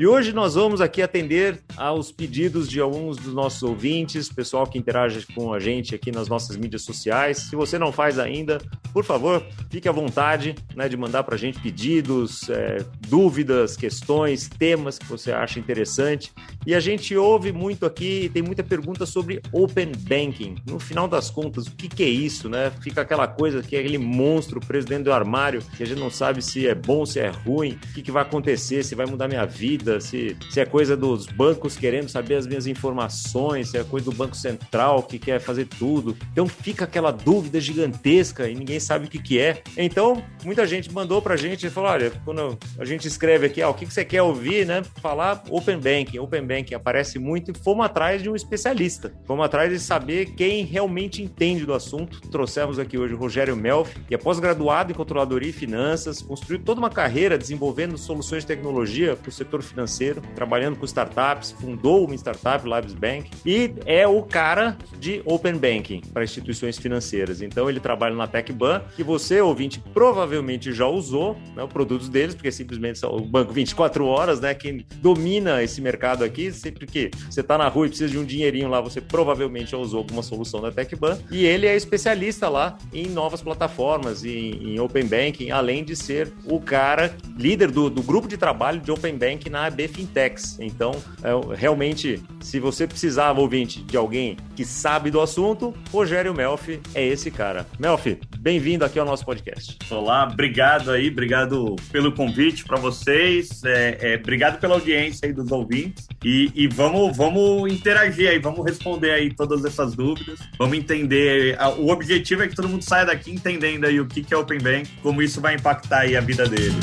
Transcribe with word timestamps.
E 0.00 0.06
hoje 0.06 0.32
nós 0.32 0.54
vamos 0.54 0.80
aqui 0.80 1.02
atender 1.02 1.60
aos 1.76 2.12
pedidos 2.12 2.68
de 2.68 2.80
alguns 2.80 3.16
dos 3.16 3.34
nossos 3.34 3.64
ouvintes, 3.64 4.28
pessoal 4.28 4.64
que 4.64 4.78
interage 4.78 5.26
com 5.34 5.52
a 5.52 5.58
gente 5.58 5.92
aqui 5.92 6.12
nas 6.12 6.28
nossas 6.28 6.56
mídias 6.56 6.82
sociais. 6.82 7.38
Se 7.38 7.56
você 7.56 7.80
não 7.80 7.90
faz 7.90 8.16
ainda, 8.16 8.58
por 8.92 9.04
favor, 9.04 9.44
fique 9.68 9.88
à 9.88 9.92
vontade 9.92 10.54
né, 10.76 10.88
de 10.88 10.96
mandar 10.96 11.24
para 11.24 11.34
a 11.34 11.38
gente 11.38 11.58
pedidos, 11.58 12.48
é, 12.48 12.76
dúvidas, 13.08 13.76
questões, 13.76 14.48
temas 14.48 15.00
que 15.00 15.06
você 15.06 15.32
acha 15.32 15.58
interessante. 15.58 16.32
E 16.64 16.76
a 16.76 16.80
gente 16.80 17.16
ouve 17.16 17.50
muito 17.50 17.84
aqui, 17.84 18.30
tem 18.32 18.42
muita 18.42 18.62
pergunta 18.62 19.04
sobre 19.04 19.42
Open 19.50 19.90
Banking. 19.98 20.54
No 20.64 20.78
final 20.78 21.08
das 21.08 21.28
contas, 21.28 21.66
o 21.66 21.74
que, 21.74 21.88
que 21.88 22.04
é 22.04 22.08
isso? 22.08 22.48
Né? 22.48 22.70
Fica 22.82 23.00
aquela 23.00 23.26
coisa 23.26 23.62
que 23.62 23.74
é 23.74 23.80
aquele 23.80 23.98
monstro 23.98 24.60
preso 24.60 24.86
dentro 24.86 25.06
do 25.06 25.12
armário, 25.12 25.60
que 25.76 25.82
a 25.82 25.86
gente 25.86 25.98
não 25.98 26.10
sabe 26.10 26.40
se 26.40 26.68
é 26.68 26.74
bom, 26.74 27.04
se 27.04 27.18
é 27.18 27.30
ruim, 27.30 27.72
o 27.72 27.94
que, 27.94 28.02
que 28.02 28.12
vai 28.12 28.22
acontecer, 28.22 28.84
se 28.84 28.94
vai 28.94 29.04
mudar 29.04 29.26
minha 29.26 29.44
vida 29.44 29.87
dúvida 29.88 30.00
se, 30.00 30.36
se 30.50 30.60
é 30.60 30.66
coisa 30.66 30.96
dos 30.96 31.26
bancos 31.26 31.76
querendo 31.76 32.08
saber 32.08 32.34
as 32.34 32.46
minhas 32.46 32.66
informações, 32.66 33.70
se 33.70 33.78
é 33.78 33.84
coisa 33.84 34.10
do 34.10 34.16
Banco 34.16 34.36
Central 34.36 35.02
que 35.02 35.18
quer 35.18 35.40
fazer 35.40 35.66
tudo. 35.66 36.16
Então 36.32 36.46
fica 36.46 36.84
aquela 36.84 37.10
dúvida 37.10 37.58
gigantesca 37.60 38.48
e 38.48 38.54
ninguém 38.54 38.78
sabe 38.78 39.06
o 39.06 39.08
que, 39.08 39.18
que 39.18 39.38
é. 39.38 39.62
Então, 39.76 40.22
muita 40.44 40.66
gente 40.66 40.92
mandou 40.92 41.22
pra 41.22 41.36
gente 41.36 41.66
e 41.66 41.70
falou: 41.70 41.90
olha, 41.90 42.12
quando 42.24 42.58
a 42.78 42.84
gente 42.84 43.08
escreve 43.08 43.46
aqui, 43.46 43.62
ah, 43.62 43.70
o 43.70 43.74
que, 43.74 43.86
que 43.86 43.94
você 43.94 44.04
quer 44.04 44.22
ouvir, 44.22 44.66
né? 44.66 44.82
Falar 45.00 45.42
Open 45.48 45.78
Banking. 45.78 46.18
Open 46.18 46.46
Banking 46.46 46.74
aparece 46.74 47.18
muito 47.18 47.50
e 47.50 47.54
fomos 47.54 47.86
atrás 47.86 48.22
de 48.22 48.28
um 48.28 48.36
especialista. 48.36 49.12
Fomos 49.24 49.44
atrás 49.44 49.70
de 49.70 49.78
saber 49.78 50.34
quem 50.34 50.64
realmente 50.64 51.22
entende 51.22 51.64
do 51.64 51.72
assunto. 51.72 52.20
Trouxemos 52.28 52.78
aqui 52.78 52.98
hoje 52.98 53.14
o 53.14 53.16
Rogério 53.16 53.56
Melf, 53.56 53.94
que 54.06 54.14
é 54.14 54.18
pós-graduado 54.18 54.92
em 54.92 54.94
controladoria 54.94 55.50
e 55.50 55.52
finanças, 55.52 56.20
construiu 56.20 56.60
toda 56.62 56.80
uma 56.80 56.90
carreira 56.90 57.38
desenvolvendo 57.38 57.96
soluções 57.96 58.42
de 58.42 58.48
tecnologia 58.48 59.16
para 59.16 59.28
o 59.28 59.32
setor 59.32 59.62
financeiro 59.62 59.77
financeiro, 59.78 60.20
trabalhando 60.34 60.76
com 60.76 60.84
startups, 60.84 61.52
fundou 61.52 62.04
uma 62.04 62.14
startup, 62.14 62.66
Labs 62.66 62.94
Bank, 62.94 63.30
e 63.46 63.72
é 63.86 64.06
o 64.08 64.22
cara 64.22 64.76
de 64.98 65.22
Open 65.24 65.54
Banking 65.54 66.00
para 66.12 66.24
instituições 66.24 66.76
financeiras. 66.76 67.40
Então 67.40 67.70
ele 67.70 67.78
trabalha 67.78 68.14
na 68.14 68.26
TechBan, 68.26 68.82
que 68.96 69.04
você, 69.04 69.40
ouvinte, 69.40 69.80
provavelmente 69.92 70.72
já 70.72 70.86
usou 70.86 71.36
né, 71.54 71.62
os 71.62 71.72
produtos 71.72 72.08
deles, 72.08 72.34
porque 72.34 72.50
simplesmente 72.50 73.04
o 73.06 73.20
banco 73.20 73.52
24 73.52 74.04
horas, 74.04 74.40
né? 74.40 74.54
Quem 74.54 74.84
domina 74.96 75.62
esse 75.62 75.80
mercado 75.80 76.24
aqui, 76.24 76.50
sempre 76.50 76.86
que 76.86 77.10
você 77.30 77.40
está 77.40 77.56
na 77.56 77.68
rua 77.68 77.86
e 77.86 77.88
precisa 77.90 78.10
de 78.10 78.18
um 78.18 78.24
dinheirinho 78.24 78.68
lá, 78.68 78.80
você 78.80 79.00
provavelmente 79.00 79.70
já 79.70 79.78
usou 79.78 79.98
alguma 79.98 80.22
solução 80.22 80.60
da 80.60 80.72
TechBan. 80.72 81.18
E 81.30 81.44
ele 81.44 81.66
é 81.66 81.76
especialista 81.76 82.48
lá 82.48 82.76
em 82.92 83.06
novas 83.06 83.40
plataformas, 83.40 84.24
em, 84.24 84.74
em 84.74 84.80
Open 84.80 85.06
Banking, 85.06 85.50
além 85.50 85.84
de 85.84 85.94
ser 85.94 86.32
o 86.44 86.60
cara 86.60 87.14
líder 87.36 87.70
do, 87.70 87.88
do 87.88 88.02
grupo 88.02 88.26
de 88.26 88.36
trabalho 88.36 88.80
de 88.80 88.90
Open 88.90 89.16
Banking 89.16 89.50
na 89.50 89.67
AB 89.68 89.88
Fintechs. 89.88 90.58
Então, 90.58 90.92
é, 91.22 91.56
realmente, 91.56 92.22
se 92.40 92.58
você 92.58 92.86
precisava, 92.86 93.40
ouvinte, 93.40 93.82
de 93.82 93.96
alguém 93.96 94.36
que 94.56 94.64
sabe 94.64 95.10
do 95.10 95.20
assunto, 95.20 95.74
Rogério 95.92 96.34
Melfi 96.34 96.80
é 96.94 97.06
esse 97.06 97.30
cara. 97.30 97.66
Melfi, 97.78 98.18
bem-vindo 98.38 98.84
aqui 98.84 98.98
ao 98.98 99.06
nosso 99.06 99.24
podcast. 99.24 99.78
Olá, 99.90 100.28
obrigado 100.30 100.90
aí, 100.90 101.08
obrigado 101.08 101.76
pelo 101.92 102.12
convite 102.12 102.64
para 102.64 102.78
vocês, 102.78 103.62
é, 103.64 103.98
é, 104.00 104.16
obrigado 104.16 104.58
pela 104.58 104.74
audiência 104.74 105.26
aí 105.26 105.32
dos 105.32 105.52
ouvintes 105.52 106.06
e, 106.24 106.50
e, 106.54 106.66
vamos, 106.66 107.16
vamos 107.16 107.72
interagir 107.72 108.28
aí, 108.28 108.38
vamos 108.38 108.64
responder 108.64 109.10
aí 109.12 109.34
todas 109.34 109.64
essas 109.64 109.94
dúvidas, 109.94 110.38
vamos 110.58 110.76
entender, 110.76 111.56
o 111.78 111.90
objetivo 111.90 112.42
é 112.42 112.48
que 112.48 112.56
todo 112.56 112.68
mundo 112.68 112.82
saia 112.82 113.06
daqui 113.06 113.30
entendendo 113.30 113.84
aí 113.84 114.00
o 114.00 114.06
que 114.06 114.26
é 114.32 114.36
Open 114.36 114.58
Bank, 114.58 114.88
como 115.02 115.22
isso 115.22 115.40
vai 115.40 115.54
impactar 115.54 116.00
aí 116.00 116.16
a 116.16 116.20
vida 116.20 116.48
dele. 116.48 116.74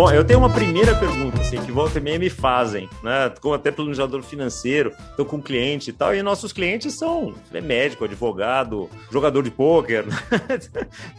Bom, 0.00 0.10
eu 0.10 0.24
tenho 0.24 0.38
uma 0.38 0.48
primeira 0.48 0.96
pergunta, 0.96 1.42
assim, 1.42 1.62
que 1.62 1.70
volta 1.70 1.98
e 1.98 2.00
meia 2.00 2.18
me 2.18 2.30
fazem, 2.30 2.88
né? 3.02 3.30
Como 3.38 3.52
até 3.54 3.70
planejador 3.70 4.22
financeiro, 4.22 4.94
estou 5.10 5.26
com 5.26 5.42
cliente 5.42 5.90
e 5.90 5.92
tal, 5.92 6.14
e 6.14 6.22
nossos 6.22 6.54
clientes 6.54 6.94
são 6.94 7.34
é 7.52 7.60
médico, 7.60 8.06
advogado, 8.06 8.88
jogador 9.12 9.42
de 9.42 9.50
pôquer, 9.50 10.06
né? 10.08 10.16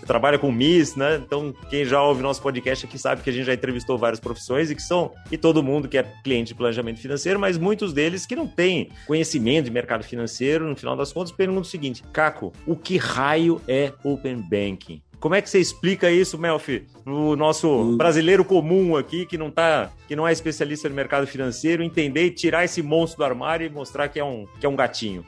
trabalha 0.07 0.39
com 0.39 0.51
Miss, 0.51 0.95
né? 0.95 1.21
Então, 1.23 1.53
quem 1.69 1.85
já 1.85 2.01
ouve 2.01 2.23
nosso 2.23 2.41
podcast 2.41 2.87
aqui 2.87 2.97
sabe 2.97 3.21
que 3.21 3.29
a 3.29 3.33
gente 3.33 3.45
já 3.45 3.53
entrevistou 3.53 3.99
várias 3.99 4.19
profissões 4.19 4.71
e 4.71 4.75
que 4.75 4.81
são, 4.81 5.11
e 5.31 5.37
todo 5.37 5.61
mundo 5.61 5.87
que 5.87 5.99
é 5.99 6.13
cliente 6.23 6.47
de 6.47 6.55
planejamento 6.55 6.99
financeiro, 6.99 7.39
mas 7.39 7.59
muitos 7.59 7.93
deles 7.93 8.25
que 8.25 8.35
não 8.35 8.47
têm 8.47 8.89
conhecimento 9.05 9.65
de 9.65 9.71
mercado 9.71 10.03
financeiro, 10.03 10.67
no 10.67 10.75
final 10.75 10.95
das 10.95 11.13
contas, 11.13 11.31
perguntam 11.31 11.61
o 11.61 11.65
seguinte: 11.65 12.03
Caco, 12.11 12.51
o 12.65 12.75
que 12.75 12.97
raio 12.97 13.61
é 13.67 13.93
Open 14.03 14.37
Banking? 14.37 15.03
Como 15.21 15.35
é 15.35 15.41
que 15.41 15.47
você 15.47 15.59
explica 15.59 16.09
isso, 16.09 16.35
Melfi, 16.35 16.87
o 17.05 17.35
nosso 17.35 17.95
brasileiro 17.95 18.43
comum 18.43 18.97
aqui, 18.97 19.23
que 19.23 19.37
não 19.37 19.51
tá, 19.51 19.91
que 20.07 20.15
não 20.15 20.27
é 20.27 20.31
especialista 20.31 20.89
no 20.89 20.95
mercado 20.95 21.27
financeiro, 21.27 21.83
entender 21.83 22.25
e 22.25 22.31
tirar 22.31 22.65
esse 22.65 22.81
monstro 22.81 23.19
do 23.19 23.25
armário 23.25 23.67
e 23.67 23.69
mostrar 23.69 24.07
que 24.09 24.19
é 24.19 24.25
um, 24.25 24.47
que 24.59 24.65
é 24.65 24.69
um 24.69 24.75
gatinho? 24.75 25.23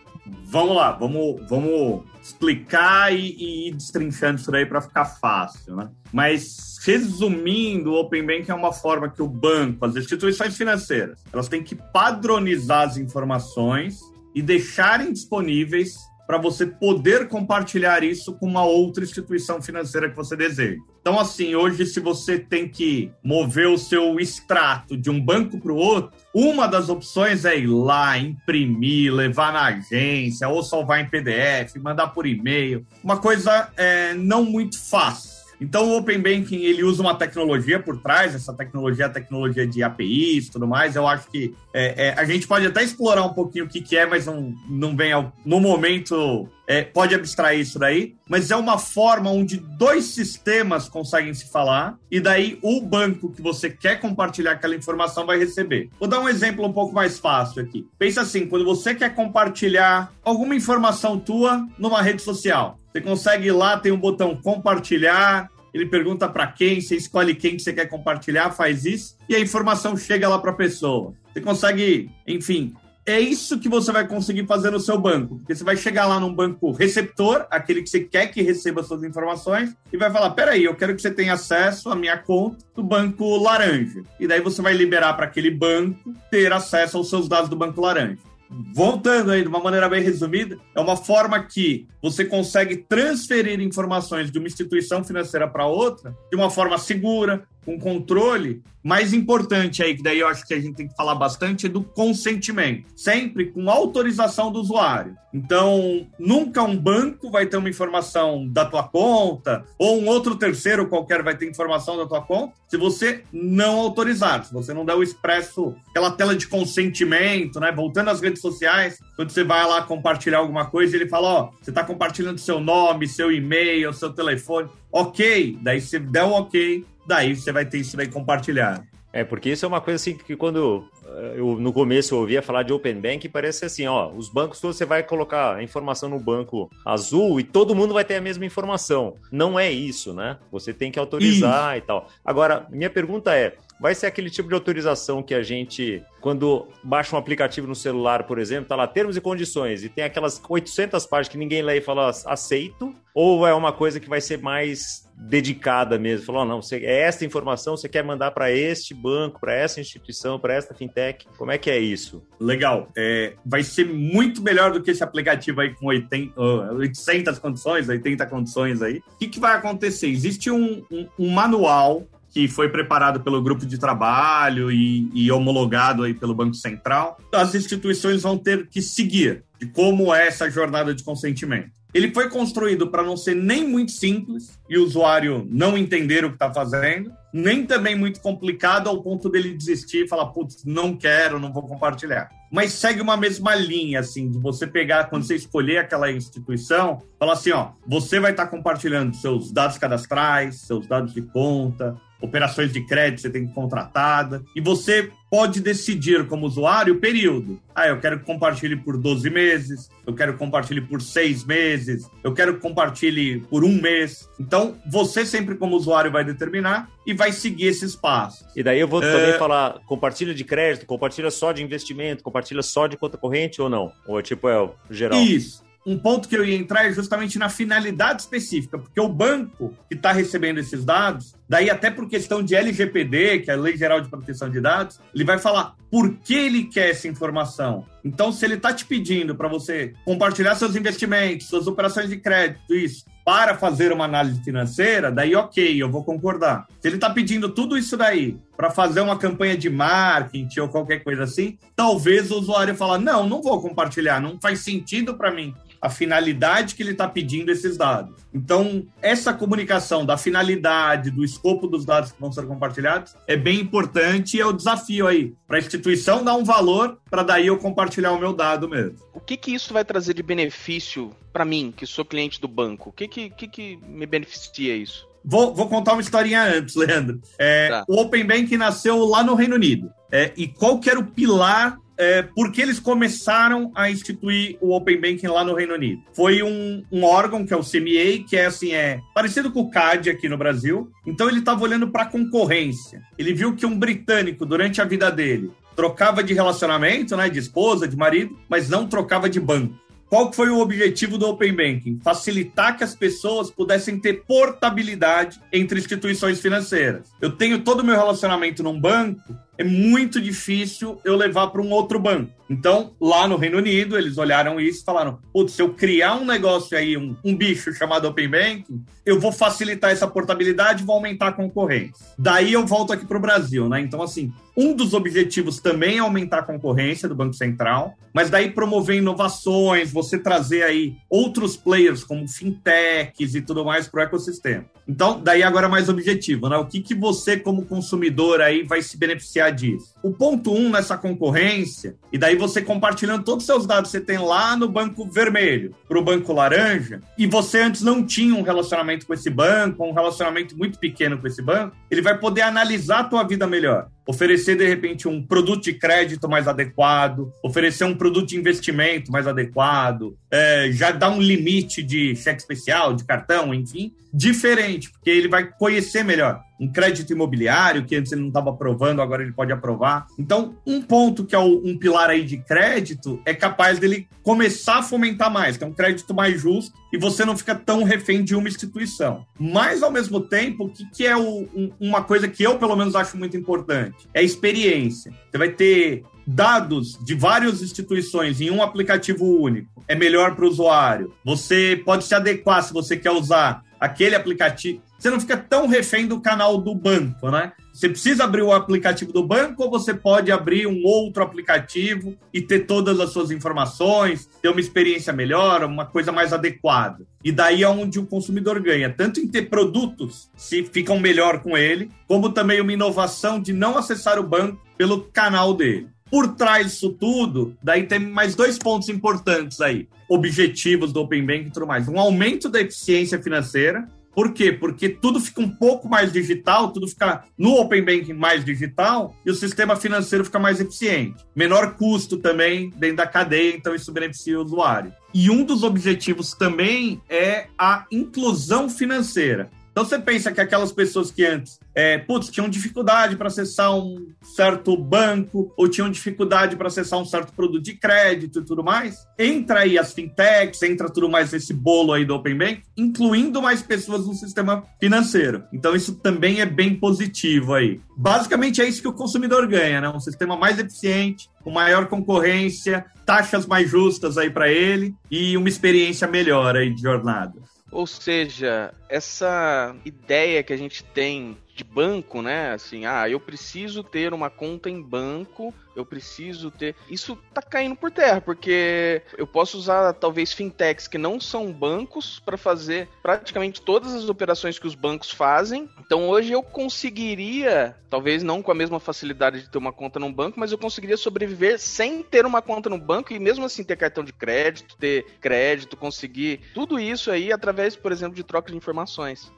Vamos 0.45 0.75
lá, 0.75 0.93
vamos, 0.93 1.47
vamos 1.47 2.01
explicar 2.23 3.13
e, 3.13 3.35
e 3.37 3.67
ir 3.67 3.75
destrinchando 3.75 4.41
isso 4.41 4.49
daí 4.49 4.65
para 4.65 4.81
ficar 4.81 5.05
fácil, 5.05 5.75
né? 5.75 5.91
Mas 6.11 6.79
resumindo, 6.83 7.91
o 7.91 7.99
Open 7.99 8.25
Bank 8.25 8.49
é 8.49 8.53
uma 8.55 8.73
forma 8.73 9.07
que 9.09 9.21
o 9.21 9.27
banco, 9.27 9.85
as 9.85 9.95
instituições 9.95 10.57
financeiras, 10.57 11.19
elas 11.31 11.47
têm 11.47 11.61
que 11.61 11.75
padronizar 11.75 12.87
as 12.87 12.97
informações 12.97 13.99
e 14.33 14.41
deixarem 14.41 15.13
disponíveis 15.13 15.97
para 16.33 16.41
você 16.41 16.65
poder 16.65 17.27
compartilhar 17.27 18.03
isso 18.03 18.33
com 18.33 18.47
uma 18.47 18.65
outra 18.65 19.03
instituição 19.03 19.61
financeira 19.61 20.09
que 20.09 20.15
você 20.15 20.35
deseja. 20.35 20.81
Então, 20.99 21.19
assim, 21.19 21.53
hoje, 21.53 21.85
se 21.85 21.99
você 21.99 22.39
tem 22.39 22.67
que 22.67 23.11
mover 23.23 23.67
o 23.67 23.77
seu 23.77 24.19
extrato 24.19 24.97
de 24.97 25.11
um 25.11 25.23
banco 25.23 25.59
para 25.59 25.71
o 25.71 25.75
outro, 25.75 26.11
uma 26.33 26.65
das 26.65 26.89
opções 26.89 27.45
é 27.45 27.55
ir 27.55 27.67
lá, 27.67 28.17
imprimir, 28.17 29.13
levar 29.13 29.53
na 29.53 29.65
agência, 29.65 30.49
ou 30.49 30.63
salvar 30.63 31.01
em 31.01 31.07
PDF, 31.07 31.75
mandar 31.79 32.07
por 32.07 32.25
e-mail. 32.25 32.83
Uma 33.03 33.17
coisa 33.17 33.69
é, 33.77 34.15
não 34.15 34.43
muito 34.43 34.79
fácil. 34.89 35.32
Então, 35.59 35.89
o 35.89 35.97
Open 35.97 36.19
Banking 36.19 36.63
ele 36.63 36.83
usa 36.83 37.01
uma 37.01 37.15
tecnologia 37.15 37.79
por 37.79 37.97
trás, 37.97 38.35
essa 38.35 38.53
tecnologia 38.53 39.05
é 39.05 39.07
a 39.07 39.11
tecnologia 39.11 39.65
de 39.65 39.81
APIs 39.83 40.47
e 40.47 40.51
tudo 40.51 40.67
mais. 40.67 40.95
Eu 40.95 41.07
acho 41.07 41.29
que 41.29 41.53
é, 41.73 42.07
é, 42.07 42.13
a 42.13 42.25
gente 42.25 42.47
pode 42.47 42.65
até 42.65 42.83
explorar 42.83 43.23
um 43.23 43.33
pouquinho 43.33 43.65
o 43.65 43.67
que, 43.67 43.81
que 43.81 43.97
é, 43.97 44.05
mas 44.05 44.25
não, 44.25 44.53
não 44.67 44.95
vem 44.95 45.11
ao, 45.11 45.31
no 45.45 45.59
momento. 45.59 46.47
É, 46.65 46.81
pode 46.81 47.13
abstrair 47.13 47.59
isso 47.59 47.77
daí, 47.77 48.15
mas 48.27 48.49
é 48.49 48.55
uma 48.55 48.77
forma 48.77 49.29
onde 49.29 49.57
dois 49.57 50.05
sistemas 50.05 50.87
conseguem 50.87 51.33
se 51.33 51.51
falar 51.51 51.97
e 52.09 52.21
daí 52.21 52.57
o 52.61 52.79
banco 52.81 53.31
que 53.31 53.41
você 53.41 53.69
quer 53.69 53.99
compartilhar 53.99 54.53
aquela 54.53 54.75
informação 54.75 55.25
vai 55.25 55.37
receber. 55.37 55.89
Vou 55.99 56.07
dar 56.07 56.21
um 56.21 56.29
exemplo 56.29 56.65
um 56.65 56.71
pouco 56.71 56.93
mais 56.93 57.19
fácil 57.19 57.61
aqui. 57.61 57.85
Pensa 57.99 58.21
assim, 58.21 58.45
quando 58.47 58.63
você 58.63 58.95
quer 58.95 59.13
compartilhar 59.13 60.13
alguma 60.23 60.55
informação 60.55 61.19
tua 61.19 61.67
numa 61.77 62.01
rede 62.01 62.21
social, 62.21 62.79
você 62.91 63.01
consegue 63.01 63.47
ir 63.47 63.51
lá, 63.51 63.77
tem 63.77 63.91
um 63.91 63.99
botão 63.99 64.35
compartilhar, 64.35 65.49
ele 65.73 65.87
pergunta 65.87 66.29
para 66.29 66.47
quem, 66.47 66.79
você 66.79 66.95
escolhe 66.95 67.33
quem 67.33 67.57
que 67.57 67.63
você 67.63 67.73
quer 67.73 67.87
compartilhar, 67.87 68.51
faz 68.51 68.85
isso, 68.85 69.17
e 69.27 69.35
a 69.35 69.39
informação 69.39 69.97
chega 69.97 70.29
lá 70.29 70.37
para 70.37 70.51
a 70.51 70.55
pessoa. 70.55 71.13
Você 71.33 71.41
consegue, 71.41 72.11
enfim, 72.27 72.75
é 73.05 73.19
isso 73.19 73.59
que 73.59 73.67
você 73.67 73.91
vai 73.91 74.07
conseguir 74.07 74.45
fazer 74.45 74.71
no 74.71 74.79
seu 74.79 74.97
banco. 74.97 75.37
Porque 75.37 75.55
você 75.55 75.63
vai 75.63 75.75
chegar 75.75 76.05
lá 76.05 76.19
num 76.19 76.33
banco 76.33 76.71
receptor, 76.71 77.45
aquele 77.49 77.81
que 77.81 77.89
você 77.89 78.01
quer 78.01 78.27
que 78.27 78.41
receba 78.41 78.83
suas 78.83 79.03
informações, 79.03 79.75
e 79.91 79.97
vai 79.97 80.11
falar: 80.11 80.31
peraí, 80.31 80.63
eu 80.63 80.75
quero 80.75 80.95
que 80.95 81.01
você 81.01 81.11
tenha 81.11 81.33
acesso 81.33 81.89
à 81.89 81.95
minha 81.95 82.17
conta 82.17 82.57
do 82.75 82.83
banco 82.83 83.37
laranja. 83.37 84.03
E 84.19 84.27
daí 84.27 84.41
você 84.41 84.61
vai 84.61 84.73
liberar 84.73 85.13
para 85.13 85.25
aquele 85.25 85.51
banco 85.51 86.13
ter 86.31 86.51
acesso 86.53 86.97
aos 86.97 87.09
seus 87.09 87.27
dados 87.27 87.49
do 87.49 87.55
banco 87.55 87.81
laranja 87.81 88.33
voltando 88.73 89.31
aí 89.31 89.41
de 89.41 89.47
uma 89.47 89.59
maneira 89.59 89.89
bem 89.89 90.01
resumida, 90.01 90.57
é 90.75 90.79
uma 90.79 90.95
forma 90.95 91.41
que 91.41 91.87
você 92.01 92.23
consegue 92.23 92.77
transferir 92.77 93.59
informações 93.59 94.31
de 94.31 94.37
uma 94.37 94.47
instituição 94.47 95.03
financeira 95.03 95.47
para 95.47 95.65
outra 95.65 96.15
de 96.29 96.35
uma 96.35 96.49
forma 96.49 96.77
segura, 96.77 97.43
com 97.65 97.79
controle, 97.79 98.61
mais 98.83 99.13
importante 99.13 99.81
aí, 99.81 99.95
que 99.95 100.03
daí 100.03 100.19
eu 100.19 100.27
acho 100.27 100.45
que 100.45 100.53
a 100.53 100.59
gente 100.59 100.75
tem 100.75 100.87
que 100.87 100.95
falar 100.95 101.15
bastante, 101.15 101.67
é 101.67 101.69
do 101.69 101.81
consentimento. 101.81 102.85
Sempre 102.95 103.45
com 103.45 103.69
autorização 103.69 104.51
do 104.51 104.59
usuário. 104.59 105.15
Então, 105.33 106.05
nunca 106.19 106.61
um 106.61 106.77
banco 106.77 107.31
vai 107.31 107.45
ter 107.47 107.57
uma 107.57 107.69
informação 107.69 108.47
da 108.47 108.65
tua 108.65 108.83
conta, 108.83 109.65
ou 109.79 109.99
um 109.99 110.07
outro 110.07 110.35
terceiro 110.35 110.87
qualquer 110.87 111.23
vai 111.23 111.35
ter 111.35 111.49
informação 111.49 111.97
da 111.97 112.05
tua 112.05 112.21
conta, 112.21 112.53
se 112.67 112.77
você 112.77 113.23
não 113.31 113.79
autorizar, 113.79 114.43
se 114.43 114.53
você 114.53 114.73
não 114.73 114.85
der 114.85 114.95
o 114.95 115.03
expresso, 115.03 115.75
aquela 115.89 116.11
tela 116.11 116.35
de 116.35 116.47
consentimento, 116.47 117.59
né? 117.59 117.71
Voltando 117.71 118.09
às 118.09 118.19
redes 118.19 118.41
sociais, 118.41 118.97
quando 119.15 119.29
você 119.29 119.43
vai 119.43 119.65
lá 119.65 119.83
compartilhar 119.83 120.39
alguma 120.39 120.65
coisa, 120.65 120.95
ele 120.95 121.07
fala: 121.07 121.27
Ó, 121.27 121.49
você 121.61 121.69
está 121.71 121.83
compartilhando 121.83 122.39
seu 122.39 122.59
nome, 122.59 123.07
seu 123.07 123.31
e-mail, 123.31 123.93
seu 123.93 124.11
telefone. 124.11 124.69
Ok, 124.91 125.57
daí 125.61 125.81
você 125.81 125.97
der 125.97 126.23
um 126.23 126.33
ok, 126.33 126.85
daí 127.07 127.35
você 127.35 127.51
vai 127.51 127.65
ter 127.65 127.79
isso 127.79 127.97
daí 127.97 128.07
compartilhado. 128.07 128.83
É, 129.13 129.23
porque 129.23 129.51
isso 129.51 129.63
é 129.63 129.67
uma 129.67 129.79
coisa 129.79 129.97
assim 129.97 130.17
que 130.17 130.35
quando 130.35 130.89
eh, 131.05 131.33
eu 131.35 131.55
no 131.59 131.71
começo 131.71 132.15
eu 132.15 132.19
ouvia 132.19 132.41
falar 132.41 132.63
de 132.63 132.73
Open 132.73 132.99
Bank, 132.99 133.29
parece 133.29 133.63
assim, 133.63 133.85
ó, 133.85 134.09
os 134.09 134.27
bancos 134.27 134.59
todos 134.59 134.75
você 134.75 134.85
vai 134.85 135.03
colocar 135.03 135.55
a 135.55 135.61
informação 135.61 136.09
no 136.09 136.19
banco 136.19 136.67
azul 136.83 137.39
e 137.39 137.43
todo 137.43 137.75
mundo 137.75 137.93
vai 137.93 138.03
ter 138.03 138.15
a 138.15 138.21
mesma 138.21 138.43
informação. 138.43 139.13
Não 139.31 139.59
é 139.59 139.71
isso, 139.71 140.15
né? 140.15 140.37
Você 140.51 140.73
tem 140.73 140.91
que 140.91 140.97
autorizar 140.97 141.77
isso. 141.77 141.83
e 141.83 141.87
tal. 141.87 142.07
Agora, 142.25 142.65
minha 142.71 142.89
pergunta 142.89 143.35
é, 143.35 143.55
vai 143.79 143.93
ser 143.95 144.07
aquele 144.07 144.29
tipo 144.29 144.47
de 144.49 144.55
autorização 144.55 145.21
que 145.21 145.33
a 145.33 145.43
gente, 145.43 146.03
quando 146.21 146.67
baixa 146.83 147.15
um 147.15 147.19
aplicativo 147.19 147.67
no 147.67 147.75
celular, 147.75 148.23
por 148.23 148.39
exemplo, 148.39 148.69
tá 148.69 148.75
lá 148.75 148.87
termos 148.87 149.17
e 149.17 149.21
condições 149.21 149.83
e 149.83 149.89
tem 149.89 150.03
aquelas 150.03 150.41
800 150.47 151.05
páginas 151.05 151.29
que 151.29 151.37
ninguém 151.37 151.61
lê 151.61 151.77
e 151.77 151.81
fala 151.81 152.09
aceito, 152.25 152.95
ou 153.13 153.45
é 153.45 153.53
uma 153.53 153.71
coisa 153.71 153.99
que 153.99 154.09
vai 154.09 154.19
ser 154.19 154.39
mais 154.39 155.07
dedicada 155.15 155.99
mesmo? 155.99 156.25
Falou, 156.25 156.41
oh, 156.41 156.45
não, 156.45 156.61
você, 156.61 156.77
é 156.77 157.01
esta 157.01 157.23
informação, 157.23 157.77
você 157.77 157.87
quer 157.87 158.03
mandar 158.03 158.31
para 158.31 158.51
este 158.51 158.93
banco, 158.93 159.39
para 159.39 159.53
essa 159.53 159.79
instituição, 159.79 160.39
para 160.39 160.53
esta 160.53 160.73
fintech? 160.73 161.27
Como 161.37 161.51
é 161.51 161.57
que 161.57 161.69
é 161.69 161.77
isso? 161.77 162.23
Legal. 162.39 162.89
É, 162.97 163.33
vai 163.45 163.63
ser 163.63 163.85
muito 163.85 164.41
melhor 164.41 164.71
do 164.71 164.81
que 164.81 164.91
esse 164.91 165.03
aplicativo 165.03 165.61
aí 165.61 165.73
com 165.75 165.87
80, 165.87 166.33
800 166.39 167.37
condições, 167.39 167.87
80 167.87 168.25
condições 168.25 168.81
aí. 168.81 168.97
O 168.97 169.17
que, 169.17 169.27
que 169.27 169.39
vai 169.39 169.55
acontecer? 169.55 170.07
Existe 170.07 170.49
um, 170.49 170.83
um, 170.91 171.07
um 171.19 171.29
manual 171.29 172.07
que 172.33 172.47
foi 172.47 172.67
preparado 172.67 173.21
pelo 173.21 173.41
grupo 173.43 173.63
de 173.63 173.77
trabalho 173.77 174.71
e, 174.71 175.07
e, 175.13 175.31
homologado 175.31 176.01
aí 176.01 176.15
pelo 176.15 176.33
Banco 176.33 176.55
Central, 176.55 177.15
as 177.31 177.53
instituições 177.53 178.23
vão 178.23 178.39
ter 178.39 178.67
que 178.67 178.81
seguir 178.81 179.43
de 179.59 179.67
como 179.67 180.13
é 180.13 180.27
essa 180.27 180.49
jornada 180.49 180.95
de 180.95 181.03
consentimento. 181.03 181.83
Ele 181.93 182.11
foi 182.11 182.27
construído 182.27 182.89
para 182.89 183.03
não 183.03 183.15
ser 183.15 183.35
nem 183.35 183.67
muito 183.67 183.91
simples 183.91 184.59
e 184.67 184.79
o 184.79 184.83
usuário 184.83 185.47
não 185.47 185.77
entender 185.77 186.25
o 186.25 186.29
que 186.29 186.35
está 186.35 186.51
fazendo, 186.51 187.11
nem 187.31 187.67
também 187.67 187.95
muito 187.95 188.19
complicado 188.19 188.89
ao 188.89 189.03
ponto 189.03 189.29
dele 189.29 189.55
desistir 189.55 190.05
e 190.05 190.07
falar, 190.07 190.25
putz, 190.27 190.65
não 190.65 190.97
quero, 190.97 191.39
não 191.39 191.53
vou 191.53 191.67
compartilhar. 191.67 192.29
Mas 192.51 192.73
segue 192.73 192.99
uma 192.99 193.15
mesma 193.15 193.53
linha, 193.53 193.99
assim, 193.99 194.27
de 194.27 194.39
você 194.39 194.65
pegar, 194.65 195.05
quando 195.05 195.23
você 195.23 195.35
escolher 195.35 195.77
aquela 195.77 196.11
instituição, 196.11 196.99
falar 197.19 197.33
assim, 197.33 197.51
ó, 197.51 197.73
você 197.85 198.19
vai 198.19 198.31
estar 198.31 198.45
tá 198.45 198.49
compartilhando 198.49 199.15
seus 199.15 199.51
dados 199.51 199.77
cadastrais, 199.77 200.61
seus 200.61 200.87
dados 200.87 201.13
de 201.13 201.21
conta, 201.21 201.95
operações 202.23 202.71
de 202.71 202.81
crédito 202.85 203.21
você 203.21 203.29
tem 203.29 203.45
contratada, 203.45 204.41
e 204.55 204.61
você 204.61 205.11
pode 205.29 205.59
decidir 205.59 206.25
como 206.27 206.45
usuário 206.45 206.93
o 206.93 206.99
período. 206.99 207.59
Ah, 207.75 207.87
eu 207.87 207.99
quero 207.99 208.19
que 208.19 208.25
compartilhe 208.25 208.77
por 208.77 208.97
12 208.97 209.29
meses, 209.29 209.89
eu 210.07 210.13
quero 210.13 210.33
que 210.33 210.39
compartilhe 210.39 210.79
por 210.79 211.01
6 211.01 211.43
meses, 211.43 212.09
eu 212.23 212.33
quero 212.33 212.53
que 212.53 212.61
compartilhe 212.61 213.41
por 213.49 213.65
um 213.65 213.81
mês. 213.81 214.29
Então, 214.39 214.75
você 214.89 215.25
sempre 215.25 215.55
como 215.55 215.75
usuário 215.75 216.11
vai 216.11 216.23
determinar 216.23 216.89
e 217.05 217.13
vai 217.13 217.33
seguir 217.33 217.65
esses 217.65 217.93
passos. 217.93 218.47
E 218.55 218.63
daí 218.63 218.79
eu 218.79 218.87
vou 218.87 219.03
é... 219.03 219.11
também 219.11 219.37
falar, 219.37 219.79
compartilha 219.85 220.33
de 220.33 220.45
crédito, 220.45 220.85
compartilha 220.85 221.29
só 221.29 221.51
de 221.51 221.61
investimento, 221.61 222.23
compartilha 222.23 222.61
só 222.61 222.87
de 222.87 222.95
conta 222.95 223.17
corrente 223.17 223.61
ou 223.61 223.69
não? 223.69 223.91
Ou 224.07 224.19
é 224.19 224.21
tipo, 224.21 224.47
é 224.47 224.69
geral? 224.89 225.19
Isso 225.19 225.63
um 225.85 225.97
ponto 225.97 226.27
que 226.27 226.35
eu 226.35 226.45
ia 226.45 226.55
entrar 226.55 226.85
é 226.85 226.91
justamente 226.91 227.37
na 227.37 227.49
finalidade 227.49 228.21
específica, 228.21 228.77
porque 228.77 228.99
o 228.99 229.09
banco 229.09 229.73
que 229.89 229.95
está 229.95 230.11
recebendo 230.11 230.59
esses 230.59 230.85
dados, 230.85 231.35
daí 231.47 231.69
até 231.69 231.91
por 231.91 232.07
questão 232.07 232.41
de 232.41 232.55
LGPD, 232.55 233.39
que 233.39 233.51
é 233.51 233.53
a 233.53 233.57
Lei 233.57 233.75
Geral 233.75 233.99
de 233.99 234.09
Proteção 234.09 234.49
de 234.49 234.61
Dados, 234.61 234.99
ele 235.13 235.23
vai 235.23 235.37
falar 235.37 235.75
por 235.91 236.15
que 236.17 236.33
ele 236.33 236.63
quer 236.65 236.89
essa 236.89 237.07
informação. 237.07 237.85
Então, 238.03 238.31
se 238.31 238.43
ele 238.45 238.55
está 238.55 238.73
te 238.73 238.85
pedindo 238.85 239.35
para 239.35 239.47
você 239.47 239.93
compartilhar 240.05 240.55
seus 240.55 240.75
investimentos, 240.75 241.47
suas 241.47 241.67
operações 241.67 242.09
de 242.09 242.17
crédito, 242.17 242.73
isso, 242.73 243.05
para 243.25 243.55
fazer 243.55 243.91
uma 243.91 244.05
análise 244.05 244.43
financeira, 244.43 245.11
daí 245.11 245.35
ok, 245.35 245.81
eu 245.81 245.89
vou 245.89 246.03
concordar. 246.03 246.67
Se 246.81 246.87
ele 246.87 246.95
está 246.95 247.09
pedindo 247.09 247.49
tudo 247.49 247.77
isso 247.77 247.95
daí 247.95 248.37
para 248.57 248.69
fazer 248.69 249.01
uma 249.01 249.17
campanha 249.17 249.57
de 249.57 249.69
marketing 249.69 250.59
ou 250.59 250.69
qualquer 250.69 251.03
coisa 251.03 251.23
assim, 251.23 251.57
talvez 251.75 252.31
o 252.31 252.39
usuário 252.39 252.75
fale, 252.75 253.03
não, 253.03 253.27
não 253.27 253.41
vou 253.41 253.61
compartilhar, 253.61 254.19
não 254.19 254.39
faz 254.39 254.59
sentido 254.59 255.15
para 255.15 255.31
mim 255.31 255.53
a 255.83 255.89
finalidade 255.89 256.75
que 256.75 256.81
ele 256.81 256.93
está 256.93 257.09
pedindo 257.09 257.51
esses 257.51 257.75
dados. 257.75 258.15
Então, 258.33 258.87
essa 259.01 259.33
comunicação 259.33 260.05
da 260.05 260.17
finalidade, 260.17 261.11
do 261.11 261.25
escopo 261.25 261.67
dos 261.67 261.83
dados 261.83 262.13
que 262.13 262.21
vão 262.21 262.31
ser 262.31 262.47
compartilhados, 262.47 263.13
é 263.27 263.35
bem 263.35 263.59
importante 263.59 264.37
e 264.37 264.39
é 264.39 264.45
o 264.45 264.53
desafio 264.53 265.05
aí 265.05 265.33
para 265.45 265.57
a 265.57 265.59
instituição 265.59 266.23
dar 266.23 266.35
um 266.35 266.43
valor 266.45 266.97
para 267.11 267.21
daí 267.21 267.47
eu 267.47 267.57
compartilhar 267.57 268.13
o 268.13 268.17
meu 268.17 268.31
dado 268.31 268.69
mesmo. 268.69 268.97
O 269.13 269.19
que, 269.19 269.35
que 269.35 269.53
isso 269.53 269.73
vai 269.73 269.83
trazer 269.83 270.13
de 270.13 270.23
benefício 270.23 271.11
para 271.33 271.43
mim, 271.43 271.73
que 271.75 271.85
sou 271.85 272.05
cliente 272.05 272.39
do 272.39 272.47
banco? 272.47 272.89
O 272.89 272.93
que, 272.93 273.05
que, 273.05 273.29
que, 273.31 273.47
que 273.49 273.79
me 273.85 274.05
beneficia 274.05 274.77
isso? 274.77 275.05
Vou, 275.25 275.53
vou, 275.53 275.67
contar 275.67 275.93
uma 275.93 276.01
historinha 276.01 276.43
antes, 276.43 276.75
Leandro. 276.75 277.19
É, 277.37 277.69
tá. 277.69 277.85
O 277.89 277.99
Open 277.99 278.25
Bank 278.25 278.55
nasceu 278.55 279.03
lá 279.03 279.21
no 279.21 279.35
Reino 279.35 279.55
Unido. 279.55 279.91
É, 280.09 280.31
e 280.37 280.47
qual 280.47 280.79
que 280.79 280.89
era 280.89 280.99
o 280.99 281.07
pilar 281.07 281.77
é, 281.97 282.21
porque 282.21 282.61
eles 282.61 282.79
começaram 282.79 283.71
a 283.75 283.89
instituir 283.89 284.57
o 284.61 284.75
Open 284.75 284.99
Banking 284.99 285.27
lá 285.27 285.43
no 285.43 285.53
Reino 285.53 285.73
Unido. 285.73 286.01
Foi 286.13 286.41
um, 286.41 286.83
um 286.91 287.03
órgão 287.03 287.45
que 287.45 287.53
é 287.53 287.57
o 287.57 287.63
CMA, 287.63 288.27
que 288.27 288.35
é 288.35 288.45
assim, 288.45 288.73
é 288.73 288.99
parecido 289.13 289.51
com 289.51 289.61
o 289.61 289.69
CAD 289.69 290.09
aqui 290.09 290.27
no 290.27 290.37
Brasil. 290.37 290.91
Então 291.05 291.29
ele 291.29 291.39
estava 291.39 291.63
olhando 291.63 291.89
para 291.89 292.03
a 292.03 292.07
concorrência. 292.07 293.01
Ele 293.17 293.33
viu 293.33 293.55
que 293.55 293.65
um 293.65 293.77
britânico, 293.77 294.45
durante 294.45 294.81
a 294.81 294.85
vida 294.85 295.11
dele, 295.11 295.51
trocava 295.75 296.23
de 296.23 296.33
relacionamento, 296.33 297.15
né, 297.15 297.29
de 297.29 297.39
esposa, 297.39 297.87
de 297.87 297.95
marido, 297.95 298.37
mas 298.49 298.69
não 298.69 298.87
trocava 298.87 299.29
de 299.29 299.39
banco. 299.39 299.83
Qual 300.13 300.31
foi 300.31 300.47
o 300.49 300.59
objetivo 300.59 301.17
do 301.17 301.27
Open 301.27 301.55
Banking? 301.55 301.99
Facilitar 302.03 302.77
que 302.77 302.83
as 302.83 302.95
pessoas 302.95 303.49
pudessem 303.49 303.99
ter 303.99 304.23
portabilidade 304.27 305.41
entre 305.51 305.79
instituições 305.79 306.39
financeiras. 306.39 307.11
Eu 307.19 307.31
tenho 307.31 307.63
todo 307.63 307.79
o 307.79 307.83
meu 307.83 307.95
relacionamento 307.95 308.61
num 308.61 308.79
banco, 308.79 309.35
é 309.57 309.63
muito 309.63 310.19
difícil 310.19 310.99
eu 311.03 311.15
levar 311.15 311.47
para 311.47 311.61
um 311.61 311.69
outro 311.69 311.99
banco. 311.99 312.31
Então, 312.49 312.93
lá 312.99 313.27
no 313.27 313.37
Reino 313.37 313.57
Unido, 313.57 313.97
eles 313.97 314.17
olharam 314.17 314.59
isso 314.59 314.81
e 314.81 314.85
falaram: 314.85 315.19
putz, 315.31 315.53
se 315.53 315.61
eu 315.61 315.73
criar 315.73 316.15
um 316.15 316.25
negócio 316.25 316.77
aí, 316.77 316.97
um, 316.97 317.15
um 317.23 317.35
bicho 317.35 317.73
chamado 317.73 318.07
Open 318.07 318.29
Banking, 318.29 318.83
eu 319.05 319.19
vou 319.19 319.31
facilitar 319.31 319.91
essa 319.91 320.07
portabilidade 320.07 320.83
e 320.83 320.85
vou 320.85 320.95
aumentar 320.95 321.29
a 321.29 321.33
concorrência. 321.33 322.05
Daí 322.17 322.53
eu 322.53 322.65
volto 322.65 322.93
aqui 322.93 323.05
para 323.05 323.17
o 323.17 323.21
Brasil, 323.21 323.67
né? 323.67 323.81
Então, 323.81 324.01
assim, 324.01 324.31
um 324.55 324.73
dos 324.73 324.93
objetivos 324.93 325.59
também 325.59 325.97
é 325.97 325.99
aumentar 325.99 326.39
a 326.39 326.43
concorrência 326.43 327.09
do 327.09 327.15
Banco 327.15 327.33
Central, 327.33 327.95
mas 328.13 328.29
daí 328.29 328.51
promover 328.51 328.97
inovações, 328.97 329.91
você 329.91 330.17
trazer 330.17 330.63
aí 330.63 330.95
outros 331.09 331.57
players 331.57 332.03
como 332.03 332.27
fintechs 332.27 333.33
e 333.33 333.41
tudo 333.41 333.65
mais 333.65 333.87
para 333.87 334.01
o 334.01 334.03
ecossistema. 334.03 334.65
Então, 334.87 335.19
daí 335.19 335.41
agora 335.41 335.67
mais 335.67 335.89
objetivo, 335.89 336.47
né? 336.49 336.57
O 336.57 336.65
que, 336.65 336.81
que 336.81 336.93
você, 336.93 337.37
como 337.37 337.65
consumidor, 337.65 338.41
aí 338.41 338.63
vai 338.63 338.81
se 338.81 338.97
beneficiar 338.97 339.42
disso? 339.51 339.92
O 340.03 340.11
ponto 340.11 340.53
um 340.53 340.69
nessa 340.69 340.97
concorrência, 340.97 341.95
e 342.11 342.17
daí 342.17 342.35
você 342.35 342.61
compartilhando 342.61 343.23
todos 343.23 343.43
os 343.43 343.47
seus 343.47 343.65
dados 343.65 343.89
você 343.89 344.01
tem 344.01 344.17
lá 344.17 344.57
no 344.57 344.67
banco 344.67 345.09
vermelho 345.09 345.73
para 345.87 345.97
o 345.97 346.03
banco 346.03 346.33
laranja, 346.33 346.99
e 347.17 347.25
você 347.25 347.61
antes 347.61 347.81
não 347.81 348.05
tinha 348.05 348.35
um 348.35 348.41
relacionamento 348.41 349.07
com 349.07 349.13
esse 349.13 349.29
banco, 349.29 349.85
um 349.85 349.93
relacionamento 349.93 350.57
muito 350.57 350.77
pequeno 350.77 351.17
com 351.17 351.25
esse 351.25 351.41
banco, 351.41 351.73
ele 351.89 352.01
vai 352.01 352.17
poder 352.17 352.41
analisar 352.41 352.99
a 352.99 353.03
tua 353.05 353.23
vida 353.23 353.47
melhor 353.47 353.87
oferecer 354.07 354.57
de 354.57 354.67
repente 354.67 355.07
um 355.07 355.21
produto 355.25 355.63
de 355.63 355.73
crédito 355.73 356.27
mais 356.27 356.47
adequado, 356.47 357.31
oferecer 357.41 357.85
um 357.85 357.95
produto 357.95 358.29
de 358.29 358.37
investimento 358.37 359.11
mais 359.11 359.27
adequado, 359.27 360.17
é, 360.29 360.69
já 360.71 360.91
dar 360.91 361.09
um 361.09 361.21
limite 361.21 361.81
de 361.81 362.15
cheque 362.15 362.41
especial, 362.41 362.93
de 362.93 363.05
cartão, 363.05 363.53
enfim, 363.53 363.93
diferente, 364.13 364.91
porque 364.91 365.09
ele 365.09 365.27
vai 365.27 365.49
conhecer 365.57 366.03
melhor 366.03 366.41
um 366.59 366.71
crédito 366.71 367.11
imobiliário 367.11 367.85
que 367.85 367.95
antes 367.95 368.11
ele 368.11 368.21
não 368.21 368.27
estava 368.27 368.49
aprovando, 368.49 369.01
agora 369.01 369.23
ele 369.23 369.33
pode 369.33 369.51
aprovar. 369.51 369.92
Então, 370.17 370.55
um 370.65 370.81
ponto 370.81 371.25
que 371.25 371.35
é 371.35 371.39
um 371.39 371.77
pilar 371.77 372.09
aí 372.09 372.23
de 372.23 372.37
crédito 372.37 373.21
é 373.25 373.33
capaz 373.33 373.79
dele 373.79 374.07
começar 374.21 374.79
a 374.79 374.83
fomentar 374.83 375.31
mais, 375.31 375.57
que 375.57 375.63
é 375.63 375.67
um 375.67 375.73
crédito 375.73 376.13
mais 376.13 376.41
justo 376.41 376.73
e 376.91 376.97
você 376.97 377.25
não 377.25 377.37
fica 377.37 377.55
tão 377.55 377.83
refém 377.83 378.23
de 378.23 378.35
uma 378.35 378.47
instituição. 378.47 379.25
Mas, 379.39 379.83
ao 379.83 379.91
mesmo 379.91 380.19
tempo, 380.21 380.65
o 380.65 380.69
que, 380.69 380.89
que 380.91 381.05
é 381.05 381.17
o, 381.17 381.47
um, 381.53 381.71
uma 381.79 382.03
coisa 382.03 382.27
que 382.27 382.43
eu, 382.43 382.57
pelo 382.57 382.75
menos, 382.75 382.95
acho 382.95 383.17
muito 383.17 383.35
importante? 383.35 384.07
É 384.13 384.19
a 384.19 384.23
experiência. 384.23 385.11
Você 385.29 385.37
vai 385.37 385.49
ter 385.49 386.03
dados 386.25 386.97
de 387.03 387.13
várias 387.15 387.61
instituições 387.61 388.39
em 388.39 388.49
um 388.49 388.63
aplicativo 388.63 389.25
único. 389.25 389.83
É 389.87 389.95
melhor 389.95 390.35
para 390.35 390.45
o 390.45 390.47
usuário. 390.47 391.13
Você 391.25 391.81
pode 391.83 392.05
se 392.05 392.15
adequar 392.15 392.63
se 392.63 392.71
você 392.71 392.95
quer 392.95 393.11
usar 393.11 393.63
aquele 393.79 394.15
aplicativo 394.15 394.81
você 395.03 395.09
não 395.09 395.19
fica 395.19 395.35
tão 395.35 395.67
refém 395.67 396.07
do 396.07 396.21
canal 396.21 396.57
do 396.57 396.73
banco, 396.73 397.29
né? 397.29 397.51
Você 397.73 397.89
precisa 397.89 398.23
abrir 398.23 398.43
o 398.43 398.53
aplicativo 398.53 399.11
do 399.11 399.25
banco 399.25 399.63
ou 399.63 399.69
você 399.71 399.95
pode 399.95 400.31
abrir 400.31 400.67
um 400.67 400.83
outro 400.83 401.23
aplicativo 401.23 402.15
e 402.31 402.39
ter 402.39 402.67
todas 402.67 402.99
as 402.99 403.09
suas 403.09 403.31
informações, 403.31 404.29
ter 404.39 404.49
uma 404.49 404.59
experiência 404.59 405.11
melhor, 405.11 405.63
uma 405.63 405.83
coisa 405.83 406.11
mais 406.11 406.31
adequada. 406.31 407.03
E 407.23 407.31
daí 407.31 407.63
é 407.63 407.67
onde 407.67 407.97
o 407.97 408.05
consumidor 408.05 408.61
ganha, 408.61 408.93
tanto 408.93 409.19
em 409.19 409.27
ter 409.27 409.49
produtos 409.49 410.29
se 410.37 410.63
ficam 410.63 410.99
melhor 410.99 411.41
com 411.41 411.57
ele, 411.57 411.89
como 412.07 412.29
também 412.29 412.61
uma 412.61 412.71
inovação 412.71 413.41
de 413.41 413.51
não 413.51 413.75
acessar 413.75 414.19
o 414.19 414.27
banco 414.27 414.61
pelo 414.77 415.05
canal 415.05 415.55
dele. 415.55 415.87
Por 416.11 416.35
trás 416.35 416.67
disso 416.67 416.91
tudo, 416.91 417.57
daí 417.63 417.87
tem 417.87 417.97
mais 417.97 418.35
dois 418.35 418.59
pontos 418.59 418.87
importantes 418.87 419.59
aí, 419.59 419.87
objetivos 420.07 420.93
do 420.93 421.01
Open 421.01 421.25
Bank 421.25 421.47
e 421.47 421.51
tudo 421.51 421.65
mais. 421.65 421.87
Um 421.87 421.97
aumento 421.97 422.49
da 422.49 422.61
eficiência 422.61 423.19
financeira, 423.19 423.87
Por 424.13 424.33
quê? 424.33 424.51
Porque 424.51 424.89
tudo 424.89 425.19
fica 425.19 425.41
um 425.41 425.49
pouco 425.49 425.89
mais 425.89 426.11
digital, 426.11 426.71
tudo 426.71 426.87
fica 426.87 427.23
no 427.37 427.55
Open 427.55 427.83
Banking 427.83 428.13
mais 428.13 428.45
digital 428.45 429.15
e 429.25 429.31
o 429.31 429.35
sistema 429.35 429.75
financeiro 429.75 430.23
fica 430.23 430.39
mais 430.39 430.59
eficiente. 430.59 431.23
Menor 431.35 431.75
custo 431.75 432.17
também 432.17 432.69
dentro 432.75 432.97
da 432.97 433.07
cadeia, 433.07 433.55
então 433.55 433.73
isso 433.73 433.91
beneficia 433.91 434.37
o 434.39 434.43
usuário. 434.43 434.93
E 435.13 435.29
um 435.29 435.43
dos 435.43 435.63
objetivos 435.63 436.33
também 436.33 437.01
é 437.09 437.47
a 437.57 437.85
inclusão 437.91 438.69
financeira. 438.69 439.49
Então 439.73 439.83
você 439.83 439.97
pensa 439.97 440.31
que 440.31 440.39
aquelas 440.39 440.71
pessoas 440.71 441.09
que 441.09 441.25
antes, 441.25 441.59
é, 441.73 441.97
putz, 441.97 442.29
tinham 442.29 442.47
dificuldade 442.47 443.15
para 443.15 443.25
acessar 443.25 443.75
um 443.75 444.05
certo 444.21 444.77
banco 444.77 445.51
ou 445.57 445.67
tinham 445.67 445.89
dificuldade 445.89 446.55
para 446.55 446.67
acessar 446.67 446.99
um 446.99 447.05
certo 447.05 447.33
produto 447.33 447.63
de 447.63 447.73
crédito 447.73 448.39
e 448.39 448.45
tudo 448.45 448.63
mais, 448.63 449.07
entra 449.17 449.61
aí 449.61 449.79
as 449.79 449.91
fintechs, 449.91 450.61
entra 450.61 450.91
tudo 450.91 451.09
mais 451.09 451.33
esse 451.33 451.51
bolo 451.55 451.91
aí 451.91 452.05
do 452.05 452.13
Open 452.13 452.37
Bank, 452.37 452.61
incluindo 452.77 453.41
mais 453.41 453.63
pessoas 453.63 454.05
no 454.05 454.13
sistema 454.13 454.63
financeiro. 454.79 455.43
Então 455.51 455.75
isso 455.75 455.95
também 455.95 456.39
é 456.39 456.45
bem 456.45 456.75
positivo 456.75 457.55
aí. 457.55 457.81
Basicamente 457.97 458.61
é 458.61 458.67
isso 458.69 458.79
que 458.79 458.87
o 458.87 458.93
consumidor 458.93 459.47
ganha, 459.47 459.81
né? 459.81 459.89
Um 459.89 459.99
sistema 459.99 460.37
mais 460.37 460.59
eficiente, 460.59 461.27
com 461.43 461.49
maior 461.49 461.87
concorrência, 461.87 462.85
taxas 463.07 463.47
mais 463.47 463.67
justas 463.71 464.19
aí 464.19 464.29
para 464.29 464.51
ele 464.51 464.93
e 465.09 465.35
uma 465.35 465.49
experiência 465.49 466.07
melhor 466.07 466.55
aí 466.55 466.69
de 466.69 466.79
jornada. 466.83 467.41
Ou 467.73 467.87
seja, 467.87 468.71
essa 468.93 469.75
ideia 469.83 470.43
que 470.43 470.53
a 470.53 470.57
gente 470.57 470.83
tem 470.83 471.35
de 471.55 471.63
banco, 471.63 472.21
né? 472.21 472.51
Assim, 472.51 472.85
ah, 472.85 473.07
eu 473.09 473.19
preciso 473.19 473.83
ter 473.83 474.13
uma 474.13 474.29
conta 474.29 474.69
em 474.69 474.81
banco, 474.81 475.53
eu 475.75 475.85
preciso 475.85 476.51
ter. 476.51 476.75
Isso 476.89 477.17
tá 477.33 477.41
caindo 477.41 477.75
por 477.75 477.91
terra, 477.91 478.21
porque 478.21 479.01
eu 479.17 479.25
posso 479.27 479.57
usar 479.57 479.93
talvez 479.93 480.33
fintechs 480.33 480.87
que 480.87 480.97
não 480.97 481.19
são 481.19 481.51
bancos 481.51 482.19
para 482.19 482.37
fazer 482.37 482.87
praticamente 483.01 483.61
todas 483.61 483.93
as 483.93 484.09
operações 484.09 484.57
que 484.57 484.67
os 484.67 484.75
bancos 484.75 485.11
fazem. 485.11 485.69
Então 485.79 486.09
hoje 486.09 486.31
eu 486.31 486.41
conseguiria, 486.41 487.75
talvez 487.89 488.23
não 488.23 488.41
com 488.41 488.51
a 488.51 488.55
mesma 488.55 488.79
facilidade 488.79 489.41
de 489.41 489.49
ter 489.49 489.57
uma 489.57 489.71
conta 489.71 489.99
num 489.99 490.13
banco, 490.13 490.39
mas 490.39 490.51
eu 490.51 490.57
conseguiria 490.57 490.97
sobreviver 490.97 491.59
sem 491.59 492.01
ter 492.03 492.25
uma 492.25 492.41
conta 492.41 492.69
no 492.69 492.77
banco 492.77 493.13
e 493.13 493.19
mesmo 493.19 493.45
assim 493.45 493.63
ter 493.63 493.75
cartão 493.75 494.03
de 494.03 494.13
crédito, 494.13 494.75
ter 494.77 495.05
crédito, 495.19 495.77
conseguir 495.77 496.41
tudo 496.53 496.79
isso 496.79 497.11
aí 497.11 497.31
através, 497.31 497.75
por 497.75 497.91
exemplo, 497.91 498.15
de 498.15 498.23
troca 498.23 498.51
de 498.51 498.57
informações. 498.57 498.82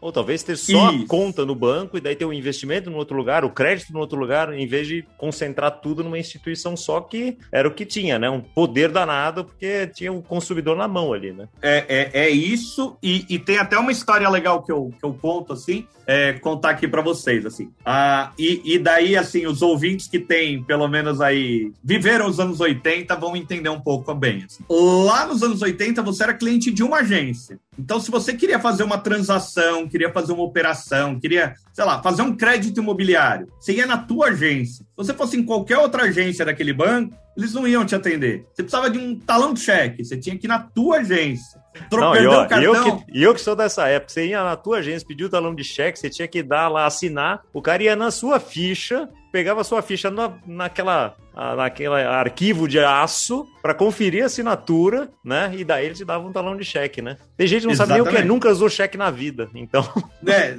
Ou 0.01 0.11
talvez 0.11 0.43
ter 0.43 0.55
só 0.55 0.91
isso. 0.91 1.03
a 1.03 1.07
conta 1.07 1.45
no 1.45 1.55
banco 1.55 1.97
e 1.97 2.01
daí 2.01 2.15
ter 2.15 2.25
o 2.25 2.29
um 2.29 2.33
investimento 2.33 2.89
no 2.89 2.97
outro 2.97 3.15
lugar, 3.15 3.43
o 3.43 3.49
crédito 3.49 3.93
no 3.93 3.99
outro 3.99 4.19
lugar, 4.19 4.53
em 4.53 4.67
vez 4.67 4.87
de 4.87 5.05
concentrar 5.17 5.79
tudo 5.81 6.03
numa 6.03 6.19
instituição 6.19 6.75
só 6.75 7.01
que 7.01 7.37
era 7.51 7.67
o 7.67 7.73
que 7.73 7.85
tinha, 7.85 8.19
né? 8.19 8.29
Um 8.29 8.41
poder 8.41 8.89
danado, 8.89 9.45
porque 9.45 9.87
tinha 9.87 10.11
o 10.11 10.21
consumidor 10.21 10.75
na 10.75 10.87
mão 10.87 11.13
ali, 11.13 11.31
né? 11.31 11.47
É, 11.61 12.11
é, 12.13 12.25
é 12.25 12.29
isso, 12.29 12.97
e, 13.01 13.25
e, 13.29 13.39
tem 13.39 13.57
até 13.57 13.77
uma 13.77 13.91
história 13.91 14.29
legal 14.29 14.63
que 14.63 14.71
eu, 14.71 14.91
que 14.97 15.05
eu 15.05 15.13
conto, 15.13 15.53
assim, 15.53 15.87
é, 16.07 16.33
contar 16.33 16.71
aqui 16.71 16.87
para 16.87 17.01
vocês, 17.01 17.45
assim. 17.45 17.71
Ah, 17.83 18.31
e, 18.37 18.61
e 18.75 18.79
daí, 18.79 19.15
assim, 19.15 19.45
os 19.47 19.61
ouvintes 19.61 20.07
que 20.07 20.19
têm, 20.19 20.63
pelo 20.63 20.87
menos 20.87 21.21
aí, 21.21 21.71
viveram 21.83 22.27
os 22.27 22.39
anos 22.39 22.59
80, 22.59 23.15
vão 23.15 23.35
entender 23.35 23.69
um 23.69 23.79
pouco 23.79 24.13
bem. 24.13 24.45
Assim. 24.45 24.63
Lá 24.69 25.25
nos 25.25 25.41
anos 25.41 25.61
80, 25.61 26.01
você 26.01 26.23
era 26.23 26.33
cliente 26.33 26.71
de 26.71 26.83
uma 26.83 26.97
agência. 26.97 27.59
Então, 27.77 27.99
se 27.99 28.09
você 28.09 28.33
queria 28.33 28.59
fazer 28.59 28.83
uma 28.83 28.97
transação, 28.97 29.87
queria 29.87 30.11
fazer 30.11 30.33
uma 30.33 30.43
operação, 30.43 31.19
queria, 31.19 31.55
sei 31.73 31.85
lá, 31.85 32.01
fazer 32.01 32.21
um 32.21 32.35
crédito 32.35 32.79
imobiliário, 32.79 33.47
você 33.59 33.73
ia 33.73 33.85
na 33.85 33.97
tua 33.97 34.27
agência. 34.27 34.85
Se 34.85 34.95
você 34.95 35.13
fosse 35.13 35.37
em 35.37 35.43
qualquer 35.43 35.77
outra 35.77 36.03
agência 36.03 36.45
daquele 36.45 36.73
banco, 36.73 37.15
eles 37.35 37.53
não 37.53 37.67
iam 37.67 37.85
te 37.85 37.95
atender. 37.95 38.45
Você 38.53 38.63
precisava 38.63 38.89
de 38.89 38.97
um 38.97 39.19
talão 39.19 39.53
de 39.53 39.59
cheque, 39.59 40.03
você 40.03 40.17
tinha 40.17 40.37
que 40.37 40.47
ir 40.47 40.49
na 40.49 40.59
tua 40.59 40.97
agência. 40.97 41.59
Não, 41.91 42.13
o 42.43 42.47
cartão. 42.47 42.61
Eu 42.61 42.97
que, 42.97 43.19
eu 43.19 43.33
que 43.33 43.41
sou 43.41 43.55
dessa 43.55 43.87
época, 43.87 44.13
você 44.13 44.27
ia 44.27 44.43
na 44.43 44.55
tua 44.55 44.77
agência, 44.77 45.05
pedir 45.05 45.25
o 45.25 45.29
talão 45.29 45.53
de 45.53 45.63
cheque, 45.63 45.99
você 45.99 46.09
tinha 46.09 46.27
que 46.27 46.41
dar 46.41 46.69
lá, 46.69 46.85
assinar, 46.85 47.41
o 47.53 47.61
cara 47.61 47.83
ia 47.83 47.95
na 47.95 48.11
sua 48.11 48.39
ficha, 48.39 49.09
pegava 49.35 49.65
sua 49.65 49.81
ficha 49.81 50.09
na, 50.09 50.31
naquela, 50.47 51.17
naquele 51.57 51.93
arquivo 51.93 52.69
de 52.69 52.79
aço 52.79 53.45
para 53.61 53.73
conferir 53.73 54.23
a 54.23 54.27
assinatura, 54.27 55.09
né? 55.21 55.51
E 55.57 55.65
daí 55.65 55.87
ele 55.87 55.93
te 55.93 56.05
dava 56.05 56.25
um 56.25 56.31
talão 56.31 56.55
de 56.55 56.63
cheque, 56.63 57.01
né? 57.01 57.17
Tem 57.35 57.45
gente 57.45 57.63
que 57.63 57.65
não 57.65 57.73
Exatamente. 57.73 57.97
sabe 57.97 58.11
nem 58.11 58.13
o 58.13 58.21
que 58.21 58.25
é, 58.25 58.25
nunca 58.25 58.49
usou 58.49 58.69
cheque 58.69 58.97
na 58.97 59.11
vida, 59.11 59.49
então... 59.53 59.85
É. 60.25 60.55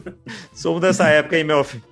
Somos 0.54 0.80
dessa 0.80 1.06
época, 1.06 1.36
hein, 1.36 1.44
Melfi? 1.44 1.82